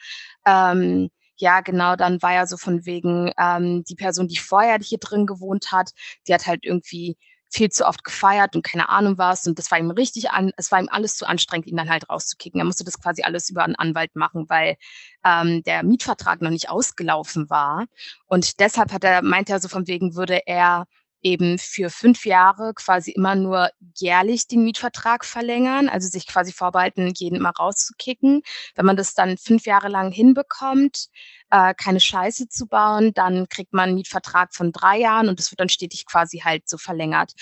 Ähm, 0.47 1.11
ja, 1.39 1.61
genau, 1.61 1.97
dann 1.97 2.23
war 2.23 2.33
ja 2.33 2.47
so 2.47 2.57
von 2.57 2.87
wegen, 2.87 3.31
ähm, 3.39 3.85
die 3.85 3.95
Person, 3.95 4.29
die 4.29 4.39
vorher 4.39 4.79
hier 4.81 4.99
drin 4.99 5.27
gewohnt 5.27 5.71
hat, 5.73 5.91
die 6.27 6.35
hat 6.35 6.47
halt 6.47 6.65
irgendwie 6.65 7.17
viel 7.57 7.71
zu 7.71 7.87
oft 7.87 8.05
gefeiert 8.05 8.55
und 8.55 8.63
keine 8.63 8.91
Ahnung 8.91 9.17
was. 9.17 9.47
Und 9.47 9.59
das 9.59 9.71
war 9.71 9.79
ihm 9.79 9.91
richtig 9.91 10.31
an, 10.31 10.53
es 10.57 10.71
war 10.71 10.79
ihm 10.79 10.89
alles 10.91 11.17
zu 11.17 11.27
anstrengend, 11.27 11.67
ihn 11.67 11.77
dann 11.77 11.89
halt 11.89 12.09
rauszukicken. 12.11 12.61
Er 12.61 12.67
musste 12.67 12.85
das 12.85 13.01
quasi 13.01 13.23
alles 13.23 13.49
über 13.49 13.65
einen 13.65 13.77
Anwalt 13.77 14.15
machen, 14.15 14.45
weil 14.49 14.77
ähm, 15.25 15.63
der 15.63 15.83
Mietvertrag 15.83 16.43
noch 16.43 16.51
nicht 16.51 16.69
ausgelaufen 16.69 17.49
war. 17.49 17.87
Und 18.27 18.61
deshalb 18.61 18.93
hat 18.93 19.05
er, 19.05 19.23
meint 19.23 19.49
er 19.49 19.59
so 19.59 19.69
von 19.69 19.87
wegen, 19.87 20.17
würde 20.17 20.47
er 20.47 20.87
eben 21.23 21.59
für 21.59 21.91
fünf 21.91 22.25
Jahre 22.27 22.73
quasi 22.75 23.11
immer 23.11 23.35
nur 23.35 23.71
jährlich 23.97 24.47
den 24.47 24.65
Mietvertrag 24.65 25.25
verlängern, 25.25 25.89
also 25.89 26.09
sich 26.09 26.27
quasi 26.27 26.53
vorbehalten, 26.53 27.13
jeden 27.17 27.41
mal 27.41 27.51
rauszukicken. 27.51 28.43
Wenn 28.75 28.87
man 28.87 28.97
das 28.97 29.15
dann 29.15 29.39
fünf 29.39 29.67
Jahre 29.67 29.89
lang 29.89 30.13
hinbekommt, 30.13 31.09
äh, 31.51 31.75
keine 31.75 32.01
Scheiße 32.01 32.49
zu 32.49 32.67
bauen, 32.67 33.13
dann 33.15 33.49
kriegt 33.49 33.73
man 33.73 33.85
einen 33.89 33.95
Mietvertrag 33.95 34.55
von 34.55 34.73
drei 34.73 34.99
Jahren 34.99 35.29
und 35.29 35.39
das 35.39 35.51
wird 35.51 35.61
dann 35.61 35.69
stetig 35.69 36.07
quasi 36.07 36.39
halt 36.41 36.69
so 36.69 36.79
verlängert. 36.79 37.33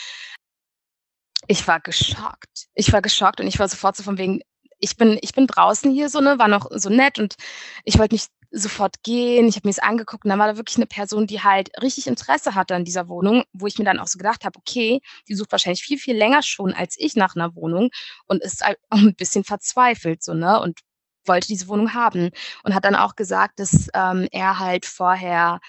Ich 1.47 1.67
war 1.69 1.81
geschockt. 1.81 2.67
Ich 2.75 2.93
war 2.93 3.03
geschockt 3.03 3.41
und 3.41 3.47
ich 3.47 3.59
war 3.59 3.69
sofort 3.69 3.97
so 3.97 4.03
von 4.03 4.19
wegen, 4.19 4.41
ich 4.79 4.97
bin, 4.97 5.19
ich 5.21 5.33
bin 5.33 5.47
draußen 5.47 5.91
hier 5.91 6.09
so, 6.09 6.21
ne, 6.21 6.39
war 6.39 6.49
noch 6.49 6.69
so 6.71 6.89
nett 6.91 7.19
und 7.19 7.37
ich 7.85 7.99
wollte 7.99 8.15
nicht 8.15 8.31
sofort 8.55 9.03
gehen. 9.03 9.49
Ich 9.49 9.57
habe 9.57 9.69
mir 9.69 9.75
das 9.75 9.81
angeguckt 9.81 10.25
und 10.25 10.31
dann 10.31 10.38
war 10.38 10.47
da 10.47 10.57
wirklich 10.57 10.77
eine 10.77 10.87
Person, 10.87 11.27
die 11.27 11.43
halt 11.43 11.71
richtig 11.83 12.07
Interesse 12.07 12.55
hatte 12.55 12.75
an 12.75 12.85
dieser 12.85 13.09
Wohnung, 13.09 13.45
wo 13.53 13.67
ich 13.67 13.79
mir 13.79 13.85
dann 13.85 13.99
auch 13.99 14.07
so 14.07 14.17
gedacht 14.19 14.45
habe, 14.45 14.59
okay, 14.59 15.01
die 15.29 15.35
sucht 15.35 15.53
wahrscheinlich 15.53 15.83
viel, 15.83 15.99
viel 15.99 16.17
länger 16.17 16.43
schon 16.43 16.73
als 16.73 16.97
ich 16.99 17.17
nach 17.17 17.37
einer 17.37 17.55
Wohnung 17.55 17.90
und 18.27 18.43
ist 18.43 18.64
halt 18.64 18.79
auch 18.90 18.99
ein 18.99 19.14
bisschen 19.14 19.45
verzweifelt, 19.45 20.23
so, 20.23 20.35
ne? 20.35 20.61
Und 20.61 20.81
wollte 21.27 21.49
diese 21.49 21.69
Wohnung 21.69 21.95
haben 21.95 22.31
und 22.64 22.75
hat 22.75 22.85
dann 22.85 22.97
auch 22.97 23.17
gesagt, 23.17 23.59
dass 23.59 23.88
ähm, 23.95 24.29
er 24.31 24.59
halt 24.59 24.85
vorher 24.85 25.61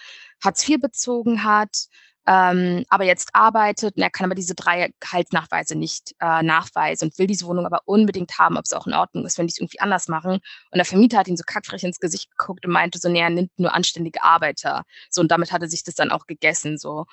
Hartz 0.43 0.67
IV 0.67 0.81
bezogen 0.81 1.43
hat, 1.43 1.87
ähm, 2.27 2.85
aber 2.89 3.03
jetzt 3.03 3.29
arbeitet 3.33 3.95
und 3.95 4.01
er 4.01 4.09
kann 4.09 4.25
aber 4.25 4.35
diese 4.35 4.55
drei 4.55 4.91
Gehaltsnachweise 4.99 5.77
nicht 5.77 6.15
äh, 6.19 6.41
nachweisen 6.41 7.09
und 7.09 7.19
will 7.19 7.27
diese 7.27 7.45
Wohnung 7.45 7.65
aber 7.65 7.81
unbedingt 7.85 8.39
haben, 8.39 8.57
ob 8.57 8.65
es 8.65 8.73
auch 8.73 8.87
in 8.87 8.93
Ordnung 8.93 9.25
ist, 9.25 9.37
wenn 9.37 9.45
die 9.45 9.51
es 9.51 9.59
irgendwie 9.59 9.79
anders 9.79 10.07
machen. 10.07 10.33
Und 10.33 10.75
der 10.75 10.85
Vermieter 10.85 11.19
hat 11.19 11.27
ihn 11.27 11.37
so 11.37 11.43
kackfrech 11.45 11.83
ins 11.83 11.99
Gesicht 11.99 12.31
geguckt 12.31 12.65
und 12.65 12.71
meinte 12.71 12.97
so, 12.97 13.09
nee, 13.09 13.21
er 13.21 13.29
nimmt 13.29 13.51
nur 13.59 13.73
anständige 13.73 14.23
Arbeiter. 14.23 14.85
So, 15.11 15.21
und 15.21 15.29
damit 15.29 15.51
hat 15.51 15.61
er 15.61 15.69
sich 15.69 15.83
das 15.83 15.95
dann 15.95 16.11
auch 16.11 16.25
gegessen, 16.25 16.77
so. 16.79 17.05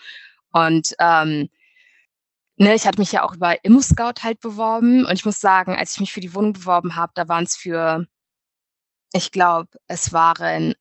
Und 0.50 0.94
ähm, 0.98 1.50
ne, 2.56 2.74
ich 2.74 2.86
hatte 2.86 3.00
mich 3.00 3.12
ja 3.12 3.22
auch 3.22 3.34
über 3.34 3.62
ImmoScout 3.64 4.22
halt 4.22 4.40
beworben 4.40 5.04
und 5.04 5.12
ich 5.12 5.24
muss 5.24 5.40
sagen, 5.40 5.74
als 5.76 5.92
ich 5.94 6.00
mich 6.00 6.12
für 6.12 6.20
die 6.20 6.34
Wohnung 6.34 6.54
beworben 6.54 6.96
habe, 6.96 7.12
da 7.14 7.28
waren 7.28 7.44
es 7.44 7.56
für, 7.56 8.06
ich 9.12 9.30
glaube, 9.30 9.68
es 9.88 10.12
waren 10.12 10.74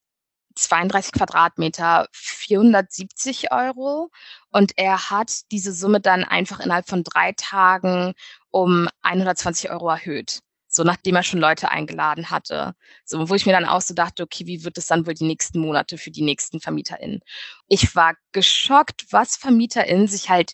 32 0.62 1.12
Quadratmeter 1.14 2.08
470 2.12 3.52
Euro 3.52 4.10
und 4.52 4.74
er 4.78 5.10
hat 5.10 5.52
diese 5.52 5.74
Summe 5.74 6.00
dann 6.02 6.24
einfach 6.24 6.60
innerhalb 6.60 6.88
von 6.88 7.04
drei 7.04 7.34
Tagen 7.34 8.14
um 8.50 8.88
120 9.02 9.72
Euro 9.72 9.90
erhöht. 9.90 10.42
So 10.68 10.84
nachdem 10.84 11.18
er 11.18 11.24
schon 11.24 11.42
Leute 11.42 11.70
eingeladen 11.70 12.30
hatte. 12.30 12.74
So, 13.04 13.28
wo 13.30 13.36
ich 13.36 13.46
mir 13.46 13.52
dann 13.52 13.66
auch 13.66 13.82
so 13.82 13.94
dachte, 13.94 14.24
okay, 14.24 14.46
wie 14.48 14.64
wird 14.64 14.78
es 14.78 14.88
dann 14.88 15.06
wohl 15.06 15.14
die 15.14 15.26
nächsten 15.26 15.60
Monate 15.60 15.98
für 15.98 16.12
die 16.12 16.22
nächsten 16.22 16.62
VermieterInnen? 16.62 17.20
Ich 17.68 17.94
war 17.96 18.16
geschockt, 18.32 19.06
was 19.12 19.36
VermieterInnen 19.36 20.08
sich 20.08 20.30
halt 20.30 20.54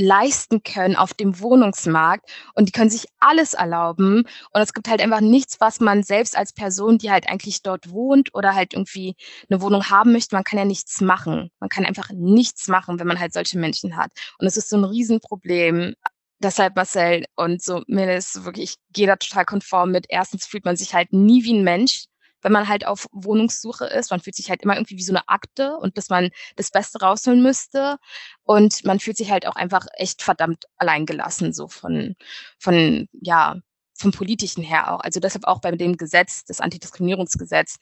leisten 0.00 0.62
können 0.62 0.96
auf 0.96 1.14
dem 1.14 1.40
Wohnungsmarkt 1.40 2.30
und 2.54 2.66
die 2.66 2.72
können 2.72 2.90
sich 2.90 3.06
alles 3.18 3.54
erlauben 3.54 4.24
und 4.52 4.60
es 4.60 4.72
gibt 4.72 4.88
halt 4.88 5.00
einfach 5.00 5.20
nichts, 5.20 5.60
was 5.60 5.80
man 5.80 6.02
selbst 6.02 6.36
als 6.36 6.52
Person, 6.52 6.98
die 6.98 7.10
halt 7.10 7.28
eigentlich 7.28 7.62
dort 7.62 7.90
wohnt 7.90 8.34
oder 8.34 8.54
halt 8.54 8.72
irgendwie 8.72 9.14
eine 9.48 9.60
Wohnung 9.60 9.90
haben 9.90 10.12
möchte, 10.12 10.34
man 10.34 10.44
kann 10.44 10.58
ja 10.58 10.64
nichts 10.64 11.00
machen. 11.00 11.50
Man 11.60 11.68
kann 11.68 11.84
einfach 11.84 12.10
nichts 12.14 12.68
machen, 12.68 12.98
wenn 12.98 13.06
man 13.06 13.20
halt 13.20 13.32
solche 13.32 13.58
Menschen 13.58 13.96
hat 13.96 14.10
und 14.38 14.46
es 14.46 14.56
ist 14.56 14.70
so 14.70 14.76
ein 14.76 14.84
Riesenproblem. 14.84 15.94
Deshalb 16.42 16.74
Marcel 16.74 17.26
und 17.36 17.62
so 17.62 17.82
mir 17.86 18.16
ist 18.16 18.44
wirklich, 18.46 18.70
ich 18.70 18.76
gehe 18.94 19.06
da 19.06 19.16
total 19.16 19.44
konform 19.44 19.90
mit. 19.90 20.06
Erstens 20.08 20.46
fühlt 20.46 20.64
man 20.64 20.76
sich 20.76 20.94
halt 20.94 21.12
nie 21.12 21.44
wie 21.44 21.52
ein 21.52 21.64
Mensch, 21.64 22.06
wenn 22.42 22.52
man 22.52 22.68
halt 22.68 22.86
auf 22.86 23.06
Wohnungssuche 23.12 23.86
ist. 23.86 24.10
Man 24.10 24.20
fühlt 24.20 24.36
sich 24.36 24.50
halt 24.50 24.62
immer 24.62 24.74
irgendwie 24.74 24.96
wie 24.96 25.02
so 25.02 25.12
eine 25.12 25.28
Akte 25.28 25.76
und 25.76 25.96
dass 25.98 26.08
man 26.08 26.30
das 26.56 26.70
Beste 26.70 27.00
rausholen 27.00 27.42
müsste. 27.42 27.96
Und 28.44 28.84
man 28.84 29.00
fühlt 29.00 29.16
sich 29.16 29.30
halt 29.30 29.46
auch 29.46 29.56
einfach 29.56 29.86
echt 29.94 30.22
verdammt 30.22 30.64
alleingelassen, 30.76 31.52
so 31.52 31.68
von, 31.68 32.16
von, 32.58 33.08
ja, 33.12 33.56
vom 33.94 34.12
Politischen 34.12 34.62
her 34.62 34.92
auch. 34.92 35.00
Also 35.00 35.20
deshalb 35.20 35.44
auch 35.44 35.60
bei 35.60 35.70
dem 35.72 35.96
Gesetz, 35.96 36.44
das 36.44 36.60
Antidiskriminierungsgesetz, 36.60 37.78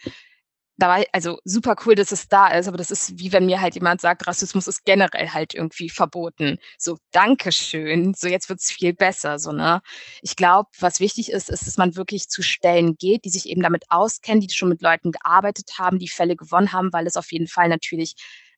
da 0.78 0.88
war 0.88 1.04
also 1.12 1.38
super 1.44 1.74
cool, 1.84 1.96
dass 1.96 2.12
es 2.12 2.28
da 2.28 2.48
ist, 2.48 2.68
aber 2.68 2.76
das 2.76 2.90
ist 2.92 3.18
wie 3.18 3.32
wenn 3.32 3.46
mir 3.46 3.60
halt 3.60 3.74
jemand 3.74 4.00
sagt, 4.00 4.26
Rassismus 4.26 4.68
ist 4.68 4.84
generell 4.84 5.30
halt 5.30 5.52
irgendwie 5.54 5.90
verboten. 5.90 6.58
So, 6.78 6.98
Dankeschön, 7.10 8.14
so 8.14 8.28
jetzt 8.28 8.48
wird's 8.48 8.70
viel 8.70 8.94
besser, 8.94 9.38
so, 9.40 9.52
ne? 9.52 9.80
Ich 10.22 10.36
glaube, 10.36 10.68
was 10.78 11.00
wichtig 11.00 11.30
ist, 11.32 11.50
ist, 11.50 11.66
dass 11.66 11.76
man 11.78 11.96
wirklich 11.96 12.28
zu 12.28 12.42
Stellen 12.42 12.96
geht, 12.96 13.24
die 13.24 13.30
sich 13.30 13.48
eben 13.48 13.62
damit 13.62 13.84
auskennen, 13.90 14.40
die 14.40 14.50
schon 14.54 14.68
mit 14.68 14.80
Leuten 14.80 15.10
gearbeitet 15.12 15.72
haben, 15.78 15.98
die 15.98 16.08
Fälle 16.08 16.36
gewonnen 16.36 16.72
haben, 16.72 16.92
weil 16.92 17.06
es 17.06 17.16
auf 17.16 17.32
jeden 17.32 17.48
Fall 17.48 17.68
natürlich 17.68 18.14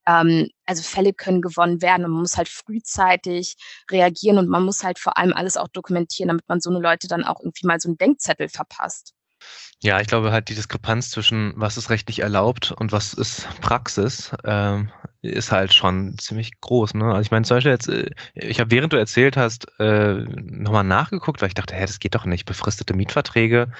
ähm, 0.06 0.48
also 0.66 0.82
Fälle 0.82 1.12
können 1.14 1.40
gewonnen 1.42 1.82
werden 1.82 2.04
und 2.04 2.12
man 2.12 2.20
muss 2.22 2.36
halt 2.36 2.48
frühzeitig 2.48 3.56
reagieren 3.90 4.38
und 4.38 4.48
man 4.48 4.64
muss 4.64 4.84
halt 4.84 4.98
vor 4.98 5.16
allem 5.18 5.32
alles 5.32 5.56
auch 5.56 5.68
dokumentieren, 5.68 6.28
damit 6.28 6.48
man 6.48 6.60
so 6.60 6.70
eine 6.70 6.80
Leute 6.80 7.08
dann 7.08 7.24
auch 7.24 7.40
irgendwie 7.40 7.66
mal 7.66 7.80
so 7.80 7.88
einen 7.88 7.98
Denkzettel 7.98 8.48
verpasst. 8.48 9.14
Ja, 9.82 9.98
ich 10.00 10.08
glaube 10.08 10.30
halt 10.30 10.48
die 10.50 10.54
Diskrepanz 10.54 11.10
zwischen 11.10 11.54
was 11.56 11.78
ist 11.78 11.88
rechtlich 11.88 12.20
erlaubt 12.20 12.70
und 12.72 12.92
was 12.92 13.14
ist 13.14 13.48
Praxis 13.62 14.32
ähm, 14.44 14.90
ist 15.22 15.52
halt 15.52 15.72
schon 15.72 16.18
ziemlich 16.18 16.60
groß. 16.60 16.94
Ne? 16.94 17.06
Also 17.06 17.22
ich 17.22 17.30
meine 17.30 17.46
zum 17.46 17.56
Beispiel 17.56 17.72
jetzt, 17.72 17.88
äh, 17.88 18.10
ich 18.34 18.60
habe 18.60 18.70
während 18.70 18.92
du 18.92 18.98
erzählt 18.98 19.38
hast 19.38 19.68
äh, 19.78 20.14
nochmal 20.14 20.84
nachgeguckt, 20.84 21.40
weil 21.40 21.48
ich 21.48 21.54
dachte, 21.54 21.74
hä, 21.74 21.86
das 21.86 21.98
geht 21.98 22.14
doch 22.14 22.26
nicht. 22.26 22.44
Befristete 22.44 22.94
Mietverträge 22.94 23.72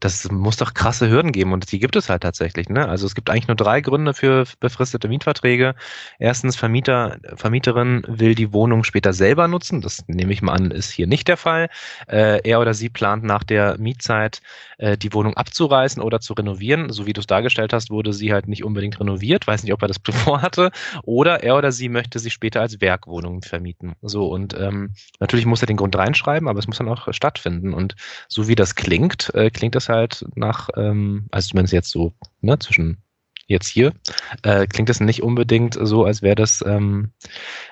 das 0.00 0.30
muss 0.30 0.56
doch 0.56 0.74
krasse 0.74 1.08
Hürden 1.08 1.30
geben 1.30 1.52
und 1.52 1.70
die 1.70 1.78
gibt 1.78 1.94
es 1.94 2.08
halt 2.08 2.22
tatsächlich. 2.22 2.68
Ne? 2.68 2.88
Also 2.88 3.06
es 3.06 3.14
gibt 3.14 3.30
eigentlich 3.30 3.46
nur 3.46 3.56
drei 3.56 3.80
Gründe 3.80 4.12
für 4.12 4.44
befristete 4.58 5.08
Mietverträge. 5.08 5.74
Erstens, 6.18 6.56
Vermieter, 6.56 7.18
Vermieterin 7.36 8.02
will 8.08 8.34
die 8.34 8.52
Wohnung 8.52 8.82
später 8.82 9.12
selber 9.12 9.46
nutzen. 9.46 9.80
Das 9.80 10.04
nehme 10.08 10.32
ich 10.32 10.42
mal 10.42 10.52
an, 10.52 10.72
ist 10.72 10.90
hier 10.90 11.06
nicht 11.06 11.28
der 11.28 11.36
Fall. 11.36 11.68
Äh, 12.08 12.40
er 12.42 12.60
oder 12.60 12.74
sie 12.74 12.88
plant 12.88 13.22
nach 13.22 13.44
der 13.44 13.78
Mietzeit 13.78 14.42
äh, 14.78 14.98
die 14.98 15.12
Wohnung 15.12 15.36
abzureißen 15.36 16.02
oder 16.02 16.20
zu 16.20 16.34
renovieren. 16.34 16.90
So 16.90 17.06
wie 17.06 17.12
du 17.12 17.20
es 17.20 17.26
dargestellt 17.26 17.72
hast, 17.72 17.90
wurde 17.90 18.12
sie 18.12 18.32
halt 18.32 18.48
nicht 18.48 18.64
unbedingt 18.64 18.98
renoviert. 18.98 19.46
Weiß 19.46 19.62
nicht, 19.62 19.72
ob 19.72 19.82
er 19.82 19.88
das 19.88 20.00
vorhatte. 20.10 20.72
Oder 21.04 21.44
er 21.44 21.56
oder 21.56 21.70
sie 21.70 21.88
möchte 21.88 22.18
sie 22.18 22.30
später 22.30 22.60
als 22.60 22.80
Werkwohnung 22.80 23.42
vermieten. 23.42 23.94
So 24.02 24.26
und 24.26 24.58
ähm, 24.58 24.94
natürlich 25.20 25.46
muss 25.46 25.62
er 25.62 25.66
den 25.66 25.76
Grund 25.76 25.96
reinschreiben, 25.96 26.48
aber 26.48 26.58
es 26.58 26.66
muss 26.66 26.78
dann 26.78 26.88
auch 26.88 27.12
stattfinden. 27.12 27.72
Und 27.72 27.94
so 28.26 28.48
wie 28.48 28.56
das 28.56 28.74
klingt, 28.74 29.32
äh, 29.34 29.50
klingt 29.50 29.76
das 29.76 29.83
das 29.84 29.88
halt 29.94 30.24
nach, 30.34 30.68
ähm, 30.76 31.26
also 31.30 31.50
zumindest 31.50 31.72
jetzt 31.72 31.90
so, 31.90 32.12
ne, 32.40 32.58
zwischen 32.58 32.98
jetzt 33.46 33.68
hier, 33.68 33.92
äh, 34.42 34.66
klingt 34.66 34.88
das 34.88 35.00
nicht 35.00 35.22
unbedingt 35.22 35.76
so, 35.78 36.04
als 36.04 36.22
wäre 36.22 36.34
das, 36.34 36.64
ähm, 36.66 37.12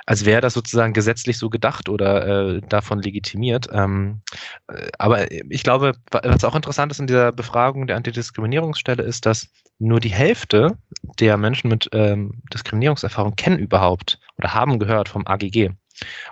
als 0.05 0.25
wäre 0.27 0.43
das 0.43 0.55
sozusagen 0.55 0.93
gesetzlich 0.93 1.39
so 1.39 1.49
gedacht 1.49 1.89
oder 1.89 2.57
äh, 2.57 2.61
davon 2.69 3.01
legitimiert. 3.01 3.69
Ähm, 3.73 4.21
äh, 4.69 4.89
aber 4.99 5.31
ich 5.31 5.63
glaube, 5.63 5.93
was 6.11 6.45
auch 6.45 6.55
interessant 6.55 6.93
ist 6.93 7.01
in 7.01 7.07
dieser 7.07 7.33
Befragung 7.33 7.87
der 7.87 7.97
Antidiskriminierungsstelle 7.97 9.03
ist, 9.03 9.25
dass 9.25 9.49
nur 9.79 9.99
die 9.99 10.11
Hälfte 10.11 10.77
der 11.19 11.37
Menschen 11.39 11.69
mit 11.69 11.89
ähm, 11.93 12.43
Diskriminierungserfahrung 12.53 13.35
kennen 13.35 13.59
überhaupt 13.59 14.21
oder 14.37 14.55
haben 14.55 14.79
gehört 14.79 15.09
vom 15.09 15.27
AGG. 15.27 15.71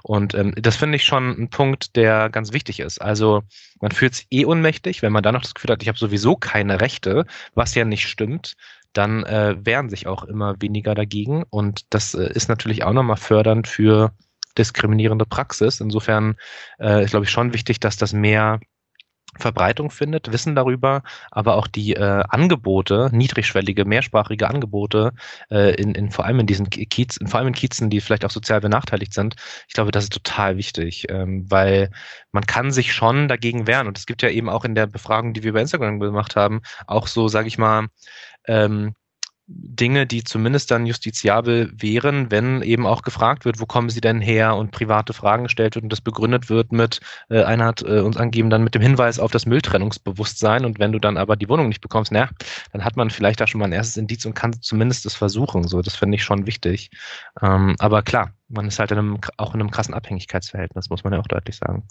Und 0.03 0.35
ähm, 0.35 0.53
das 0.57 0.77
finde 0.77 0.97
ich 0.97 1.05
schon 1.05 1.31
ein 1.31 1.51
Punkt, 1.51 1.97
der 1.97 2.31
ganz 2.31 2.53
wichtig 2.53 2.81
ist. 2.81 3.01
Also 3.01 3.43
man 3.81 3.93
fühlt 3.93 4.14
sich 4.14 4.27
eh 4.31 4.45
ohnmächtig, 4.45 5.03
wenn 5.03 5.12
man 5.12 5.23
dann 5.23 5.35
noch 5.35 5.43
das 5.43 5.55
Gefühl 5.55 5.71
hat, 5.73 5.83
ich 5.83 5.89
habe 5.89 5.99
sowieso 5.99 6.37
keine 6.37 6.81
Rechte, 6.81 7.27
was 7.55 7.75
ja 7.75 7.85
nicht 7.85 8.09
stimmt, 8.09 8.55
dann 8.93 9.25
äh, 9.25 9.57
wehren 9.59 9.89
sich 9.89 10.07
auch 10.07 10.25
immer 10.25 10.61
weniger 10.61 10.95
dagegen. 10.95 11.45
Und 11.49 11.83
das 11.91 12.14
äh, 12.14 12.33
ist 12.33 12.49
natürlich 12.49 12.85
auch 12.85 12.93
nochmal 12.93 13.16
fördernd 13.16 13.68
für 13.68 14.12
diskriminierende 14.59 15.27
Praxis. 15.27 15.81
Insofern 15.81 16.37
äh, 16.79 17.05
ist, 17.05 17.11
glaube 17.11 17.25
ich, 17.25 17.31
schon 17.31 17.53
wichtig, 17.53 17.81
dass 17.81 17.97
das 17.97 18.12
mehr 18.12 18.61
Verbreitung 19.41 19.91
findet, 19.91 20.32
Wissen 20.32 20.55
darüber, 20.55 21.03
aber 21.30 21.57
auch 21.57 21.66
die 21.66 21.95
äh, 21.95 22.24
Angebote, 22.28 23.11
niedrigschwellige, 23.12 23.84
mehrsprachige 23.84 24.49
Angebote, 24.49 25.12
äh, 25.51 25.74
in, 25.74 25.95
in 25.95 26.11
vor 26.11 26.24
allem 26.24 26.41
in 26.41 26.47
diesen 26.47 26.70
Kiezen, 26.70 27.26
vor 27.26 27.38
allem 27.38 27.49
in 27.49 27.55
Kiezen, 27.55 27.91
die 27.91 28.01
vielleicht 28.01 28.24
auch 28.24 28.30
sozial 28.30 28.61
benachteiligt 28.61 29.14
sind. 29.14 29.36
Ich 29.68 29.74
glaube, 29.74 29.91
das 29.91 30.05
ist 30.05 30.12
total 30.12 30.57
wichtig, 30.57 31.07
ähm, 31.11 31.47
weil 31.51 31.91
man 32.32 32.47
kann 32.47 32.70
sich 32.70 32.93
schon 32.93 33.28
dagegen 33.28 33.66
wehren. 33.66 33.86
Und 33.86 33.99
es 33.99 34.07
gibt 34.07 34.22
ja 34.22 34.30
eben 34.30 34.49
auch 34.49 34.64
in 34.64 34.74
der 34.74 34.86
Befragung, 34.86 35.32
die 35.34 35.43
wir 35.43 35.53
bei 35.53 35.61
Instagram 35.61 36.01
gemacht 36.01 36.36
haben, 36.36 36.61
auch 36.86 37.07
so, 37.07 37.28
sage 37.28 37.49
ich 37.49 37.59
mal, 37.59 37.88
ähm, 38.47 38.95
Dinge, 39.53 40.07
die 40.07 40.22
zumindest 40.22 40.70
dann 40.70 40.86
justiziabel 40.86 41.72
wären, 41.74 42.30
wenn 42.30 42.62
eben 42.62 42.86
auch 42.86 43.03
gefragt 43.03 43.44
wird, 43.44 43.59
wo 43.59 43.66
kommen 43.66 43.90
sie 43.90 44.01
denn 44.01 44.20
her 44.20 44.55
und 44.55 44.70
private 44.70 45.12
Fragen 45.12 45.42
gestellt 45.42 45.74
wird 45.74 45.82
und 45.82 45.92
das 45.92 46.01
begründet 46.01 46.48
wird 46.48 46.70
mit, 46.70 47.01
äh, 47.30 47.42
einer 47.42 47.64
hat 47.64 47.82
äh, 47.82 48.01
uns 48.01 48.16
angegeben, 48.16 48.51
dann 48.51 48.62
mit 48.62 48.76
dem 48.76 48.82
Hinweis 48.82 49.18
auf 49.18 49.32
das 49.32 49.46
Mülltrennungsbewusstsein 49.46 50.64
und 50.64 50.78
wenn 50.78 50.92
du 50.92 51.01
dann 51.01 51.16
aber 51.16 51.34
die 51.34 51.48
Wohnung 51.48 51.68
nicht 51.68 51.80
bekommst, 51.80 52.12
naja, 52.12 52.28
dann 52.72 52.84
hat 52.84 52.96
man 52.96 53.11
vielleicht 53.11 53.40
da 53.40 53.48
schon 53.48 53.59
mal 53.59 53.64
ein 53.64 53.72
erstes 53.72 53.96
Indiz 53.96 54.24
und 54.24 54.34
kann 54.34 54.61
zumindest 54.62 55.05
es 55.05 55.16
versuchen. 55.16 55.66
So, 55.66 55.82
das 55.82 55.96
finde 55.96 56.14
ich 56.16 56.22
schon 56.22 56.46
wichtig. 56.46 56.90
Ähm, 57.42 57.74
aber 57.80 58.03
klar, 58.03 58.32
man 58.48 58.68
ist 58.68 58.78
halt 58.78 58.92
in 58.92 58.98
einem, 58.98 59.18
auch 59.36 59.55
in 59.55 59.61
einem 59.61 59.72
krassen 59.72 59.94
Abhängigkeitsverhältnis, 59.94 60.90
muss 60.90 61.03
man 61.03 61.12
ja 61.12 61.18
auch 61.18 61.26
deutlich 61.26 61.57
sagen. 61.57 61.88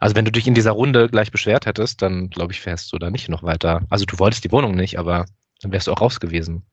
Also 0.00 0.14
wenn 0.14 0.24
du 0.24 0.32
dich 0.32 0.46
in 0.46 0.54
dieser 0.54 0.72
Runde 0.72 1.08
gleich 1.08 1.30
beschwert 1.30 1.66
hättest, 1.66 2.02
dann 2.02 2.28
glaube 2.30 2.52
ich, 2.52 2.60
fährst 2.60 2.92
du 2.92 2.98
da 2.98 3.10
nicht 3.10 3.28
noch 3.28 3.42
weiter. 3.42 3.82
Also 3.88 4.04
du 4.04 4.18
wolltest 4.18 4.44
die 4.44 4.52
Wohnung 4.52 4.74
nicht, 4.74 4.98
aber 4.98 5.24
dann 5.60 5.72
wärst 5.72 5.86
du 5.86 5.92
auch 5.92 6.00
raus 6.00 6.20
gewesen. 6.20 6.66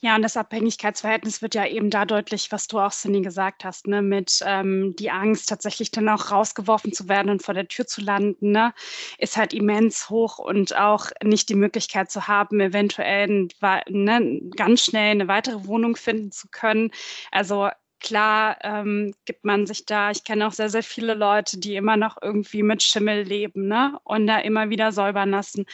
Ja, 0.00 0.16
und 0.16 0.22
das 0.22 0.36
Abhängigkeitsverhältnis 0.36 1.42
wird 1.42 1.54
ja 1.54 1.66
eben 1.66 1.90
da 1.90 2.04
deutlich, 2.04 2.52
was 2.52 2.66
du 2.66 2.78
auch, 2.78 2.92
Cindy, 2.92 3.22
gesagt 3.22 3.64
hast, 3.64 3.86
ne, 3.86 4.02
mit 4.02 4.40
ähm, 4.44 4.94
die 4.96 5.10
Angst, 5.10 5.48
tatsächlich 5.48 5.90
dann 5.90 6.08
auch 6.08 6.30
rausgeworfen 6.30 6.92
zu 6.92 7.08
werden 7.08 7.30
und 7.30 7.42
vor 7.42 7.54
der 7.54 7.68
Tür 7.68 7.86
zu 7.86 8.00
landen, 8.02 8.52
ne, 8.52 8.74
ist 9.18 9.36
halt 9.36 9.52
immens 9.52 10.10
hoch 10.10 10.38
und 10.38 10.76
auch 10.76 11.06
nicht 11.22 11.48
die 11.48 11.54
Möglichkeit 11.54 12.10
zu 12.10 12.28
haben, 12.28 12.60
eventuell 12.60 13.48
ne, 13.88 14.40
ganz 14.56 14.84
schnell 14.84 15.12
eine 15.12 15.28
weitere 15.28 15.66
Wohnung 15.66 15.96
finden 15.96 16.30
zu 16.30 16.48
können. 16.50 16.90
Also 17.30 17.70
klar 18.00 18.58
ähm, 18.62 19.14
gibt 19.24 19.44
man 19.44 19.66
sich 19.66 19.86
da, 19.86 20.10
ich 20.10 20.24
kenne 20.24 20.46
auch 20.46 20.52
sehr, 20.52 20.68
sehr 20.68 20.82
viele 20.82 21.14
Leute, 21.14 21.58
die 21.58 21.74
immer 21.74 21.96
noch 21.96 22.18
irgendwie 22.20 22.62
mit 22.62 22.82
Schimmel 22.82 23.22
leben 23.22 23.66
ne? 23.66 23.98
und 24.04 24.26
da 24.26 24.38
immer 24.40 24.68
wieder 24.68 24.92
säubern 24.92 25.30
lassen 25.30 25.64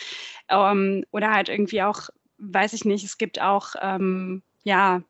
ähm, 0.49 1.05
oder 1.11 1.33
halt 1.33 1.49
irgendwie 1.49 1.83
auch 1.83 2.09
weiß 2.41 2.73
ich 2.73 2.85
nicht, 2.85 3.05
es 3.05 3.19
gibt 3.19 3.41
auch, 3.41 3.75
ähm, 3.81 4.43
ja, 4.65 5.03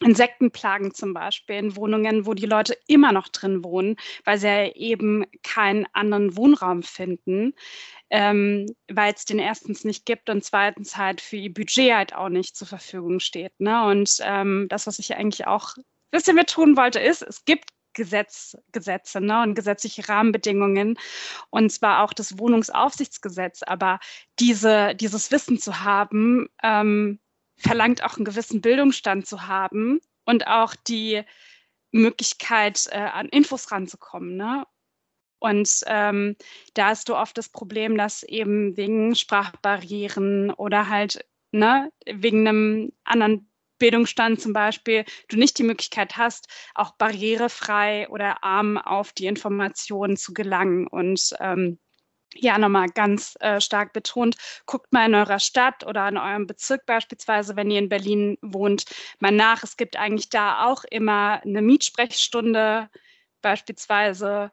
Insektenplagen 0.00 0.94
zum 0.94 1.14
Beispiel 1.14 1.56
in 1.56 1.76
Wohnungen, 1.76 2.26
wo 2.26 2.34
die 2.34 2.46
Leute 2.46 2.76
immer 2.86 3.12
noch 3.12 3.28
drin 3.28 3.62
wohnen, 3.62 3.96
weil 4.24 4.38
sie 4.38 4.46
ja 4.48 4.72
eben 4.72 5.24
keinen 5.42 5.86
anderen 5.92 6.36
Wohnraum 6.36 6.82
finden, 6.82 7.54
ähm, 8.10 8.66
weil 8.88 9.12
es 9.14 9.24
den 9.24 9.38
erstens 9.38 9.84
nicht 9.84 10.04
gibt 10.06 10.28
und 10.28 10.44
zweitens 10.44 10.96
halt 10.96 11.20
für 11.20 11.36
ihr 11.36 11.52
Budget 11.52 11.92
halt 11.92 12.14
auch 12.14 12.30
nicht 12.30 12.56
zur 12.56 12.66
Verfügung 12.66 13.20
steht. 13.20 13.52
Ne? 13.60 13.84
Und 13.86 14.18
ähm, 14.22 14.66
das, 14.68 14.86
was 14.86 14.98
ich 14.98 15.14
eigentlich 15.14 15.46
auch 15.46 15.76
ein 15.76 15.84
bisschen 16.10 16.36
mit 16.36 16.50
tun 16.50 16.76
wollte, 16.76 16.98
ist, 16.98 17.22
es 17.22 17.44
gibt 17.44 17.70
Gesetz, 17.94 18.56
Gesetze 18.72 19.20
ne, 19.20 19.42
und 19.42 19.54
gesetzliche 19.54 20.08
Rahmenbedingungen, 20.08 20.98
und 21.50 21.70
zwar 21.70 22.02
auch 22.02 22.12
das 22.12 22.38
Wohnungsaufsichtsgesetz. 22.38 23.62
Aber 23.62 24.00
diese, 24.38 24.94
dieses 24.94 25.30
Wissen 25.30 25.58
zu 25.58 25.80
haben, 25.82 26.48
ähm, 26.62 27.20
verlangt 27.56 28.04
auch 28.04 28.16
einen 28.16 28.24
gewissen 28.24 28.60
Bildungsstand 28.60 29.26
zu 29.26 29.46
haben 29.46 30.00
und 30.24 30.46
auch 30.46 30.74
die 30.74 31.22
Möglichkeit, 31.92 32.88
äh, 32.90 32.98
an 32.98 33.28
Infos 33.28 33.70
ranzukommen. 33.70 34.36
Ne? 34.36 34.66
Und 35.38 35.80
ähm, 35.86 36.36
da 36.74 36.88
hast 36.88 37.08
du 37.08 37.16
oft 37.16 37.36
das 37.36 37.48
Problem, 37.48 37.96
dass 37.96 38.22
eben 38.22 38.76
wegen 38.76 39.14
Sprachbarrieren 39.14 40.50
oder 40.52 40.88
halt 40.88 41.24
ne, 41.52 41.92
wegen 42.06 42.46
einem 42.46 42.92
anderen 43.04 43.51
Bildungsstand 43.82 44.40
zum 44.40 44.52
Beispiel 44.52 45.04
du 45.26 45.36
nicht 45.36 45.58
die 45.58 45.64
Möglichkeit 45.64 46.16
hast, 46.16 46.46
auch 46.76 46.92
barrierefrei 46.92 48.08
oder 48.10 48.44
arm 48.44 48.78
auf 48.78 49.12
die 49.12 49.26
Informationen 49.26 50.16
zu 50.16 50.32
gelangen. 50.32 50.86
Und 50.86 51.34
ähm, 51.40 51.80
ja, 52.32 52.58
nochmal 52.58 52.90
ganz 52.90 53.36
äh, 53.40 53.60
stark 53.60 53.92
betont, 53.92 54.36
guckt 54.66 54.92
mal 54.92 55.06
in 55.06 55.16
eurer 55.16 55.40
Stadt 55.40 55.84
oder 55.84 56.06
in 56.08 56.16
eurem 56.16 56.46
Bezirk 56.46 56.86
beispielsweise, 56.86 57.56
wenn 57.56 57.72
ihr 57.72 57.80
in 57.80 57.88
Berlin 57.88 58.38
wohnt, 58.40 58.84
mal 59.18 59.32
nach. 59.32 59.64
Es 59.64 59.76
gibt 59.76 59.96
eigentlich 59.96 60.28
da 60.28 60.66
auch 60.66 60.84
immer 60.84 61.40
eine 61.42 61.60
Mietsprechstunde 61.60 62.88
beispielsweise 63.40 64.52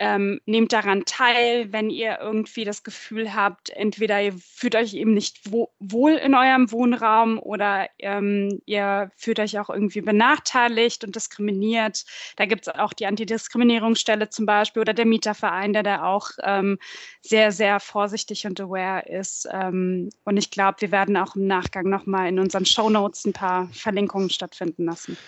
ähm, 0.00 0.40
nehmt 0.46 0.72
daran 0.72 1.04
teil, 1.04 1.72
wenn 1.72 1.90
ihr 1.90 2.18
irgendwie 2.20 2.64
das 2.64 2.82
Gefühl 2.82 3.34
habt, 3.34 3.68
entweder 3.68 4.20
ihr 4.22 4.32
fühlt 4.32 4.74
euch 4.74 4.94
eben 4.94 5.12
nicht 5.12 5.52
wo 5.52 5.70
wohl 5.78 6.12
in 6.12 6.34
eurem 6.34 6.72
Wohnraum 6.72 7.38
oder 7.38 7.86
ähm, 7.98 8.62
ihr 8.64 9.10
fühlt 9.16 9.38
euch 9.38 9.58
auch 9.58 9.68
irgendwie 9.68 10.00
benachteiligt 10.00 11.04
und 11.04 11.16
diskriminiert. 11.16 12.06
Da 12.36 12.46
gibt 12.46 12.66
es 12.66 12.74
auch 12.74 12.94
die 12.94 13.04
Antidiskriminierungsstelle 13.04 14.30
zum 14.30 14.46
Beispiel 14.46 14.80
oder 14.80 14.94
der 14.94 15.04
Mieterverein, 15.04 15.74
der 15.74 15.82
da 15.82 16.02
auch 16.04 16.30
ähm, 16.42 16.78
sehr, 17.20 17.52
sehr 17.52 17.78
vorsichtig 17.78 18.46
und 18.46 18.58
aware 18.58 19.06
ist. 19.06 19.46
Ähm, 19.52 20.08
und 20.24 20.38
ich 20.38 20.50
glaube, 20.50 20.80
wir 20.80 20.92
werden 20.92 21.18
auch 21.18 21.36
im 21.36 21.46
Nachgang 21.46 21.90
nochmal 21.90 22.28
in 22.28 22.38
unseren 22.38 22.64
Show 22.64 22.88
Notes 22.88 23.26
ein 23.26 23.34
paar 23.34 23.68
Verlinkungen 23.74 24.30
stattfinden 24.30 24.86
lassen. 24.86 25.18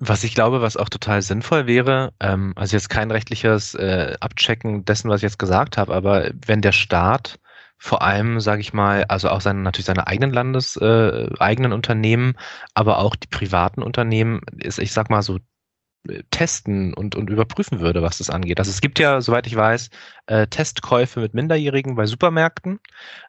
Was 0.00 0.22
ich 0.22 0.34
glaube, 0.34 0.62
was 0.62 0.76
auch 0.76 0.88
total 0.88 1.22
sinnvoll 1.22 1.66
wäre, 1.66 2.12
ähm, 2.20 2.52
also 2.56 2.76
jetzt 2.76 2.88
kein 2.88 3.10
rechtliches 3.10 3.74
äh, 3.74 4.16
Abchecken 4.20 4.84
dessen, 4.84 5.10
was 5.10 5.18
ich 5.18 5.24
jetzt 5.24 5.38
gesagt 5.40 5.76
habe, 5.76 5.92
aber 5.94 6.30
wenn 6.46 6.60
der 6.62 6.72
Staat 6.72 7.40
vor 7.78 8.02
allem, 8.02 8.40
sage 8.40 8.60
ich 8.60 8.72
mal, 8.72 9.04
also 9.04 9.28
auch 9.30 9.40
seine, 9.40 9.60
natürlich 9.60 9.86
seine 9.86 10.06
eigenen 10.06 10.32
Landes, 10.32 10.76
äh, 10.76 11.28
eigenen 11.38 11.72
Unternehmen, 11.72 12.34
aber 12.74 12.98
auch 12.98 13.16
die 13.16 13.28
privaten 13.28 13.82
Unternehmen, 13.82 14.40
ist, 14.58 14.78
ich 14.78 14.92
sag 14.92 15.10
mal 15.10 15.22
so 15.22 15.38
testen 16.30 16.94
und, 16.94 17.16
und 17.16 17.28
überprüfen 17.28 17.80
würde, 17.80 18.02
was 18.02 18.18
das 18.18 18.30
angeht. 18.30 18.58
Also 18.58 18.70
es 18.70 18.80
gibt 18.80 18.98
ja, 18.98 19.20
soweit 19.20 19.46
ich 19.46 19.56
weiß, 19.56 19.90
äh, 20.26 20.46
Testkäufe 20.46 21.20
mit 21.20 21.34
Minderjährigen 21.34 21.96
bei 21.96 22.06
Supermärkten 22.06 22.80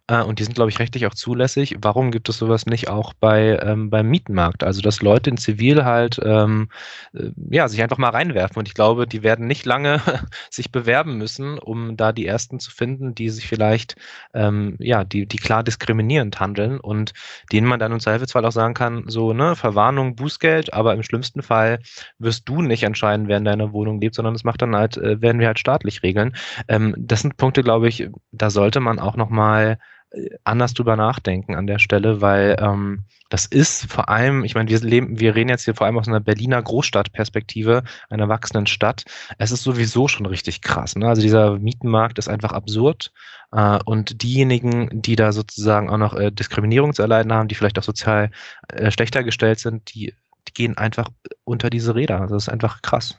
äh, 0.08 0.22
und 0.22 0.40
die 0.40 0.44
sind, 0.44 0.54
glaube 0.54 0.70
ich, 0.70 0.80
rechtlich 0.80 1.06
auch 1.08 1.14
zulässig. 1.14 1.78
Warum 1.82 2.12
gibt 2.12 2.30
es 2.30 2.38
sowas 2.38 2.66
nicht 2.66 2.90
auch 2.90 3.14
bei 3.14 3.58
ähm, 3.62 3.90
beim 3.90 4.08
Mietenmarkt? 4.08 4.64
Also 4.64 4.82
dass 4.82 5.02
Leute 5.02 5.30
in 5.30 5.38
Zivil 5.38 5.84
halt 5.84 6.20
ähm, 6.24 6.70
äh, 7.14 7.32
ja 7.50 7.68
sich 7.68 7.82
einfach 7.82 7.98
mal 7.98 8.10
reinwerfen 8.10 8.58
und 8.58 8.68
ich 8.68 8.74
glaube, 8.74 9.08
die 9.08 9.24
werden 9.24 9.48
nicht 9.48 9.66
lange 9.66 10.02
sich 10.50 10.72
bewerben 10.72 11.18
müssen, 11.18 11.58
um 11.58 11.98
da 11.98 12.12
die 12.12 12.26
ersten 12.26 12.60
zu 12.60 12.72
finden, 12.72 13.16
die 13.16 13.30
sich 13.30 13.48
vielleicht 13.48 13.96
ähm, 14.34 14.76
ja 14.80 15.04
die 15.04 15.26
die 15.26 15.38
klar 15.38 15.64
diskriminierend 15.64 16.40
handeln 16.40 16.80
und 16.80 17.14
denen 17.52 17.68
man 17.68 17.80
dann 17.80 17.92
im 17.92 18.00
Zweifelsfall 18.00 18.46
auch 18.46 18.52
sagen 18.52 18.74
kann, 18.74 19.06
so 19.08 19.34
ne 19.34 19.56
Verwarnung, 19.56 20.16
Bußgeld, 20.16 20.74
aber 20.74 20.94
im 20.94 21.04
schlimmsten 21.04 21.42
Fall 21.42 21.80
wirst 22.20 22.48
du 22.48 22.59
du 22.62 22.68
nicht 22.68 22.84
entscheiden, 22.84 23.28
wer 23.28 23.38
in 23.38 23.46
deiner 23.46 23.74
Wohnung 23.74 24.00
lebt, 24.02 24.16
sondern 24.16 24.34
das 24.34 24.44
macht 24.44 24.62
dann 24.62 24.76
halt, 24.76 24.98
äh, 24.98 25.22
werden 25.22 25.40
wir 25.40 25.48
halt 25.48 25.60
staatlich 25.60 26.04
regeln. 26.04 26.36
Ähm, 26.68 26.96
das 26.98 27.22
sind 27.22 27.38
Punkte, 27.38 27.64
glaube 27.64 27.88
ich, 27.88 28.10
da 28.32 28.50
sollte 28.50 28.80
man 28.80 29.00
auch 29.00 29.16
nochmal 29.16 29.78
äh, 30.12 30.30
anders 30.44 30.74
drüber 30.74 30.96
nachdenken 30.96 31.56
an 31.56 31.68
der 31.68 31.80
Stelle, 31.80 32.22
weil 32.22 32.58
ähm, 32.60 33.06
das 33.30 33.46
ist 33.46 33.92
vor 33.92 34.10
allem, 34.10 34.44
ich 34.44 34.56
meine, 34.56 34.70
wir 34.70 34.80
leben, 34.80 35.20
wir 35.20 35.36
reden 35.36 35.50
jetzt 35.50 35.66
hier 35.66 35.76
vor 35.76 35.86
allem 35.86 36.00
aus 36.00 36.08
einer 36.08 36.20
Berliner 36.20 36.62
Großstadtperspektive, 36.62 37.84
einer 38.10 38.28
wachsenden 38.28 38.66
Stadt. 38.66 39.06
Es 39.38 39.52
ist 39.52 39.64
sowieso 39.64 40.08
schon 40.08 40.26
richtig 40.26 40.62
krass. 40.62 40.96
Ne? 40.96 41.08
Also 41.08 41.22
dieser 41.22 41.60
Mietenmarkt 41.60 42.18
ist 42.18 42.28
einfach 42.28 42.54
absurd. 42.54 43.12
Äh, 43.52 43.80
und 43.86 44.24
diejenigen, 44.24 44.90
die 45.02 45.16
da 45.16 45.32
sozusagen 45.32 45.90
auch 45.90 45.98
noch 45.98 46.16
äh, 46.16 46.32
Diskriminierung 46.32 46.94
zu 46.94 47.04
erleiden 47.04 47.32
haben, 47.32 47.48
die 47.48 47.56
vielleicht 47.56 47.78
auch 47.78 47.84
sozial 47.84 48.32
äh, 48.68 48.92
schlechter 48.92 49.24
gestellt 49.24 49.60
sind, 49.60 49.94
die, 49.94 50.16
die 50.48 50.54
gehen 50.54 50.78
einfach 50.78 51.10
unter 51.44 51.70
diese 51.70 51.96
Räder. 51.96 52.20
Das 52.28 52.44
ist 52.44 52.50
einfach 52.50 52.82
krass. 52.82 53.18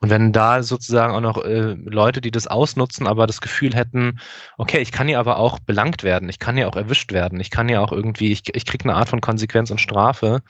Und 0.00 0.10
wenn 0.10 0.32
da 0.32 0.62
sozusagen 0.62 1.14
auch 1.14 1.20
noch 1.20 1.42
äh, 1.44 1.74
Leute, 1.84 2.20
die 2.20 2.30
das 2.30 2.46
ausnutzen, 2.46 3.06
aber 3.06 3.26
das 3.26 3.40
Gefühl 3.40 3.74
hätten, 3.74 4.20
okay, 4.58 4.78
ich 4.80 4.92
kann 4.92 5.08
hier 5.08 5.18
aber 5.18 5.38
auch 5.38 5.58
belangt 5.58 6.02
werden, 6.02 6.28
ich 6.28 6.38
kann 6.38 6.56
hier 6.56 6.68
auch 6.68 6.76
erwischt 6.76 7.12
werden, 7.12 7.40
ich 7.40 7.50
kann 7.50 7.68
hier 7.68 7.82
auch 7.82 7.92
irgendwie, 7.92 8.32
ich, 8.32 8.42
ich 8.54 8.66
kriege 8.66 8.84
eine 8.84 8.94
Art 8.94 9.08
von 9.08 9.20
Konsequenz 9.20 9.70
und 9.70 9.80
Strafe, 9.80 10.42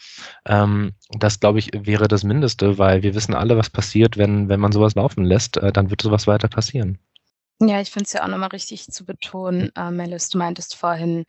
ähm, 0.46 0.92
das 1.10 1.40
glaube 1.40 1.58
ich 1.58 1.70
wäre 1.72 2.08
das 2.08 2.24
Mindeste, 2.24 2.78
weil 2.78 3.02
wir 3.02 3.14
wissen 3.14 3.34
alle, 3.34 3.56
was 3.56 3.70
passiert, 3.70 4.16
wenn, 4.16 4.48
wenn 4.48 4.60
man 4.60 4.72
sowas 4.72 4.94
laufen 4.94 5.24
lässt, 5.24 5.56
äh, 5.56 5.72
dann 5.72 5.90
wird 5.90 6.02
sowas 6.02 6.26
weiter 6.26 6.48
passieren. 6.48 6.98
Ja, 7.60 7.80
ich 7.80 7.90
finde 7.90 8.06
es 8.06 8.12
ja 8.14 8.24
auch 8.24 8.28
nochmal 8.28 8.48
richtig 8.48 8.86
zu 8.86 9.04
betonen, 9.04 9.70
äh, 9.76 9.90
Melis, 9.90 10.30
du 10.30 10.38
meintest 10.38 10.76
vorhin, 10.76 11.24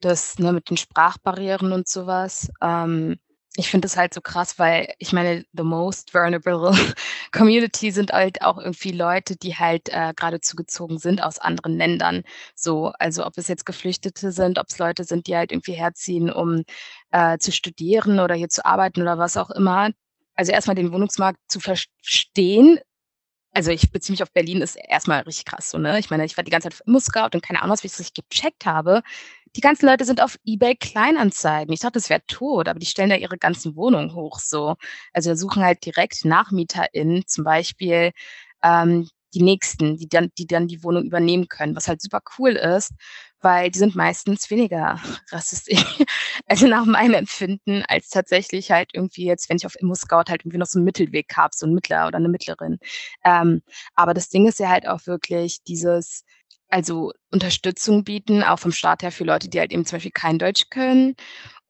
das 0.00 0.38
ne, 0.38 0.52
mit 0.52 0.70
den 0.70 0.76
Sprachbarrieren 0.76 1.72
und 1.72 1.88
sowas. 1.88 2.50
Ähm, 2.60 3.16
ich 3.56 3.70
finde 3.70 3.86
es 3.86 3.96
halt 3.96 4.12
so 4.14 4.20
krass, 4.20 4.58
weil 4.58 4.92
ich 4.98 5.12
meine, 5.12 5.44
the 5.52 5.62
most 5.62 6.12
vulnerable 6.12 6.72
community 7.32 7.92
sind 7.92 8.12
halt 8.12 8.42
auch 8.42 8.58
irgendwie 8.58 8.90
Leute, 8.90 9.36
die 9.36 9.54
halt 9.56 9.88
äh, 9.90 10.12
gerade 10.16 10.40
zugezogen 10.40 10.98
sind 10.98 11.22
aus 11.22 11.38
anderen 11.38 11.76
Ländern. 11.76 12.22
So, 12.56 12.92
also 12.98 13.24
ob 13.24 13.38
es 13.38 13.46
jetzt 13.48 13.64
Geflüchtete 13.64 14.32
sind, 14.32 14.58
ob 14.58 14.66
es 14.70 14.78
Leute 14.78 15.04
sind, 15.04 15.28
die 15.28 15.36
halt 15.36 15.52
irgendwie 15.52 15.72
herziehen, 15.74 16.32
um 16.32 16.64
äh, 17.12 17.38
zu 17.38 17.52
studieren 17.52 18.18
oder 18.18 18.34
hier 18.34 18.48
zu 18.48 18.64
arbeiten 18.64 19.02
oder 19.02 19.18
was 19.18 19.36
auch 19.36 19.50
immer. 19.50 19.90
Also 20.34 20.50
erstmal 20.52 20.74
den 20.74 20.92
Wohnungsmarkt 20.92 21.38
zu 21.48 21.60
verstehen, 21.60 22.80
also 23.54 23.70
ich 23.70 23.90
beziehe 23.92 24.12
mich 24.14 24.22
auf 24.22 24.32
Berlin, 24.32 24.62
ist 24.62 24.76
erstmal 24.76 25.20
richtig 25.22 25.44
krass 25.46 25.70
so, 25.70 25.78
ne? 25.78 25.98
Ich 25.98 26.10
meine, 26.10 26.24
ich 26.24 26.36
war 26.36 26.44
die 26.44 26.50
ganze 26.50 26.68
Zeit 26.70 26.82
im 26.86 26.92
Muscat 26.92 27.34
und 27.34 27.42
keine 27.42 27.62
Ahnung, 27.62 27.76
was 27.80 27.84
ich 28.00 28.12
gecheckt 28.14 28.66
habe. 28.66 29.02
Die 29.56 29.60
ganzen 29.60 29.86
Leute 29.86 30.04
sind 30.04 30.20
auf 30.20 30.36
Ebay 30.44 30.74
Kleinanzeigen. 30.76 31.72
Ich 31.72 31.80
dachte, 31.80 31.94
das 31.94 32.10
wäre 32.10 32.22
tot, 32.26 32.68
aber 32.68 32.78
die 32.80 32.86
stellen 32.86 33.10
da 33.10 33.16
ihre 33.16 33.38
ganzen 33.38 33.76
Wohnungen 33.76 34.14
hoch 34.14 34.40
so. 34.40 34.74
Also 35.12 35.30
wir 35.30 35.36
suchen 35.36 35.62
halt 35.64 35.84
direkt 35.86 36.24
NachmieterInnen, 36.24 37.26
zum 37.26 37.44
Beispiel 37.44 38.10
ähm, 38.62 39.08
die 39.34 39.42
nächsten, 39.42 39.96
die 39.96 40.08
dann, 40.08 40.30
die 40.38 40.46
dann 40.46 40.68
die 40.68 40.82
Wohnung 40.84 41.04
übernehmen 41.04 41.48
können, 41.48 41.76
was 41.76 41.88
halt 41.88 42.00
super 42.02 42.20
cool 42.38 42.52
ist, 42.52 42.92
weil 43.44 43.70
die 43.70 43.78
sind 43.78 43.94
meistens 43.94 44.50
weniger 44.50 45.00
rassistisch, 45.30 45.84
also 46.46 46.66
nach 46.66 46.86
meinem 46.86 47.14
Empfinden, 47.14 47.84
als 47.86 48.08
tatsächlich 48.08 48.70
halt 48.70 48.90
irgendwie 48.94 49.26
jetzt, 49.26 49.48
wenn 49.48 49.58
ich 49.58 49.66
auf 49.66 49.78
Immo-Scout 49.78 50.24
halt 50.30 50.42
irgendwie 50.42 50.58
noch 50.58 50.66
so 50.66 50.78
einen 50.78 50.86
Mittelweg 50.86 51.36
habe, 51.36 51.54
so 51.54 51.66
ein 51.66 51.74
Mittler 51.74 52.08
oder 52.08 52.16
eine 52.16 52.28
Mittlerin. 52.30 52.78
Ähm, 53.22 53.62
aber 53.94 54.14
das 54.14 54.30
Ding 54.30 54.48
ist 54.48 54.58
ja 54.58 54.70
halt 54.70 54.88
auch 54.88 55.06
wirklich 55.06 55.62
dieses, 55.62 56.24
also 56.68 57.12
Unterstützung 57.30 58.02
bieten, 58.02 58.42
auch 58.42 58.58
vom 58.58 58.72
Staat 58.72 59.02
her 59.02 59.12
für 59.12 59.24
Leute, 59.24 59.48
die 59.48 59.60
halt 59.60 59.72
eben 59.72 59.84
zum 59.84 59.96
Beispiel 59.96 60.12
kein 60.12 60.38
Deutsch 60.38 60.70
können 60.70 61.14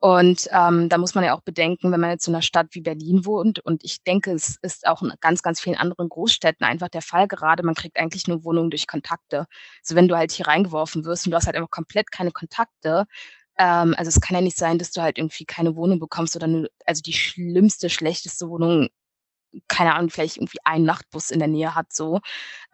und 0.04 0.50
ähm, 0.52 0.90
da 0.90 0.98
muss 0.98 1.14
man 1.14 1.24
ja 1.24 1.34
auch 1.34 1.40
bedenken, 1.40 1.90
wenn 1.90 1.98
man 1.98 2.10
jetzt 2.10 2.28
in 2.28 2.34
einer 2.34 2.42
Stadt 2.42 2.66
wie 2.72 2.82
Berlin 2.82 3.24
wohnt, 3.24 3.60
und 3.60 3.82
ich 3.84 4.02
denke, 4.02 4.32
es 4.32 4.58
ist 4.60 4.86
auch 4.86 5.00
in 5.00 5.10
ganz, 5.22 5.40
ganz 5.40 5.62
vielen 5.62 5.78
anderen 5.78 6.10
Großstädten 6.10 6.66
einfach 6.66 6.90
der 6.90 7.00
Fall 7.00 7.26
gerade, 7.26 7.62
man 7.62 7.74
kriegt 7.74 7.98
eigentlich 7.98 8.28
nur 8.28 8.44
Wohnungen 8.44 8.68
durch 8.68 8.86
Kontakte. 8.86 9.46
Also 9.80 9.94
wenn 9.94 10.06
du 10.06 10.14
halt 10.14 10.30
hier 10.30 10.46
reingeworfen 10.46 11.06
wirst 11.06 11.24
und 11.24 11.30
du 11.30 11.36
hast 11.38 11.46
halt 11.46 11.56
einfach 11.56 11.70
komplett 11.70 12.12
keine 12.12 12.32
Kontakte, 12.32 13.06
ähm, 13.56 13.94
also 13.96 14.10
es 14.10 14.20
kann 14.20 14.34
ja 14.34 14.42
nicht 14.42 14.58
sein, 14.58 14.78
dass 14.78 14.90
du 14.90 15.00
halt 15.00 15.16
irgendwie 15.16 15.46
keine 15.46 15.74
Wohnung 15.74 16.00
bekommst 16.00 16.36
oder 16.36 16.48
nur, 16.48 16.68
also 16.84 17.00
die 17.00 17.14
schlimmste, 17.14 17.88
schlechteste 17.88 18.50
Wohnung, 18.50 18.88
keine 19.68 19.94
Ahnung, 19.94 20.10
vielleicht 20.10 20.36
irgendwie 20.36 20.58
einen 20.64 20.84
Nachtbus 20.84 21.30
in 21.30 21.38
der 21.38 21.48
Nähe 21.48 21.74
hat, 21.74 21.94
so. 21.94 22.20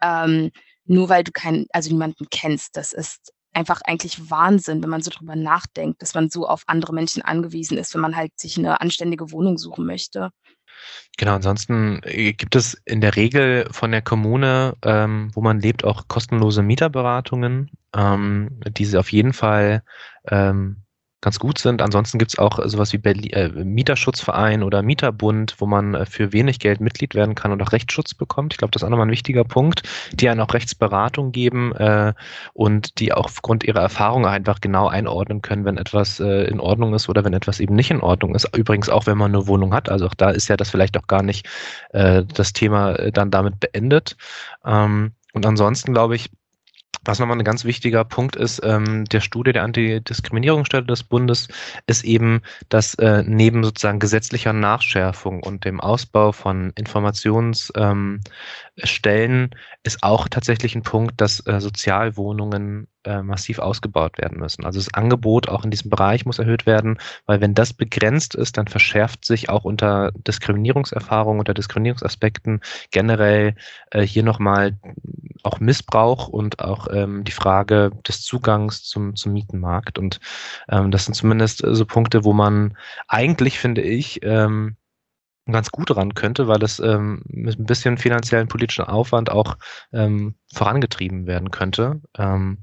Ähm, 0.01 0.51
nur 0.83 1.07
weil 1.07 1.23
du 1.23 1.31
keinen, 1.31 1.67
also 1.71 1.89
niemanden 1.91 2.27
kennst. 2.29 2.75
Das 2.75 2.91
ist 2.91 3.31
einfach 3.53 3.81
eigentlich 3.83 4.29
Wahnsinn, 4.29 4.81
wenn 4.81 4.89
man 4.89 5.01
so 5.01 5.11
drüber 5.11 5.35
nachdenkt, 5.35 6.01
dass 6.01 6.13
man 6.13 6.29
so 6.29 6.47
auf 6.47 6.63
andere 6.67 6.93
Menschen 6.93 7.21
angewiesen 7.21 7.77
ist, 7.77 7.93
wenn 7.93 8.01
man 8.01 8.15
halt 8.15 8.31
sich 8.39 8.57
eine 8.57 8.81
anständige 8.81 9.31
Wohnung 9.31 9.57
suchen 9.57 9.85
möchte. 9.85 10.31
Genau, 11.17 11.35
ansonsten 11.35 12.01
äh, 12.03 12.33
gibt 12.33 12.55
es 12.55 12.73
in 12.85 13.01
der 13.01 13.15
Regel 13.15 13.67
von 13.71 13.91
der 13.91 14.01
Kommune, 14.01 14.75
ähm, 14.83 15.29
wo 15.33 15.41
man 15.41 15.59
lebt, 15.59 15.83
auch 15.83 16.07
kostenlose 16.07 16.63
Mieterberatungen, 16.63 17.69
ähm, 17.95 18.59
die 18.67 18.97
auf 18.97 19.11
jeden 19.11 19.33
Fall 19.33 19.83
ähm, 20.27 20.80
ganz 21.21 21.39
gut 21.39 21.59
sind. 21.59 21.81
Ansonsten 21.81 22.17
gibt 22.17 22.31
es 22.31 22.39
auch 22.39 22.59
sowas 22.65 22.91
wie 22.93 22.97
Berlin, 22.97 23.31
äh, 23.31 23.49
Mieterschutzverein 23.49 24.63
oder 24.63 24.81
Mieterbund, 24.81 25.55
wo 25.59 25.67
man 25.67 25.93
äh, 25.93 26.05
für 26.05 26.33
wenig 26.33 26.59
Geld 26.59 26.81
Mitglied 26.81 27.15
werden 27.15 27.35
kann 27.35 27.51
und 27.51 27.61
auch 27.61 27.71
Rechtsschutz 27.71 28.13
bekommt. 28.13 28.53
Ich 28.53 28.57
glaube, 28.57 28.71
das 28.71 28.81
ist 28.81 28.85
auch 28.85 28.89
nochmal 28.89 29.07
ein 29.07 29.11
wichtiger 29.11 29.43
Punkt, 29.43 29.83
die 30.11 30.29
einen 30.29 30.41
auch 30.41 30.53
Rechtsberatung 30.53 31.31
geben 31.31 31.73
äh, 31.75 32.13
und 32.53 32.99
die 32.99 33.13
auch 33.13 33.25
aufgrund 33.25 33.63
ihrer 33.63 33.81
Erfahrung 33.81 34.25
einfach 34.25 34.61
genau 34.61 34.87
einordnen 34.87 35.41
können, 35.41 35.63
wenn 35.63 35.77
etwas 35.77 36.19
äh, 36.19 36.45
in 36.45 36.59
Ordnung 36.59 36.93
ist 36.93 37.07
oder 37.07 37.23
wenn 37.23 37.33
etwas 37.33 37.59
eben 37.59 37.75
nicht 37.75 37.91
in 37.91 38.01
Ordnung 38.01 38.35
ist. 38.35 38.47
Übrigens 38.57 38.89
auch, 38.89 39.05
wenn 39.05 39.17
man 39.17 39.33
eine 39.33 39.47
Wohnung 39.47 39.73
hat. 39.73 39.89
Also 39.89 40.07
auch 40.07 40.15
da 40.15 40.31
ist 40.31 40.47
ja 40.47 40.57
das 40.57 40.71
vielleicht 40.71 40.97
auch 40.97 41.07
gar 41.07 41.23
nicht 41.23 41.47
äh, 41.91 42.23
das 42.33 42.53
Thema 42.53 42.93
äh, 42.93 43.11
dann 43.11 43.29
damit 43.31 43.59
beendet. 43.59 44.17
Ähm, 44.65 45.13
und 45.33 45.45
ansonsten 45.45 45.93
glaube 45.93 46.15
ich, 46.15 46.29
was 47.03 47.19
nochmal 47.19 47.37
ein 47.37 47.43
ganz 47.43 47.65
wichtiger 47.65 48.03
Punkt 48.05 48.35
ist, 48.35 48.61
ähm, 48.63 49.05
der 49.05 49.21
Studie 49.21 49.53
der 49.53 49.63
Antidiskriminierungsstelle 49.63 50.85
des 50.85 51.03
Bundes, 51.03 51.47
ist 51.87 52.03
eben, 52.03 52.41
dass 52.69 52.93
äh, 52.95 53.23
neben 53.25 53.63
sozusagen 53.63 53.99
gesetzlicher 53.99 54.53
Nachschärfung 54.53 55.41
und 55.41 55.65
dem 55.65 55.79
Ausbau 55.79 56.31
von 56.31 56.71
Informationsstellen 56.75 58.21
ähm, 58.75 59.49
ist 59.83 60.03
auch 60.03 60.27
tatsächlich 60.27 60.75
ein 60.75 60.83
Punkt, 60.83 61.19
dass 61.19 61.45
äh, 61.47 61.59
Sozialwohnungen 61.59 62.87
äh, 63.03 63.21
massiv 63.21 63.59
ausgebaut 63.59 64.17
werden 64.17 64.39
müssen. 64.39 64.65
Also 64.65 64.79
das 64.79 64.93
Angebot 64.93 65.49
auch 65.49 65.63
in 65.63 65.71
diesem 65.71 65.89
Bereich 65.89 66.25
muss 66.25 66.39
erhöht 66.39 66.65
werden, 66.65 66.99
weil 67.25 67.41
wenn 67.41 67.53
das 67.53 67.73
begrenzt 67.73 68.35
ist, 68.35 68.57
dann 68.57 68.67
verschärft 68.67 69.25
sich 69.25 69.49
auch 69.49 69.63
unter 69.63 70.11
Diskriminierungserfahrungen, 70.27 71.39
unter 71.39 71.53
Diskriminierungsaspekten 71.53 72.61
generell 72.91 73.55
äh, 73.91 74.01
hier 74.01 74.23
nochmal 74.23 74.77
auch 75.43 75.59
Missbrauch 75.59 76.27
und 76.27 76.59
auch 76.59 76.87
ähm, 76.91 77.23
die 77.23 77.31
Frage 77.31 77.91
des 78.07 78.21
Zugangs 78.21 78.83
zum, 78.83 79.15
zum 79.15 79.33
Mietenmarkt. 79.33 79.97
Und 79.97 80.19
ähm, 80.69 80.91
das 80.91 81.05
sind 81.05 81.13
zumindest 81.15 81.63
so 81.65 81.85
Punkte, 81.85 82.23
wo 82.23 82.33
man 82.33 82.77
eigentlich, 83.07 83.59
finde 83.59 83.81
ich, 83.81 84.19
ähm, 84.23 84.75
ganz 85.51 85.71
gut 85.71 85.95
ran 85.95 86.13
könnte, 86.13 86.47
weil 86.47 86.63
es 86.63 86.79
ähm, 86.79 87.21
mit 87.27 87.59
ein 87.59 87.65
bisschen 87.65 87.97
finanziellen 87.97 88.47
politischen 88.47 88.85
Aufwand 88.85 89.31
auch 89.31 89.57
ähm, 89.93 90.35
vorangetrieben 90.53 91.27
werden 91.27 91.51
könnte. 91.51 92.01
Ähm, 92.17 92.59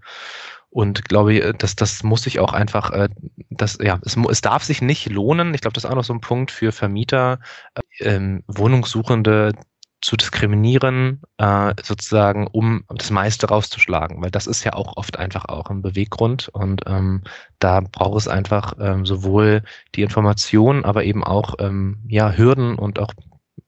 und 0.70 1.07
glaube, 1.07 1.34
ich, 1.34 1.57
dass 1.57 1.76
das 1.76 2.03
muss 2.03 2.22
sich 2.22 2.41
auch 2.41 2.53
einfach, 2.53 2.91
äh, 2.91 3.09
das, 3.51 3.78
ja, 3.80 3.99
es, 4.05 4.16
es 4.16 4.41
darf 4.43 4.64
sich 4.64 4.82
nicht 4.82 5.09
lohnen. 5.09 5.55
Ich 5.55 5.62
glaube, 5.62 5.72
das 5.74 5.84
ist 5.84 5.91
auch 5.91 5.95
noch 5.95 6.05
so 6.05 6.12
ein 6.12 6.20
Punkt 6.20 6.51
für 6.51 6.72
Vermieter, 6.72 7.41
äh, 7.74 8.05
ähm, 8.05 8.45
Wohnungssuchende 8.47 9.53
zu 10.01 10.16
diskriminieren, 10.16 11.22
äh, 11.38 11.74
sozusagen, 11.82 12.46
um 12.46 12.84
das 12.88 13.11
meiste 13.11 13.49
rauszuschlagen, 13.49 14.22
weil 14.22 14.30
das 14.30 14.46
ist 14.46 14.64
ja 14.64 14.74
auch 14.74 14.96
oft 14.96 15.18
einfach 15.18 15.46
auch 15.46 15.70
ein 15.70 15.82
Beweggrund 15.82 16.49
und 16.49 16.82
ähm, 16.86 17.22
da 17.59 17.80
braucht 17.80 18.18
es 18.18 18.28
einfach 18.28 18.74
ähm, 18.80 19.05
sowohl 19.05 19.62
die 19.94 20.03
Information, 20.03 20.84
aber 20.84 21.05
eben 21.05 21.24
auch 21.24 21.55
ähm, 21.59 21.99
ja 22.09 22.32
Hürden 22.32 22.76
und 22.76 22.99
auch 22.99 23.12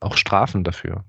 auch 0.01 0.17
Strafen 0.17 0.65
dafür. 0.65 1.05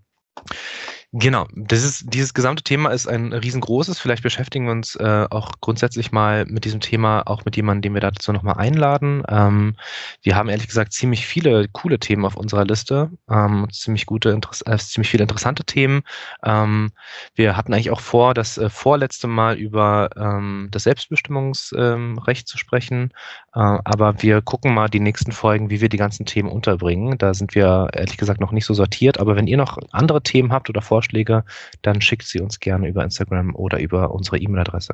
Genau, 1.13 1.45
ist, 1.69 2.05
dieses 2.13 2.33
gesamte 2.33 2.63
Thema 2.63 2.89
ist 2.91 3.05
ein 3.05 3.33
riesengroßes. 3.33 3.99
Vielleicht 3.99 4.23
beschäftigen 4.23 4.63
wir 4.65 4.71
uns 4.71 4.95
äh, 4.95 5.27
auch 5.29 5.51
grundsätzlich 5.59 6.13
mal 6.13 6.45
mit 6.45 6.63
diesem 6.63 6.79
Thema, 6.79 7.23
auch 7.25 7.43
mit 7.43 7.57
jemandem, 7.57 7.81
den 7.81 7.93
wir 7.95 7.99
dazu 7.99 8.31
nochmal 8.31 8.55
einladen. 8.55 9.21
Ähm, 9.27 9.75
wir 10.21 10.37
haben 10.37 10.47
ehrlich 10.47 10.67
gesagt 10.67 10.93
ziemlich 10.93 11.27
viele 11.27 11.67
coole 11.67 11.99
Themen 11.99 12.23
auf 12.23 12.37
unserer 12.37 12.63
Liste, 12.63 13.11
ähm, 13.29 13.67
ziemlich 13.73 14.05
gute, 14.05 14.39
äh, 14.65 14.77
ziemlich 14.77 15.09
viele 15.09 15.23
interessante 15.23 15.65
Themen. 15.65 16.03
Ähm, 16.45 16.91
wir 17.35 17.57
hatten 17.57 17.73
eigentlich 17.73 17.91
auch 17.91 17.99
vor, 17.99 18.33
das 18.33 18.57
äh, 18.57 18.69
vorletzte 18.69 19.27
Mal 19.27 19.57
über 19.57 20.11
ähm, 20.15 20.69
das 20.71 20.83
Selbstbestimmungsrecht 20.83 22.47
zu 22.47 22.57
sprechen, 22.57 23.11
äh, 23.53 23.59
aber 23.59 24.21
wir 24.21 24.41
gucken 24.41 24.73
mal 24.73 24.87
die 24.87 25.01
nächsten 25.01 25.33
Folgen, 25.33 25.69
wie 25.69 25.81
wir 25.81 25.89
die 25.89 25.97
ganzen 25.97 26.25
Themen 26.25 26.47
unterbringen. 26.49 27.17
Da 27.17 27.33
sind 27.33 27.53
wir 27.53 27.89
ehrlich 27.91 28.15
gesagt 28.15 28.39
noch 28.39 28.53
nicht 28.53 28.65
so 28.65 28.73
sortiert, 28.73 29.19
aber 29.19 29.35
wenn 29.35 29.47
ihr 29.47 29.57
noch 29.57 29.77
andere 29.91 30.23
Themen 30.23 30.53
habt 30.53 30.69
oder 30.69 30.81
Vorschläge, 30.81 31.00
Vorschläge, 31.01 31.43
dann 31.81 31.99
schickt 31.99 32.27
sie 32.27 32.39
uns 32.39 32.59
gerne 32.59 32.87
über 32.87 33.03
Instagram 33.03 33.55
oder 33.55 33.79
über 33.79 34.11
unsere 34.11 34.37
E-Mail-Adresse 34.37 34.93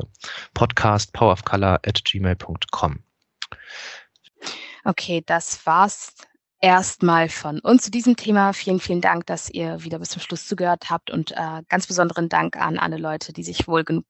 podcastpowerofcolor 0.53 1.79
at 1.85 2.03
gmail.com. 2.05 2.99
Okay, 4.85 5.21
das 5.25 5.65
war's 5.65 6.15
erstmal 6.61 7.27
von 7.27 7.59
uns 7.59 7.83
zu 7.83 7.91
diesem 7.91 8.15
Thema. 8.15 8.53
Vielen, 8.53 8.79
vielen 8.79 9.01
Dank, 9.01 9.25
dass 9.25 9.49
ihr 9.49 9.83
wieder 9.83 9.99
bis 9.99 10.09
zum 10.09 10.21
Schluss 10.21 10.47
zugehört 10.47 10.89
habt 10.89 11.11
und 11.11 11.31
äh, 11.31 11.63
ganz 11.67 11.87
besonderen 11.87 12.29
Dank 12.29 12.55
an 12.55 12.79
alle 12.79 12.97
Leute, 12.97 13.33
die 13.33 13.43
sich 13.43 13.67
wohl 13.67 13.83
genug 13.83 14.05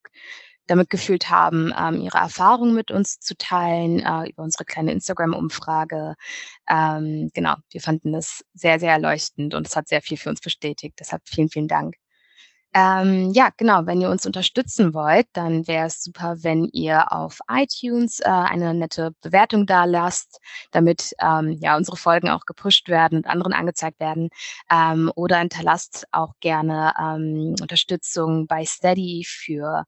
damit 0.68 0.90
gefühlt 0.90 1.30
haben, 1.30 1.74
ähm, 1.78 2.02
ihre 2.02 2.18
Erfahrungen 2.18 2.76
mit 2.76 2.92
uns 2.92 3.20
zu 3.20 3.36
teilen 3.38 4.00
äh, 4.00 4.30
über 4.30 4.44
unsere 4.44 4.66
kleine 4.66 4.92
Instagram-Umfrage. 4.92 6.16
Ähm, 6.70 7.32
genau, 7.34 7.56
wir 7.72 7.82
fanden 7.82 8.14
das 8.14 8.44
sehr, 8.54 8.80
sehr 8.80 8.92
erleuchtend 8.92 9.54
und 9.54 9.68
es 9.68 9.76
hat 9.76 9.88
sehr 9.88 10.02
viel 10.02 10.18
für 10.18 10.30
uns 10.30 10.42
bestätigt. 10.42 10.96
Deshalb 11.00 11.24
vielen, 11.26 11.50
vielen 11.50 11.68
Dank. 11.68 11.96
Ähm, 12.78 13.32
ja, 13.34 13.50
genau, 13.58 13.88
wenn 13.88 14.02
ihr 14.02 14.10
uns 14.12 14.28
unterstützen 14.28 14.94
wollt, 14.94 15.26
dann 15.34 15.68
wäre 15.68 15.88
es 15.88 16.04
super, 16.04 16.36
wenn 16.42 16.66
ihr 16.66 17.12
auf 17.12 17.40
iTunes 17.50 18.20
äh, 18.20 18.26
eine 18.30 18.76
nette 18.76 19.14
Bewertung 19.22 19.66
da 19.66 19.86
lasst, 19.86 20.40
damit 20.72 21.14
ähm, 21.20 21.58
ja 21.60 21.76
unsere 21.76 21.98
Folgen 21.98 22.30
auch 22.30 22.46
gepusht 22.46 22.88
werden 22.88 23.18
und 23.18 23.26
anderen 23.26 23.54
angezeigt 23.54 24.00
werden. 24.00 24.30
Ähm, 24.72 25.12
oder 25.16 25.40
hinterlasst 25.40 26.06
auch 26.12 26.34
gerne 26.40 26.94
ähm, 27.00 27.56
Unterstützung 27.60 28.46
bei 28.46 28.64
Steady 28.64 29.26
für 29.28 29.86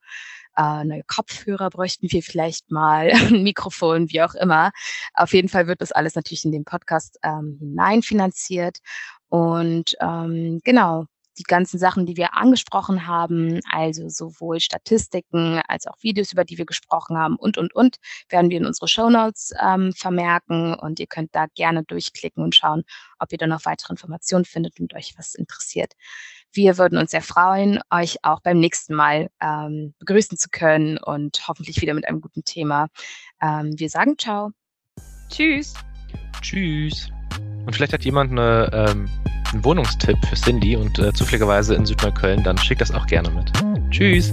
äh, 0.58 0.84
neue 0.84 1.04
Kopfhörer 1.04 1.70
bräuchten 1.70 2.12
wir 2.12 2.24
vielleicht 2.24 2.72
mal, 2.72 3.12
ein 3.12 3.44
Mikrofon, 3.44 4.10
wie 4.10 4.24
auch 4.24 4.34
immer. 4.34 4.72
Auf 5.14 5.34
jeden 5.34 5.50
Fall 5.50 5.68
wird 5.68 5.82
das 5.82 5.92
alles 5.92 6.16
natürlich 6.16 6.44
in 6.44 6.52
den 6.52 6.66
Podcast 6.66 7.20
ähm, 7.22 7.58
hineinfinanziert. 7.60 8.80
Und 9.30 9.96
ähm, 10.02 10.60
genau, 10.64 11.06
die 11.40 11.44
ganzen 11.44 11.80
Sachen, 11.80 12.06
die 12.06 12.18
wir 12.18 12.36
angesprochen 12.36 13.08
haben, 13.08 13.62
also 13.72 14.10
sowohl 14.10 14.60
Statistiken 14.60 15.62
als 15.68 15.88
auch 15.88 15.96
Videos, 16.02 16.34
über 16.34 16.44
die 16.44 16.58
wir 16.58 16.66
gesprochen 16.66 17.18
haben 17.18 17.38
und, 17.38 17.58
und, 17.58 17.74
und, 17.74 17.98
werden 18.28 18.50
wir 18.50 18.58
in 18.58 18.66
unsere 18.66 18.88
Shownotes 18.88 19.54
ähm, 19.62 19.94
vermerken 19.94 20.76
und 20.76 21.00
ihr 21.00 21.08
könnt 21.08 21.34
da 21.34 21.48
gerne 21.56 21.84
durchklicken 21.84 22.44
und 22.44 22.56
schauen, 22.56 22.84
ob 23.18 23.32
ihr 23.32 23.38
da 23.38 23.48
noch 23.48 23.66
weitere 23.66 23.94
Informationen 23.94 24.46
findet 24.46 24.80
und 24.80 24.94
euch 24.94 25.14
was 25.18 25.34
interessiert. 25.34 25.94
Wir 26.52 26.78
würden 26.78 26.98
uns 26.98 27.12
sehr 27.12 27.22
freuen, 27.22 27.80
euch 27.90 28.18
auch 28.24 28.42
beim 28.42 28.60
nächsten 28.60 28.94
Mal 28.94 29.30
ähm, 29.42 29.94
begrüßen 30.00 30.38
zu 30.38 30.50
können 30.50 30.98
und 30.98 31.48
hoffentlich 31.48 31.82
wieder 31.82 31.94
mit 31.94 32.08
einem 32.08 32.22
guten 32.22 32.44
Thema. 32.44 32.88
Ähm, 33.42 33.78
wir 33.78 33.90
sagen 33.90 34.18
ciao. 34.18 34.52
Tschüss. 35.30 35.74
Tschüss. 36.42 37.10
Und 37.66 37.76
vielleicht 37.76 37.94
hat 37.94 38.04
jemand 38.04 38.32
eine, 38.32 38.70
ähm, 38.74 39.10
einen 39.54 39.64
Wohnungstipp 39.64 40.18
für 40.26 40.36
Cindy 40.36 40.76
und 40.76 41.00
äh, 41.00 41.14
zufälligerweise 41.14 41.76
in 41.76 41.86
Südneukölln, 41.86 42.44
dann 42.44 42.58
schickt 42.58 42.82
das 42.82 42.92
auch 42.92 43.08
gerne 43.08 43.30
mit. 43.32 43.52
Tschüss. 43.90 44.32